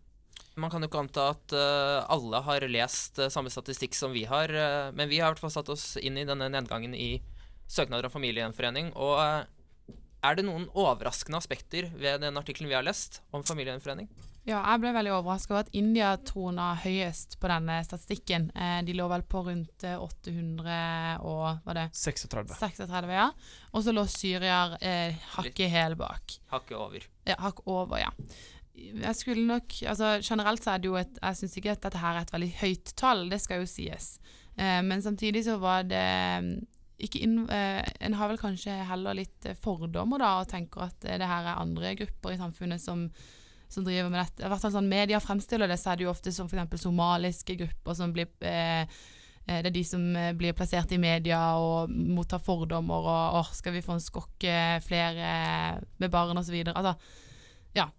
Man 0.55 0.71
kan 0.71 0.85
jo 0.85 0.89
ikke 0.91 1.01
anta 1.03 1.31
at 1.33 1.55
uh, 1.57 2.05
alle 2.15 2.41
har 2.47 2.67
lest 2.71 3.19
uh, 3.19 3.31
samme 3.33 3.51
statistikk 3.51 3.97
som 3.99 4.15
vi 4.15 4.23
har, 4.31 4.53
uh, 4.55 4.93
men 4.95 5.11
vi 5.11 5.19
har 5.19 5.33
i 5.33 5.35
hvert 5.35 5.43
fall 5.43 5.55
satt 5.55 5.73
oss 5.75 5.95
inn 5.99 6.21
i 6.21 6.27
denne 6.29 6.47
nedgangen 6.53 6.95
i 6.95 7.17
søknader 7.67 8.07
om 8.07 8.15
familiegjenforening. 8.15 8.93
Og 8.95 9.19
er 10.25 10.39
det 10.39 10.45
noen 10.47 10.69
overraskende 10.71 11.41
aspekter 11.41 11.91
ved 11.99 12.23
den 12.23 12.39
artikkelen 12.39 12.71
vi 12.71 12.79
har 12.79 12.87
lest 12.87 13.19
om 13.35 13.43
familiegjenforening? 13.43 14.07
Ja, 14.45 14.59
jeg 14.61 14.83
ble 14.83 14.93
veldig 14.93 15.15
overraska 15.17 15.55
over 15.55 15.65
at 15.65 15.75
India 15.75 16.11
trona 16.21 16.75
høyest 16.83 17.39
på 17.41 17.49
denne 17.49 17.79
statistikken. 17.87 18.51
de 18.85 18.95
lå 18.95 19.07
vel 19.09 19.25
på 19.25 19.41
rundt 19.47 19.87
800 19.89 21.25
og 21.25 21.65
hva 21.65 21.77
det? 21.81 21.87
36. 21.97 22.53
36 22.61 23.15
ja. 23.17 23.31
Og 23.73 23.87
så 23.87 23.97
lå 23.97 24.05
Syria 24.13 24.59
eh, 24.85 25.17
hakket 25.39 25.73
hæl 25.73 25.97
bak. 25.97 26.37
Hakket 26.53 26.77
over. 26.77 27.09
Ja, 27.25 27.41
hakket 27.41 27.73
over, 27.73 28.05
ja 28.05 28.13
jeg 28.75 29.17
skulle 29.17 29.47
nok 29.47 29.75
altså 29.87 30.19
Generelt 30.25 30.65
så 30.65 30.75
er 30.75 30.83
det 30.83 30.89
jo 30.89 30.97
et 30.99 31.19
Jeg 31.23 31.39
syns 31.39 31.57
ikke 31.59 31.75
at 31.77 31.83
dette 31.85 32.01
her 32.03 32.17
er 32.17 32.25
et 32.27 32.33
veldig 32.35 32.53
høyt 32.61 32.95
tall, 32.99 33.29
det 33.31 33.41
skal 33.43 33.63
jo 33.63 33.71
sies. 33.71 34.17
Eh, 34.57 34.81
men 34.83 35.03
samtidig 35.03 35.45
så 35.47 35.59
var 35.63 35.87
det 35.87 36.03
mm, 36.43 36.51
ikke 37.07 37.23
inn, 37.27 37.39
eh, 37.51 37.83
En 38.01 38.19
har 38.19 38.31
vel 38.31 38.41
kanskje 38.41 38.75
heller 38.89 39.17
litt 39.19 39.47
eh, 39.47 39.59
fordommer 39.59 40.23
da, 40.23 40.37
og 40.43 40.51
tenker 40.51 40.89
at 40.89 41.07
det 41.07 41.31
her 41.31 41.49
er 41.49 41.63
andre 41.63 41.95
grupper 41.99 42.35
i 42.35 42.39
samfunnet 42.41 42.83
som, 42.83 43.09
som 43.69 43.87
driver 43.87 44.11
med 44.11 44.23
dette. 44.23 44.45
I 44.45 44.53
hvert 44.53 44.63
fall 44.63 44.75
sånn 44.77 44.91
media 44.91 45.23
fremstiller 45.23 45.71
det, 45.71 45.79
så 45.81 45.93
er 45.93 45.99
det 45.99 46.07
jo 46.07 46.15
ofte 46.15 46.35
som 46.35 46.51
f.eks. 46.51 46.81
somaliske 46.83 47.59
grupper 47.61 47.99
som 47.99 48.15
blir 48.15 48.31
eh, 48.47 48.83
eh, 48.83 49.59
det 49.59 49.71
er 49.71 49.75
de 49.75 49.85
som 49.87 50.07
blir 50.39 50.57
plassert 50.57 50.95
i 50.95 51.03
media 51.03 51.43
og 51.61 51.91
mottar 51.91 52.43
fordommer 52.43 53.11
og 53.11 53.39
'Å, 53.39 53.45
skal 53.55 53.75
vi 53.75 53.85
få 53.85 53.99
en 53.99 54.09
skokke 54.09 54.81
flere 54.87 55.83
med 55.99 56.11
barn 56.11 56.39
osv. 56.39 56.63
Altså, 56.75 56.95
ja. 57.75 57.91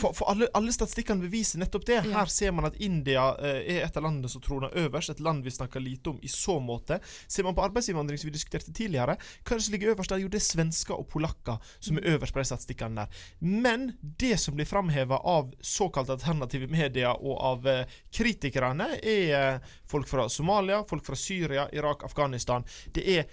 For, 0.00 0.12
for 0.14 0.30
alle, 0.30 0.46
alle, 0.54 0.72
statistikkene 0.72 1.24
beviser 1.24 1.58
nettopp 1.58 1.86
det. 1.86 1.96
Ja. 1.98 2.20
Her 2.20 2.30
ser 2.30 2.52
man 2.54 2.68
at 2.68 2.76
India 2.82 3.24
eh, 3.42 3.60
er 3.74 3.86
et 3.86 3.96
av 3.98 4.04
landene 4.06 4.30
som 4.30 4.42
troner 4.42 4.74
øverst. 4.84 5.10
Et 5.10 5.22
land 5.24 5.42
vi 5.44 5.50
snakker 5.54 5.82
lite 5.82 6.12
om 6.12 6.20
i 6.22 6.30
så 6.30 6.58
måte. 6.62 7.00
Ser 7.26 7.46
man 7.46 7.56
på 7.56 7.64
arbeidsinnvandring, 7.66 8.20
som 8.20 8.30
vi 8.30 8.36
diskuterte 8.36 8.74
tidligere, 8.74 9.16
hva 9.18 9.56
er 9.56 9.58
det 9.58 9.66
som 9.66 9.74
ligger 9.74 9.94
øverst 9.94 10.14
der? 10.14 10.22
Jo, 10.22 10.30
det 10.30 10.38
er 10.38 10.46
svensker 10.46 10.94
og 10.94 11.08
polakker 11.10 11.58
som 11.80 11.98
er 11.98 12.06
øverst 12.14 12.36
på 12.36 12.42
de 12.42 12.50
statistikkene 12.52 13.02
der. 13.02 13.26
Men 13.42 13.90
det 14.00 14.36
som 14.38 14.54
blir 14.54 14.68
framheva 14.68 15.18
av 15.26 15.50
såkalte 15.64 16.14
alternative 16.14 16.70
medier 16.70 17.18
og 17.18 17.42
av 17.50 17.68
eh, 17.72 17.98
kritikerne, 18.14 18.92
er 19.02 19.34
eh, 19.40 19.76
folk 19.90 20.06
fra 20.10 20.28
Somalia, 20.30 20.84
folk 20.88 21.06
fra 21.06 21.18
Syria, 21.18 21.66
Irak, 21.74 22.06
Afghanistan. 22.06 22.66
Det 22.94 23.06
er 23.18 23.26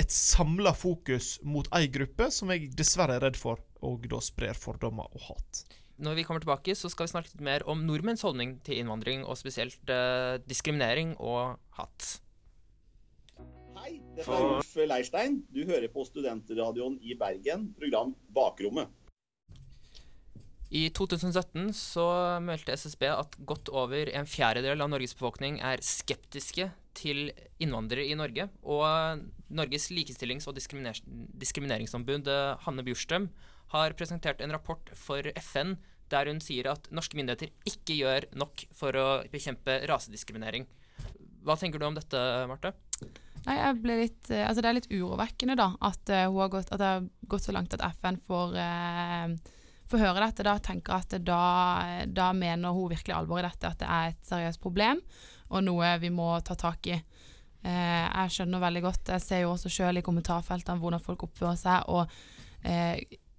et 0.00 0.10
samla 0.10 0.72
fokus 0.74 1.38
mot 1.46 1.68
ei 1.76 1.88
gruppe 1.92 2.30
som 2.34 2.50
jeg 2.52 2.72
dessverre 2.76 3.18
er 3.18 3.26
redd 3.28 3.38
for 3.38 3.62
og 3.84 4.06
da 4.10 4.20
sprer 4.24 4.56
fordommer 4.58 5.10
og 5.12 5.26
hat. 5.28 5.64
Når 6.02 6.16
vi 6.18 6.24
kommer 6.26 6.42
tilbake, 6.42 6.74
så 6.74 6.90
skal 6.90 7.06
vi 7.06 7.12
snakke 7.12 7.30
litt 7.30 7.44
mer 7.44 7.62
om 7.70 7.84
nordmenns 7.86 8.24
holdning 8.26 8.56
til 8.66 8.80
innvandring, 8.80 9.22
og 9.22 9.38
spesielt 9.38 9.92
eh, 9.92 10.40
diskriminering 10.42 11.14
og 11.22 11.60
hat. 11.78 12.08
Hei, 13.78 14.00
dette 14.16 14.26
er 14.32 14.48
Ulf 14.56 14.72
Leirstein. 14.80 15.38
Du 15.54 15.62
hører 15.68 15.86
på 15.92 16.02
Studentradioen 16.08 16.96
i 17.04 17.14
Bergen, 17.20 17.68
program 17.78 18.14
Bakrommet. 18.34 18.90
I 20.72 20.88
2017 20.96 21.72
så 21.76 22.04
meldte 22.42 22.72
SSB 22.74 23.04
at 23.12 23.36
godt 23.46 23.68
over 23.68 24.08
en 24.16 24.26
fjerdedel 24.26 24.80
av 24.80 24.90
Norges 24.90 25.14
befolkning 25.16 25.60
er 25.62 25.82
skeptiske 25.84 26.70
til 26.96 27.28
innvandrere 27.62 28.06
i 28.08 28.16
Norge. 28.18 28.48
Og 28.62 28.86
Norges 29.54 29.90
likestillings- 29.92 30.48
og 30.48 30.56
diskrimineringsombud 30.56 32.30
eh, 32.30 32.54
Hanne 32.64 32.84
Bjurstrøm 32.86 33.28
har 33.74 33.96
presentert 33.98 34.40
en 34.44 34.54
rapport 34.54 34.90
for 34.96 35.26
FN 35.40 35.76
der 36.12 36.28
hun 36.28 36.40
sier 36.42 36.68
at 36.70 36.88
norske 36.94 37.16
myndigheter 37.18 37.50
ikke 37.68 37.96
gjør 37.96 38.26
nok 38.38 38.66
for 38.76 38.96
å 38.98 39.06
bekjempe 39.32 39.80
rasediskriminering. 39.88 40.66
Hva 41.44 41.56
tenker 41.60 41.80
du 41.80 41.86
om 41.88 41.96
dette, 41.96 42.20
Marte? 42.48 42.74
Nei, 43.44 43.56
litt, 43.84 44.30
eh, 44.30 44.46
altså 44.46 44.62
Det 44.64 44.70
er 44.70 44.78
litt 44.78 44.92
urovekkende 44.92 45.56
da, 45.60 45.74
at, 45.84 46.08
hun 46.08 46.40
har 46.40 46.52
gått, 46.52 46.72
at 46.72 46.80
det 46.80 46.88
har 46.94 47.04
gått 47.28 47.46
så 47.46 47.52
langt 47.52 47.74
at 47.76 47.84
FN 47.98 48.16
får, 48.26 48.56
uh, 48.56 49.60
får 49.90 50.02
høre 50.02 50.24
dette. 50.26 50.46
Da 50.46 50.56
tenker 50.62 50.96
at 50.98 51.16
da, 51.24 51.40
da, 52.06 52.30
mener 52.36 52.74
hun 52.76 52.92
virkelig 52.92 53.16
alvor 53.16 53.42
i 53.42 53.46
dette, 53.46 53.70
at 53.70 53.82
det 53.82 53.90
er 53.90 54.12
et 54.12 54.30
seriøst 54.30 54.62
problem 54.62 55.02
og 55.54 55.60
noe 55.62 55.90
vi 56.02 56.08
må 56.10 56.30
ta 56.42 56.56
tak 56.58 56.88
i. 56.88 56.96
Eh, 57.64 58.06
jeg 58.08 58.32
skjønner 58.32 58.62
veldig 58.62 58.82
godt, 58.84 59.12
jeg 59.12 59.22
ser 59.22 59.44
jo 59.44 59.52
også 59.52 59.70
sjøl 59.70 60.00
i 60.00 60.04
kommentarfeltene 60.04 60.80
hvordan 60.80 61.02
folk 61.04 61.28
oppfører 61.28 61.60
seg. 61.60 61.84
og 61.92 62.08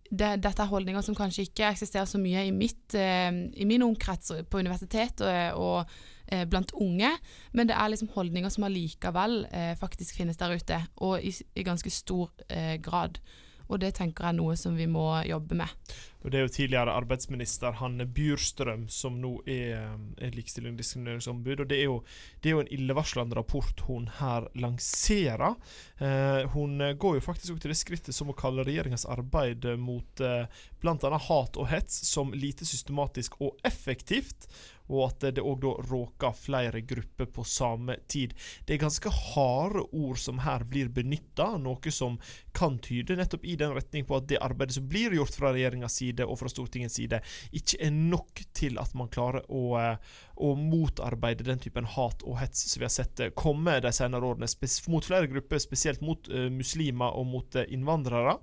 det, 0.10 0.36
dette 0.43 0.62
er 0.62 0.70
holdninger 0.70 1.02
som 1.06 1.16
kanskje 1.18 1.48
ikke 1.48 1.70
eksisterer 1.72 2.08
så 2.10 2.20
mye 2.22 2.46
i, 2.48 2.52
mitt, 2.54 2.93
eh, 2.98 3.32
i 3.58 3.66
min 3.68 3.84
omkrets 3.86 4.34
på 4.50 4.62
universitet 4.62 5.24
og, 5.26 5.62
og 5.62 5.96
eh, 6.28 6.46
blant 6.50 6.74
unge, 6.82 7.12
men 7.54 7.70
det 7.70 7.78
er 7.78 7.91
liksom 7.91 8.12
holdninger 8.14 8.54
som 8.54 8.68
allikevel 8.68 9.46
eh, 9.52 9.74
faktisk 9.80 10.20
finnes 10.20 10.39
der 10.41 10.56
ute, 10.56 10.82
og 11.02 11.26
i, 11.26 11.34
i 11.56 11.66
ganske 11.66 11.91
stor 11.93 12.32
eh, 12.50 12.76
grad. 12.84 13.20
Og 13.66 13.82
det 13.82 13.96
tenker 13.98 14.28
jeg 14.28 14.36
er 14.36 14.38
noe 14.38 14.56
som 14.60 14.76
vi 14.78 14.86
må 14.86 15.08
jobbe 15.26 15.58
med. 15.58 15.96
Og 16.26 16.32
Det 16.32 16.40
er 16.40 16.48
jo 16.48 16.54
tidligere 16.56 16.94
arbeidsminister 16.98 17.76
Hanne 17.78 18.08
Bjurstrøm 18.10 18.88
som 18.90 19.20
nå 19.22 19.36
er, 19.46 19.92
er 20.18 20.34
likestilling- 20.34 20.74
og 20.74 20.80
diskrimineringsombud. 20.82 21.60
og 21.60 21.68
Det 21.70 21.78
er 21.78 21.84
jo, 21.84 22.00
det 22.42 22.50
er 22.50 22.56
jo 22.56 22.64
en 22.64 22.74
illevarslende 22.74 23.38
rapport 23.38 23.84
hun 23.86 24.08
her 24.18 24.48
lanserer. 24.56 25.54
Eh, 26.02 26.50
hun 26.50 26.82
går 26.98 27.20
jo 27.20 27.22
faktisk 27.22 27.62
til 27.62 27.70
det 27.70 27.78
skrittet 27.78 28.18
som 28.18 28.34
å 28.34 28.38
kalle 28.38 28.66
regjeringas 28.66 29.06
arbeid 29.06 29.70
mot 29.78 30.20
eh, 30.20 30.50
bl.a. 30.82 31.18
hat 31.30 31.58
og 31.62 31.70
hets 31.70 32.02
som 32.10 32.34
lite 32.34 32.66
systematisk 32.66 33.38
og 33.40 33.62
effektivt 33.64 34.50
og 34.92 35.02
at 35.08 35.26
det 35.36 35.44
òg 35.44 35.62
da 35.64 35.74
råker 35.90 36.36
flere 36.38 36.82
grupper 36.86 37.30
på 37.34 37.46
samme 37.48 37.98
tid. 38.12 38.36
Det 38.66 38.76
er 38.76 38.84
ganske 38.84 39.10
harde 39.10 39.86
ord 39.92 40.20
som 40.22 40.42
her 40.46 40.66
blir 40.70 40.92
benytta, 40.94 41.56
noe 41.62 41.94
som 41.94 42.20
kan 42.56 42.78
tyde 42.84 43.18
nettopp 43.18 43.46
i 43.46 43.58
den 43.60 43.74
retning 43.76 44.06
på 44.06 44.20
at 44.20 44.30
det 44.30 44.42
arbeidet 44.44 44.78
som 44.78 44.88
blir 44.90 45.16
gjort 45.18 45.36
fra 45.38 45.54
regjeringas 45.56 45.98
side 46.02 46.14
og 46.24 46.38
fra 46.39 46.51
Stortingets 46.51 46.95
side, 46.95 47.20
ikke 47.51 47.82
er 47.84 47.91
nok 47.91 48.43
til 48.55 48.80
at 48.80 48.93
man 48.95 49.11
klarer 49.11 49.43
å, 49.51 49.76
eh, 49.82 50.16
å 50.39 50.53
motarbeide 50.55 51.43
den 51.47 51.59
typen 51.59 51.89
hat 51.95 52.24
og 52.24 52.39
hets 52.39 52.63
som 52.72 52.80
vi 52.80 52.88
har 52.88 52.95
sett 52.95 53.20
eh, 53.20 53.34
komme 53.36 53.80
de 53.84 53.91
senere 53.95 54.32
årene, 54.32 54.47
mot 54.91 55.05
flere 55.05 55.28
grupper, 55.28 55.59
spesielt 55.59 56.01
mot 56.05 56.28
uh, 56.32 56.47
muslimer 56.53 57.16
og 57.18 57.28
mot 57.30 57.57
innvandrere. 57.66 58.36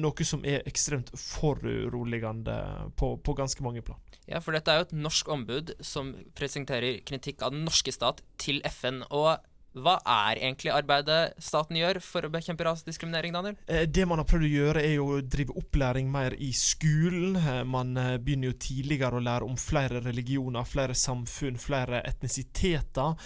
Noe 0.00 0.26
som 0.26 0.42
er 0.48 0.64
ekstremt 0.68 1.10
foruroligende 1.18 2.56
på, 2.98 3.14
på 3.24 3.34
ganske 3.38 3.64
mange 3.64 3.82
plan. 3.84 3.98
Ja, 4.28 4.40
for 4.42 4.54
dette 4.54 4.70
er 4.72 4.80
jo 4.80 4.88
et 4.88 4.96
norsk 4.96 5.30
ombud 5.34 5.72
som 5.82 6.12
presenterer 6.38 7.00
kritikk 7.06 7.42
av 7.42 7.54
den 7.54 7.64
norske 7.66 7.94
stat 7.94 8.22
til 8.40 8.62
FN. 8.68 9.02
Og 9.10 9.34
Hva 9.72 9.94
er 10.04 10.36
egentlig 10.36 10.68
arbeidet 10.74 11.32
staten 11.40 11.78
gjør 11.78 11.96
for 12.04 12.26
å 12.26 12.30
bekjempe 12.32 12.64
rasediskriminering, 12.66 13.32
Daniel? 13.32 13.56
Eh, 13.64 13.86
det 13.88 14.04
man 14.08 14.20
har 14.20 14.26
prøvd 14.28 14.44
å 14.44 14.50
gjøre, 14.50 14.82
er 14.84 14.94
jo 14.98 15.06
å 15.14 15.20
drive 15.24 15.54
opplæring 15.56 16.10
mer 16.12 16.36
i 16.36 16.50
skolen. 16.56 17.38
Eh, 17.40 17.62
man 17.64 17.96
eh, 17.96 18.18
begynner 18.20 18.50
jo 18.50 18.58
tidligere 18.60 19.16
å 19.16 19.24
lære 19.24 19.48
om 19.48 19.56
flere 19.56 20.02
religioner, 20.04 20.68
flere 20.68 20.96
samfunn, 20.98 21.56
flere 21.60 22.02
etnisiteter. 22.08 23.16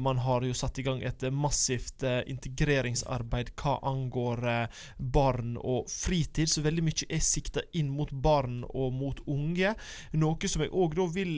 Man 0.00 0.20
har 0.22 0.44
jo 0.44 0.54
satt 0.56 0.78
i 0.78 0.84
gang 0.84 1.00
et 1.04 1.22
massivt 1.32 2.04
integreringsarbeid 2.04 3.52
hva 3.58 3.76
angår 3.88 4.42
barn 4.98 5.56
og 5.60 5.88
fritid, 5.90 6.50
så 6.50 6.62
veldig 6.64 6.84
mye 6.84 7.08
er 7.08 7.22
sikta 7.24 7.64
inn 7.78 7.90
mot 7.94 8.10
barn 8.12 8.62
og 8.68 8.92
mot 8.96 9.20
unge. 9.30 9.74
Noe 10.20 10.50
som 10.50 10.64
jeg 10.64 10.72
òg 10.72 10.96
da 10.98 11.08
vil, 11.14 11.32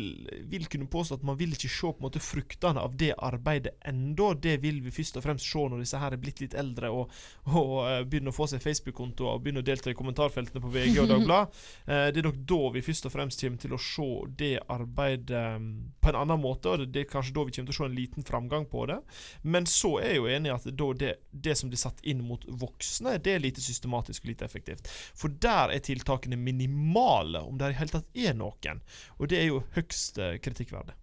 vil, 0.51 0.67
kunne 0.71 0.91
påstå 0.91 1.21
at 1.21 1.27
man 1.27 1.39
vil 1.39 1.55
ikke 1.55 1.71
se 1.71 1.91
på 1.91 2.01
en 2.01 2.09
måte 2.09 2.23
fruktene 2.25 2.83
av 2.83 2.97
det 2.99 3.12
arbeidet 3.14 3.77
ennå. 3.87 4.33
Det 4.43 4.56
vil 4.63 4.81
vi 4.85 4.93
først 4.95 5.19
og 5.19 5.25
fremst 5.25 5.49
se 5.49 5.63
når 5.63 5.83
disse 5.83 6.01
her 6.01 6.15
er 6.15 6.21
blitt 6.21 6.43
litt 6.43 6.57
eldre 6.59 6.91
og, 6.95 7.13
og 7.53 7.73
uh, 7.83 8.01
begynner 8.07 8.33
å 8.33 8.37
få 8.37 8.49
seg 8.51 8.65
Facebook-konto 8.65 9.29
og 9.31 9.43
begynner 9.45 9.65
å 9.65 9.67
delta 9.67 9.93
i 9.93 9.97
kommentarfeltene 9.99 10.63
på 10.63 10.73
VG 10.75 11.01
og 11.03 11.11
Dagbladet. 11.13 11.63
Uh, 11.89 12.09
det 12.13 12.23
er 12.23 12.29
nok 12.29 12.43
da 12.53 12.61
vi 12.77 12.85
først 12.87 13.09
og 13.09 13.15
fremst 13.15 13.45
kommer 13.45 13.63
til 13.63 13.77
å 13.77 13.81
se 13.83 14.09
det 14.41 14.53
arbeidet 14.73 15.57
um, 15.57 15.71
på 16.03 16.13
en 16.13 16.21
annen 16.23 16.43
måte, 16.43 16.73
og 16.73 16.83
det, 16.83 16.91
det, 16.95 17.05
er 17.05 17.13
kanskje 17.15 17.37
da 17.37 17.47
vi 17.47 17.57
kommer 17.57 17.71
til 17.71 17.77
å 17.77 17.79
se 17.81 17.89
en 17.89 17.97
liten 17.97 18.27
framgang 18.27 18.69
på 18.73 18.87
det. 18.91 18.99
Men 19.47 19.69
så 19.71 19.97
er 20.03 20.15
jeg 20.15 20.21
jo 20.21 20.29
enig 20.37 20.53
i 20.53 20.57
at 20.57 20.69
det, 21.01 21.15
det 21.31 21.57
som 21.59 21.73
blir 21.73 21.81
satt 21.81 22.03
inn 22.07 22.25
mot 22.27 22.45
voksne, 22.49 23.17
det 23.23 23.37
er 23.37 23.43
lite 23.45 23.65
systematisk 23.65 24.25
og 24.25 24.33
lite 24.33 24.47
effektivt. 24.49 24.91
For 25.17 25.33
der 25.43 25.75
er 25.75 25.85
tiltakene 25.85 26.39
minimale, 26.41 27.43
om 27.43 27.59
det 27.59 27.75
i 27.75 27.81
hele 27.81 27.99
tatt 27.99 28.23
er 28.27 28.37
noen. 28.37 28.85
Og 29.19 29.31
det 29.31 29.43
er 29.43 29.51
jo 29.51 29.65
høgst 29.77 30.23
uh, 30.23 30.37
kritikkverdig 30.43 30.97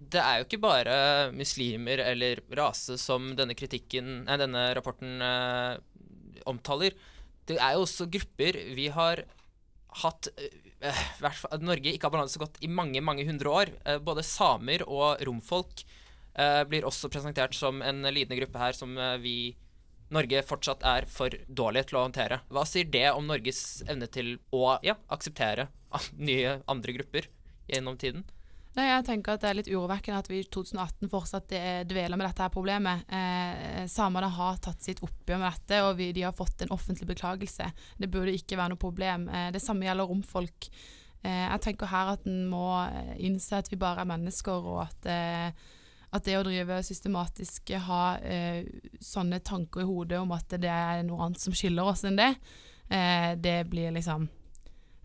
det 0.00 0.20
er 0.20 0.38
jo 0.40 0.46
ikke 0.46 0.62
bare 0.62 0.94
muslimer 1.36 2.00
eller 2.02 2.40
rase 2.56 2.96
som 3.00 3.34
denne 3.36 3.56
kritikken, 3.58 4.22
nei, 4.24 4.38
denne 4.40 4.70
rapporten 4.76 5.20
eh, 5.20 5.76
omtaler. 6.48 6.96
Det 7.48 7.58
er 7.60 7.76
jo 7.76 7.84
også 7.84 8.08
grupper 8.12 8.56
vi 8.76 8.88
har 8.94 9.24
hatt 10.00 10.30
eh, 10.40 11.04
Norge 11.60 11.92
ikke 11.92 12.08
har 12.08 12.14
behandlet 12.14 12.32
så 12.32 12.42
godt 12.46 12.56
i 12.64 12.70
mange, 12.72 13.02
mange 13.04 13.26
hundre 13.28 13.52
år. 13.52 13.74
Eh, 13.84 14.00
både 14.00 14.24
samer 14.24 14.86
og 14.88 15.20
romfolk 15.28 15.84
eh, 15.84 16.62
blir 16.70 16.88
også 16.88 17.12
presentert 17.12 17.56
som 17.58 17.82
en 17.84 18.00
lidende 18.08 18.40
gruppe 18.40 18.62
her 18.62 18.76
som 18.76 18.96
eh, 18.96 19.18
vi 19.20 19.36
Norge 20.10 20.40
fortsatt 20.42 20.82
er 20.82 21.04
for 21.06 21.34
dårlig 21.46 21.84
til 21.86 22.00
å 22.00 22.06
håndtere. 22.08 22.40
Hva 22.50 22.64
sier 22.66 22.88
det 22.88 23.04
om 23.12 23.28
Norges 23.28 23.84
evne 23.86 24.08
til 24.10 24.38
å 24.50 24.78
ja, 24.82 24.96
akseptere 25.12 25.68
nye 26.18 26.56
andre 26.70 26.96
grupper 26.96 27.28
gjennom 27.70 28.00
tiden? 28.00 28.24
Nei, 28.76 28.86
jeg 28.86 29.06
tenker 29.08 29.34
at 29.34 29.42
Det 29.42 29.48
er 29.50 29.56
litt 29.58 29.70
urovekkende 29.72 30.20
at 30.22 30.28
vi 30.30 30.40
i 30.44 30.46
2018 30.46 31.10
fortsatt 31.10 31.54
dveler 31.90 32.18
med 32.18 32.28
dette 32.28 32.44
her 32.44 32.52
problemet. 32.54 33.02
Eh, 33.10 33.82
samene 33.90 34.28
har 34.30 34.60
tatt 34.62 34.84
sitt 34.86 35.02
oppgjør 35.02 35.40
med 35.42 35.48
dette, 35.48 35.80
og 35.88 35.96
vi, 35.98 36.12
de 36.14 36.22
har 36.28 36.36
fått 36.36 36.62
en 36.62 36.70
offentlig 36.76 37.08
beklagelse. 37.10 37.66
Det 37.98 38.10
burde 38.12 38.36
ikke 38.36 38.60
være 38.60 38.74
noe 38.74 38.80
problem. 38.80 39.26
Eh, 39.26 39.50
det 39.50 39.62
samme 39.64 39.88
gjelder 39.88 40.06
romfolk. 40.12 40.70
Eh, 41.24 41.44
jeg 41.48 41.64
tenker 41.66 41.90
her 41.90 42.14
at 42.14 42.30
en 42.30 42.46
må 42.52 42.64
eh, 42.86 43.12
innse 43.26 43.58
at 43.58 43.72
vi 43.72 43.80
bare 43.80 44.04
er 44.04 44.12
mennesker, 44.12 44.70
og 44.72 44.84
at, 44.86 45.10
eh, 45.10 45.76
at 46.14 46.26
det 46.26 46.38
å 46.38 46.46
drive 46.46 46.78
systematisk 46.86 47.74
ha 47.90 48.04
eh, 48.22 48.62
sånne 49.02 49.42
tanker 49.42 49.82
i 49.82 49.90
hodet 49.90 50.22
om 50.22 50.30
at 50.38 50.60
det 50.62 50.70
er 50.70 51.02
noe 51.10 51.26
annet 51.26 51.42
som 51.42 51.54
skiller 51.54 51.90
oss 51.90 52.06
enn 52.06 52.18
det, 52.18 52.34
det 52.90 53.60
blir 53.70 53.92
liksom 53.94 54.24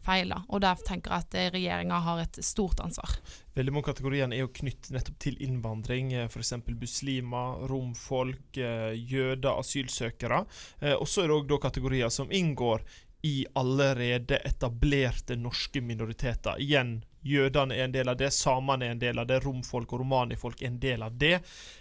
feil. 0.06 0.32
Da. 0.32 0.44
Og 0.50 0.62
der 0.64 0.82
tenker 0.86 1.14
jeg 1.14 1.26
at 1.26 1.56
regjeringa 1.56 2.00
har 2.06 2.22
et 2.24 2.40
stort 2.46 2.82
ansvar. 2.84 3.18
Veldig 3.56 3.74
mange 3.74 3.90
kategorier 3.90 4.28
er 4.28 4.44
jo 4.44 4.52
knyttet 4.54 4.92
nettopp 4.96 5.18
til 5.24 5.40
innvandring. 5.44 6.14
Eh, 6.14 6.28
F.eks. 6.30 6.54
muslimer, 6.68 7.66
romfolk, 7.72 8.60
eh, 8.60 8.94
jøder, 8.96 9.54
asylsøkere. 9.56 10.44
Eh, 10.82 10.96
og 10.96 11.08
så 11.10 11.24
er 11.24 11.32
det 11.32 11.40
òg 11.40 11.58
kategorier 11.64 12.12
som 12.14 12.32
inngår 12.32 12.84
i 13.26 13.46
allerede 13.58 14.38
etablerte 14.46 15.38
norske 15.40 15.82
minoriteter. 15.82 16.60
Igjen 16.62 17.00
Jødene 17.26 17.76
er 17.76 17.88
en 17.88 17.96
del 17.96 18.12
av 18.12 18.20
det, 18.20 18.30
samene 18.34 18.86
er 18.86 18.96
en 18.96 19.02
del 19.02 19.22
av 19.22 19.28
det, 19.30 19.40
romfolk 19.46 19.96
og 19.96 20.04
romanifolk 20.04 20.62
er 20.62 20.70
en 20.70 20.80
del 20.82 21.06
av 21.06 21.18
det. 21.18 21.40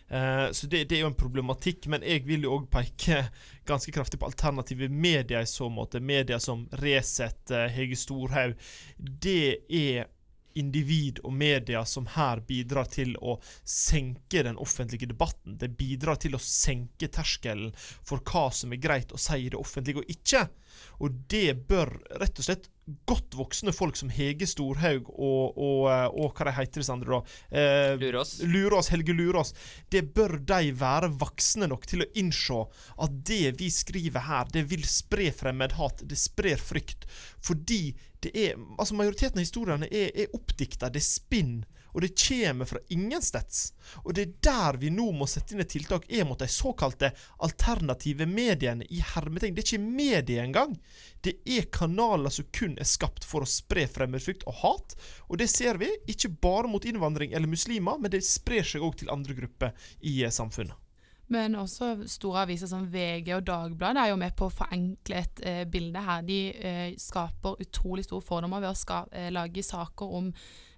Uh, 0.09 0.49
så 0.57 0.69
det, 0.71 0.87
det, 0.89 0.99
er 0.99 1.05
jo 1.05 1.11
en 1.13 1.21
problematikk, 1.21 1.91
men 1.93 2.07
jeg 2.07 2.25
vil 2.29 2.47
jo 2.47 2.57
òg 2.57 2.71
peke 2.73 3.21
ganske 3.69 3.93
kraftig 3.93 4.21
på 4.23 4.31
alternative 4.31 4.89
medier 4.89 5.45
i 5.45 5.51
så 5.51 5.69
måte. 5.73 6.01
Medier 6.01 6.41
som 6.43 6.67
Resett, 6.81 7.45
uh, 7.53 7.67
Hege 7.73 7.99
Storhaug. 8.01 8.57
Det 8.97 9.69
er 9.69 10.11
individ 10.55 11.19
og 11.25 11.33
media 11.35 11.83
som 11.89 12.07
her 12.15 12.41
bidrar 12.47 12.89
til 12.91 13.15
å 13.19 13.37
senke 13.69 14.45
den 14.47 14.59
offentlige 14.61 15.09
debatten. 15.11 15.59
Det 15.59 15.73
bidrar 15.79 16.21
til 16.23 16.37
å 16.37 16.43
senke 16.43 17.11
terskelen 17.13 17.73
for 17.77 18.23
hva 18.23 18.47
som 18.55 18.73
er 18.73 18.83
greit 18.83 19.13
å 19.13 19.21
si 19.21 19.45
i 19.45 19.51
det 19.51 19.61
offentlige 19.61 20.03
og 20.05 20.15
ikke. 20.15 20.47
Og 21.03 21.19
det 21.31 21.49
bør 21.69 21.97
rett 22.23 22.39
og 22.39 22.47
slett 22.47 22.71
godt 23.09 23.37
voksne 23.39 23.73
folk 23.73 23.97
som 23.97 24.11
Hege 24.13 24.47
Storhaug 24.49 25.09
og, 25.15 25.57
og, 25.57 25.87
og, 25.89 26.19
og 26.21 26.35
hva 26.37 26.49
de 26.49 26.55
heter 26.59 26.83
disse 26.83 26.93
andre, 26.93 27.19
da? 27.19 27.37
Eh, 27.61 27.93
Lurås. 28.01 28.35
Lurås. 28.45 28.91
Helge 28.93 29.17
Lurås. 29.17 29.55
Det 29.93 30.05
bør 30.17 30.37
de 30.45 30.73
være 30.79 31.13
voksne 31.21 31.69
nok 31.71 31.87
til 31.91 32.05
å 32.05 32.11
innse 32.21 32.65
at 33.05 33.21
det 33.27 33.55
vi 33.61 33.71
skriver 33.73 34.27
her, 34.29 34.51
det 34.53 34.67
vil 34.71 34.85
spre 34.89 35.31
fremmedhat. 35.35 36.05
Det 36.09 36.19
sprer 36.21 36.61
frykt. 36.61 37.09
Fordi 37.45 37.95
det 38.25 38.33
er 38.33 38.61
Altså, 38.79 38.95
majoriteten 38.97 39.39
av 39.39 39.45
historiene 39.45 39.89
er, 39.93 40.11
er 40.15 40.37
oppdikta. 40.37 40.91
Det 40.93 41.01
er 41.01 41.07
spinn 41.07 41.57
og 41.95 42.03
det 42.03 42.13
kommer 42.19 42.69
fra 42.69 42.81
ingensteds. 42.93 43.73
Og 44.03 44.15
det 44.15 44.23
er 44.25 44.35
der 44.43 44.79
vi 44.83 44.91
nå 44.91 45.07
må 45.15 45.29
sette 45.31 45.55
inn 45.55 45.63
et 45.63 45.71
tiltak, 45.71 46.09
er 46.11 46.27
mot 46.27 46.41
de 46.41 46.49
såkalte 46.51 47.13
alternative 47.47 48.27
mediene 48.27 48.87
i 48.91 49.01
hermetegn. 49.15 49.55
Det 49.55 49.63
er 49.63 49.69
ikke 49.69 49.95
medier 50.03 50.45
engang. 50.45 50.75
Det 51.25 51.39
er 51.47 51.71
kanaler 51.73 52.35
som 52.35 52.51
kun 52.53 52.75
er 52.83 52.89
skapt 52.89 53.25
for 53.25 53.47
å 53.47 53.49
spre 53.49 53.87
fremmedfrykt 53.89 54.47
og 54.51 54.61
hat. 54.65 54.97
Og 55.31 55.39
det 55.39 55.49
ser 55.53 55.79
vi, 55.81 55.93
ikke 56.11 56.35
bare 56.43 56.71
mot 56.71 56.85
innvandring 56.85 57.33
eller 57.33 57.51
muslimer, 57.51 58.01
men 58.01 58.13
det 58.13 58.25
sprer 58.27 58.67
seg 58.67 58.83
òg 58.83 58.99
til 59.01 59.15
andre 59.15 59.39
grupper 59.39 59.93
i 60.03 60.21
eh, 60.25 60.35
samfunnet. 60.35 60.81
Men 61.33 61.57
også 61.57 61.95
store 62.11 62.43
aviser 62.45 62.69
som 62.69 62.85
VG 62.93 63.31
og 63.39 63.47
Dagbladet 63.49 64.03
er 64.03 64.11
jo 64.13 64.19
med 64.21 64.35
på 64.37 64.49
å 64.51 64.53
forenkle 64.53 65.23
et 65.23 65.41
eh, 65.47 65.63
bilde 65.71 66.03
her. 66.05 66.27
De 66.27 66.39
eh, 66.53 66.91
skaper 67.01 67.63
utrolig 67.65 68.05
store 68.05 68.25
fordommer 68.25 68.61
ved 68.61 68.75
å 68.75 68.77
ska, 68.77 69.05
eh, 69.13 69.31
lage 69.33 69.65
saker 69.65 70.19
om 70.21 70.29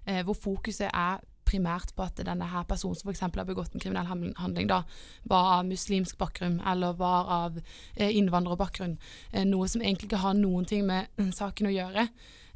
eh, 0.07 0.23
hvor 0.25 0.37
fokuset 0.39 0.89
er 0.89 1.21
primært 1.47 1.93
på 1.95 2.05
at 2.05 2.19
denne 2.27 2.47
her 2.51 2.65
personen 2.67 2.97
som 2.97 3.09
f.eks. 3.09 3.23
har 3.23 3.47
begått 3.47 3.75
en 3.75 3.83
kriminell 3.83 4.09
handling, 4.39 4.67
da, 4.69 4.81
var 5.29 5.53
av 5.59 5.69
muslimsk 5.69 6.17
bakgrunn 6.19 6.59
eller 6.67 6.97
var 6.99 7.31
av 7.31 7.61
eh, 7.95 8.11
innvandrerbakgrunn. 8.17 8.97
Eh, 9.31 9.45
noe 9.47 9.69
som 9.71 9.83
egentlig 9.83 10.11
ikke 10.11 10.25
har 10.25 10.35
noen 10.37 10.67
ting 10.67 10.87
med 10.87 11.07
saken 11.37 11.69
å 11.69 11.75
gjøre. 11.75 12.07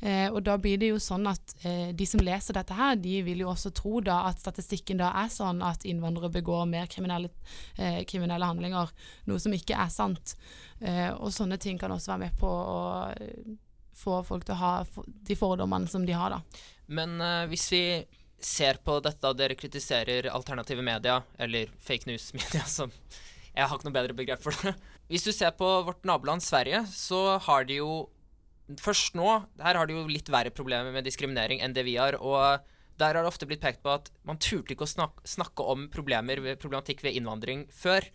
Eh, 0.01 0.27
og 0.33 0.39
da 0.41 0.55
blir 0.57 0.79
det 0.81 0.89
jo 0.89 0.99
sånn 1.01 1.29
at 1.29 1.53
eh, 1.61 1.91
de 1.93 2.07
som 2.09 2.23
leser 2.25 2.57
dette 2.57 2.73
her, 2.73 2.95
de 2.97 3.19
vil 3.25 3.43
jo 3.43 3.51
også 3.51 3.69
tro 3.77 3.99
da 4.01 4.23
at 4.31 4.41
statistikken 4.41 4.97
da 4.97 5.11
er 5.21 5.29
sånn 5.29 5.61
at 5.65 5.85
innvandrere 5.85 6.31
begår 6.33 6.65
mer 6.69 6.89
kriminelle, 6.89 7.29
eh, 7.77 8.01
kriminelle 8.09 8.49
handlinger, 8.49 8.89
noe 9.29 9.41
som 9.43 9.53
ikke 9.53 9.77
er 9.77 9.91
sant. 9.93 10.33
Eh, 10.81 11.11
og 11.13 11.29
sånne 11.35 11.61
ting 11.61 11.77
kan 11.77 11.93
også 11.93 12.15
være 12.15 12.25
med 12.25 12.39
på 12.41 12.49
å 12.49 12.79
få 14.01 14.21
folk 14.25 14.47
til 14.47 14.55
å 14.55 14.61
ha 14.61 14.73
de 15.05 15.37
fordommene 15.37 15.89
som 15.91 16.05
de 16.07 16.17
har, 16.17 16.33
da. 16.33 16.41
Men 16.91 17.17
uh, 17.23 17.47
hvis 17.51 17.67
vi 17.71 17.83
ser 18.41 18.81
på 18.83 18.97
dette, 19.05 19.27
og 19.27 19.37
dere 19.37 19.57
kritiserer 19.57 20.29
alternative 20.31 20.83
media, 20.85 21.19
eller 21.39 21.71
fake 21.83 22.09
news-media, 22.09 22.65
som 22.77 22.91
Jeg 23.51 23.67
har 23.67 23.75
ikke 23.75 23.89
noe 23.89 23.97
bedre 23.99 24.17
begrep 24.17 24.43
for 24.43 24.55
det. 24.63 24.75
Hvis 25.11 25.27
du 25.27 25.31
ser 25.35 25.51
på 25.59 25.67
vårt 25.87 26.05
naboland 26.07 26.43
Sverige, 26.43 26.85
så 26.87 27.37
har 27.47 27.67
de 27.67 27.81
jo 27.81 27.93
Først 28.79 29.17
nå 29.19 29.25
Her 29.59 29.75
har 29.75 29.87
de 29.89 29.97
jo 29.97 30.05
litt 30.07 30.29
verre 30.31 30.53
problemer 30.55 30.93
med 30.95 31.03
diskriminering 31.03 31.59
enn 31.59 31.73
det 31.75 31.83
vi 31.83 31.97
har. 31.99 32.15
og 32.15 32.61
der 33.01 33.17
har 33.17 33.25
det 33.25 33.31
ofte 33.31 33.47
blitt 33.49 33.63
pekt 33.63 33.81
på 33.83 33.93
at 33.93 34.11
man 34.27 34.39
turte 34.41 34.75
ikke 34.75 34.85
å 34.85 34.89
snakke, 34.89 35.23
snakke 35.27 35.65
om 35.73 35.87
problemer, 35.93 36.41
problematikk 36.61 37.01
ved 37.05 37.17
innvandring 37.17 37.65
før. 37.73 38.05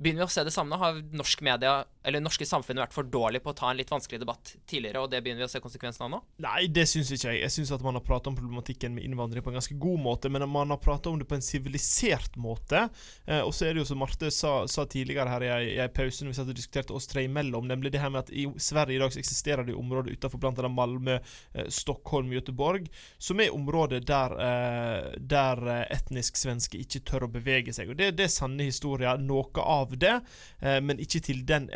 Begynner 0.00 0.22
vi 0.22 0.28
å 0.28 0.32
se 0.32 0.44
det 0.46 0.54
samme? 0.54 0.78
Har 0.80 1.00
norsk 1.12 1.42
media, 1.44 1.80
eller 2.02 2.22
norske 2.22 2.46
samfunnet 2.48 2.86
vært 2.86 2.96
for 2.96 3.08
dårlig 3.12 3.42
på 3.44 3.52
å 3.52 3.56
ta 3.56 3.70
en 3.70 3.78
litt 3.78 3.90
vanskelig 3.92 4.20
debatt 4.22 4.54
tidligere, 4.68 5.02
og 5.02 5.10
det 5.12 5.20
begynner 5.24 5.44
vi 5.44 5.48
å 5.48 5.52
se 5.52 5.60
konsekvensen 5.62 6.06
av 6.06 6.12
nå? 6.14 6.20
Nei, 6.44 6.64
det 6.72 6.86
syns 6.88 7.10
ikke 7.12 7.34
jeg. 7.34 7.42
Jeg 7.44 7.54
syns 7.56 7.72
at 7.76 7.84
man 7.84 7.98
har 7.98 8.04
prata 8.06 8.30
om 8.30 8.38
problematikken 8.38 8.94
med 8.96 9.04
innvandring 9.04 9.44
på 9.44 9.52
en 9.52 9.58
ganske 9.58 9.76
god 9.80 10.00
måte, 10.00 10.32
men 10.32 10.46
man 10.48 10.72
har 10.72 10.80
prata 10.80 11.12
om 11.12 11.18
det 11.20 11.28
på 11.28 11.36
en 11.36 11.44
sivilisert 11.44 12.38
måte. 12.40 12.86
Eh, 13.26 13.42
og 13.44 13.52
så 13.56 13.68
er 13.68 13.74
det 13.74 13.84
jo 13.84 13.90
som 13.90 14.00
Marte 14.00 14.30
sa, 14.34 14.54
sa 14.70 14.86
tidligere 14.88 15.32
her 15.34 15.46
i 15.46 15.76
ei 15.82 15.88
pause 15.92 16.24
når 16.24 16.32
vi 16.32 16.38
satt 16.40 16.52
og 16.52 16.56
diskuterte 16.56 16.96
oss 16.96 17.08
tre 17.10 17.26
imellom, 17.28 17.68
nemlig 17.68 17.92
det 17.92 18.02
her 18.02 18.12
med 18.12 18.24
at 18.24 18.32
i 18.32 18.46
Sverige 18.60 18.96
i 18.96 19.02
dag 19.02 19.12
så 19.12 19.20
eksisterer 19.20 19.66
det 19.68 19.76
områder 19.76 20.16
utenfor 20.16 20.48
annet 20.48 20.70
Malmö, 20.72 21.18
eh, 21.54 21.68
Stockholm, 21.68 22.32
Göteborg, 22.32 22.88
som 23.18 23.40
er 23.40 23.54
områder 23.54 24.00
der, 24.06 24.36
eh, 24.40 25.20
der 25.20 25.64
eh, 25.68 25.84
etnisk 25.96 26.40
svenske 26.40 26.80
ikke 26.80 27.04
tør 27.04 27.28
å 27.28 27.32
bevege 27.32 27.74
seg. 27.76 27.92
Og 27.92 28.00
det, 28.00 28.14
det 28.18 28.26
er 28.26 28.32
sanne 28.32 28.66
historier. 28.68 29.20
Noe 29.20 29.64
av 29.64 29.92
det, 30.00 30.16
eh, 30.60 30.80
men 30.80 31.00
ikke 31.02 31.22
til 31.28 31.44
den 31.48 31.68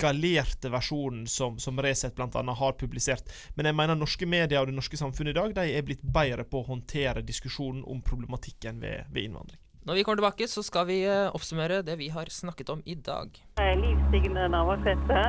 eskalerte 0.00 0.70
versjonen 0.72 1.26
som, 1.26 1.58
som 1.58 1.78
Resett 1.82 2.14
bl.a. 2.16 2.54
har 2.58 2.72
publisert. 2.72 3.28
Men 3.54 3.68
jeg 3.68 3.76
mener 3.76 3.98
norske 3.98 4.26
medier 4.26 4.62
og 4.62 4.70
det 4.70 4.76
norske 4.78 4.96
samfunnet 4.96 5.34
i 5.34 5.40
dag 5.40 5.54
de 5.54 5.66
er 5.76 5.84
blitt 5.84 6.02
bedre 6.02 6.44
på 6.44 6.62
å 6.62 6.68
håndtere 6.72 7.22
diskusjonen 7.22 7.84
om 7.84 8.00
problematikken 8.02 8.80
ved, 8.80 9.04
ved 9.12 9.28
innvandring. 9.28 9.60
Når 9.84 9.96
vi 9.96 10.04
kommer 10.04 10.20
tilbake, 10.20 10.48
så 10.48 10.62
skal 10.62 10.84
vi 10.90 10.98
eh, 11.08 11.30
oppsummere 11.32 11.80
det 11.82 11.96
vi 11.96 12.10
har 12.12 12.28
snakket 12.28 12.68
om 12.68 12.82
i 12.84 12.94
dag. 13.00 13.32
Jeg 13.56 13.72
er 13.72 13.80
Liv 13.80 14.00
Signe 14.12 14.44
Navarsete, 14.52 15.22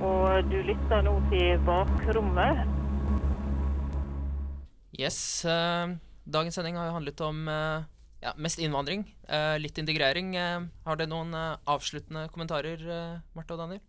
og 0.00 0.48
du 0.48 0.56
lytter 0.64 1.04
nå 1.04 1.12
til 1.28 1.60
Bakrommet. 1.68 2.64
Yes, 4.96 5.44
eh, 5.44 5.92
dagens 6.24 6.56
sending 6.56 6.80
har 6.80 6.88
jo 6.88 6.96
handlet 6.96 7.20
om 7.24 7.44
eh, 7.52 7.84
ja, 8.22 8.34
mest 8.36 8.58
innvandring, 8.62 9.04
eh, 9.28 9.58
litt 9.60 9.78
integrering. 9.78 10.34
Eh, 10.36 10.66
har 10.84 10.98
dere 11.00 11.10
noen 11.10 11.34
eh, 11.34 11.54
avsluttende 11.70 12.28
kommentarer, 12.34 12.82
uh, 12.88 13.20
Marte 13.36 13.56
og 13.56 13.62
Daniel? 13.64 13.84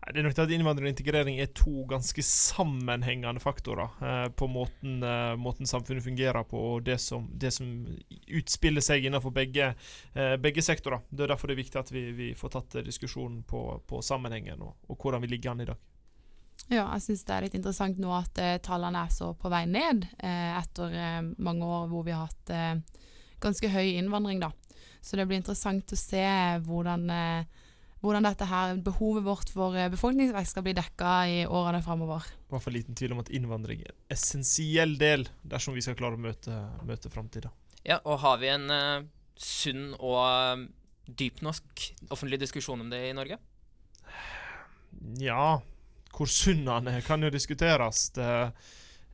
Det 0.00 0.16
er 0.16 0.24
nok 0.24 0.32
til 0.32 0.46
at 0.46 0.52
Innvandring 0.54 0.88
og 0.88 0.94
integrering 0.94 1.38
er 1.42 1.50
to 1.52 1.82
ganske 1.88 2.22
sammenhengende 2.24 3.42
faktorer 3.42 3.98
eh, 4.00 4.28
på 4.32 4.48
måten, 4.48 5.02
eh, 5.04 5.34
måten 5.36 5.68
samfunnet 5.68 6.06
fungerer 6.06 6.46
på, 6.48 6.56
og 6.56 6.86
det 6.86 6.96
som, 7.04 7.26
det 7.36 7.52
som 7.52 7.68
utspiller 8.40 8.80
seg 8.84 9.04
innenfor 9.04 9.34
begge, 9.36 9.74
eh, 10.14 10.34
begge 10.40 10.64
sektorer. 10.64 11.04
Det 11.10 11.26
er 11.26 11.34
derfor 11.34 11.52
det 11.52 11.58
er 11.58 11.60
viktig 11.60 11.82
at 11.82 11.92
vi, 11.92 12.06
vi 12.16 12.30
får 12.34 12.54
tatt 12.56 12.78
diskusjonen 12.86 13.42
på, 13.44 13.62
på 13.86 14.00
sammenhengen 14.02 14.64
og, 14.64 14.78
og 14.88 14.96
hvordan 14.96 15.20
vi 15.26 15.34
ligger 15.34 15.52
an 15.52 15.64
i 15.66 15.68
dag. 15.68 15.86
Ja, 16.70 16.86
jeg 16.94 17.04
syns 17.04 17.26
det 17.28 17.36
er 17.36 17.44
litt 17.44 17.60
interessant 17.60 18.00
nå 18.00 18.16
at 18.16 18.40
eh, 18.40 18.56
tallene 18.64 19.04
er 19.04 19.12
så 19.12 19.34
på 19.36 19.52
vei 19.52 19.66
ned, 19.68 20.08
eh, 20.16 20.56
etter 20.56 20.96
eh, 20.96 21.20
mange 21.44 21.68
år 21.68 21.88
hvor 21.92 22.08
vi 22.08 22.16
har 22.16 22.24
hatt 22.24 22.56
eh, 22.56 22.99
ganske 23.42 23.70
høy 23.72 23.96
innvandring, 23.98 24.42
da. 24.42 24.52
Så 25.00 25.16
det 25.16 25.26
blir 25.28 25.40
interessant 25.40 25.92
å 25.92 25.98
se 25.98 26.24
hvordan, 26.66 27.06
eh, 27.10 27.44
hvordan 28.04 28.28
dette 28.28 28.48
her, 28.48 28.74
behovet 28.84 29.24
vårt 29.24 29.52
for 29.52 29.76
eh, 29.76 29.90
befolkningsvekst 29.92 30.56
skal 30.56 30.66
bli 30.66 30.76
dekka 30.76 31.14
i 31.28 31.38
årene 31.46 31.82
framover. 31.84 32.26
I 32.28 32.52
hvert 32.52 32.66
fall 32.66 32.76
liten 32.76 32.98
tvil 32.98 33.14
om 33.16 33.22
at 33.22 33.32
innvandring 33.32 33.84
er 33.84 33.94
en 33.94 34.16
essensiell 34.16 34.98
del 35.00 35.26
dersom 35.42 35.76
vi 35.76 35.84
skal 35.84 35.96
klare 35.98 36.20
å 36.20 36.24
møte, 36.24 36.58
møte 36.88 37.12
framtida. 37.12 37.52
Ja, 37.86 38.00
og 38.04 38.20
har 38.20 38.40
vi 38.42 38.50
en 38.52 38.68
uh, 38.68 39.06
sunn 39.40 39.94
og 39.96 40.18
eh, 40.20 40.66
dypnorsk 41.20 41.86
offentlig 42.12 42.42
diskusjon 42.42 42.84
om 42.84 42.90
det 42.92 43.00
i 43.08 43.14
Norge? 43.16 43.40
Ja, 45.20 45.60
hvor 46.12 46.28
sunn 46.28 46.66
han 46.68 46.90
er, 46.90 47.00
kan 47.06 47.24
jo 47.24 47.32
diskuteres. 47.32 48.10
Det, 48.16 48.28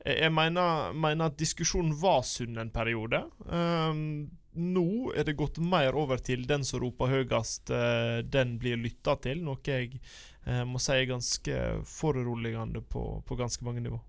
jeg 0.07 0.33
mener, 0.33 0.93
mener 0.95 1.31
at 1.31 1.39
diskusjonen 1.39 1.95
var 1.99 2.23
sunn 2.27 2.59
en 2.61 2.71
periode. 2.73 3.23
Um, 3.45 4.29
nå 4.57 5.13
er 5.13 5.27
det 5.27 5.37
gått 5.37 5.59
mer 5.61 5.97
over 5.99 6.21
til 6.23 6.47
den 6.49 6.65
som 6.65 6.81
roper 6.81 7.11
høyest, 7.11 7.71
uh, 7.73 8.23
den 8.25 8.55
blir 8.61 8.79
lytta 8.81 9.17
til. 9.23 9.43
Noe 9.45 9.61
jeg 9.65 9.99
uh, 10.47 10.63
må 10.69 10.81
si 10.81 10.95
er 10.95 11.09
ganske 11.09 11.63
foruroligende 11.89 12.81
på, 12.81 13.07
på 13.27 13.39
ganske 13.39 13.67
mange 13.67 13.83
nivå. 13.85 13.99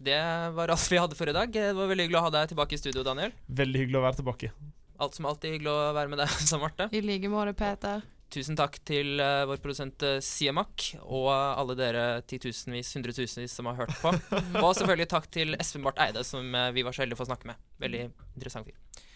Det 0.00 0.20
var 0.56 0.72
alt 0.72 0.86
vi 0.88 0.96
hadde 0.96 1.16
for 1.18 1.28
i 1.28 1.36
dag. 1.36 1.50
Det 1.52 1.72
var 1.76 1.90
veldig 1.90 2.06
hyggelig 2.06 2.20
å 2.22 2.24
ha 2.24 2.32
deg 2.38 2.54
tilbake 2.54 2.76
i 2.76 2.80
studio, 2.80 3.04
Daniel. 3.04 3.34
Veldig 3.52 3.82
hyggelig 3.82 4.00
å 4.00 4.06
være 4.06 4.20
tilbake. 4.22 4.52
Alt 5.00 5.16
som 5.16 5.28
alltid 5.28 5.58
hyggelig 5.58 5.74
å 5.74 5.92
være 5.96 6.12
med 6.12 6.22
deg, 6.22 6.40
sa 6.48 6.60
Marte. 6.60 6.88
I 6.96 7.04
like 7.04 7.28
måte, 7.32 7.52
Peter. 7.58 8.00
Tusen 8.30 8.58
takk 8.58 8.78
til 8.86 9.18
uh, 9.18 9.46
vår 9.50 9.58
produsent 9.62 10.04
uh, 10.06 10.18
Siamak, 10.22 10.92
og 11.02 11.30
alle 11.32 11.74
dere 11.78 12.04
titusenvis, 12.30 12.92
hundretusenvis 12.94 13.56
som 13.58 13.70
har 13.70 13.80
hørt 13.82 13.96
på. 14.02 14.12
og 14.64 14.74
selvfølgelig 14.78 15.08
takk 15.10 15.26
til 15.34 15.58
Espen 15.58 15.86
Barth 15.86 16.02
Eide, 16.04 16.22
som 16.26 16.46
vi 16.74 16.86
var 16.86 16.94
så 16.94 17.04
heldige 17.04 17.18
å 17.18 17.22
få 17.24 17.30
snakke 17.30 17.50
med. 17.50 17.58
Veldig 17.82 18.06
interessant 18.36 18.70
fyr. 18.70 19.06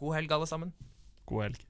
God 0.00 0.16
helg, 0.20 0.38
alle 0.38 0.48
sammen. 0.48 0.72
God 1.28 1.48
helg. 1.48 1.69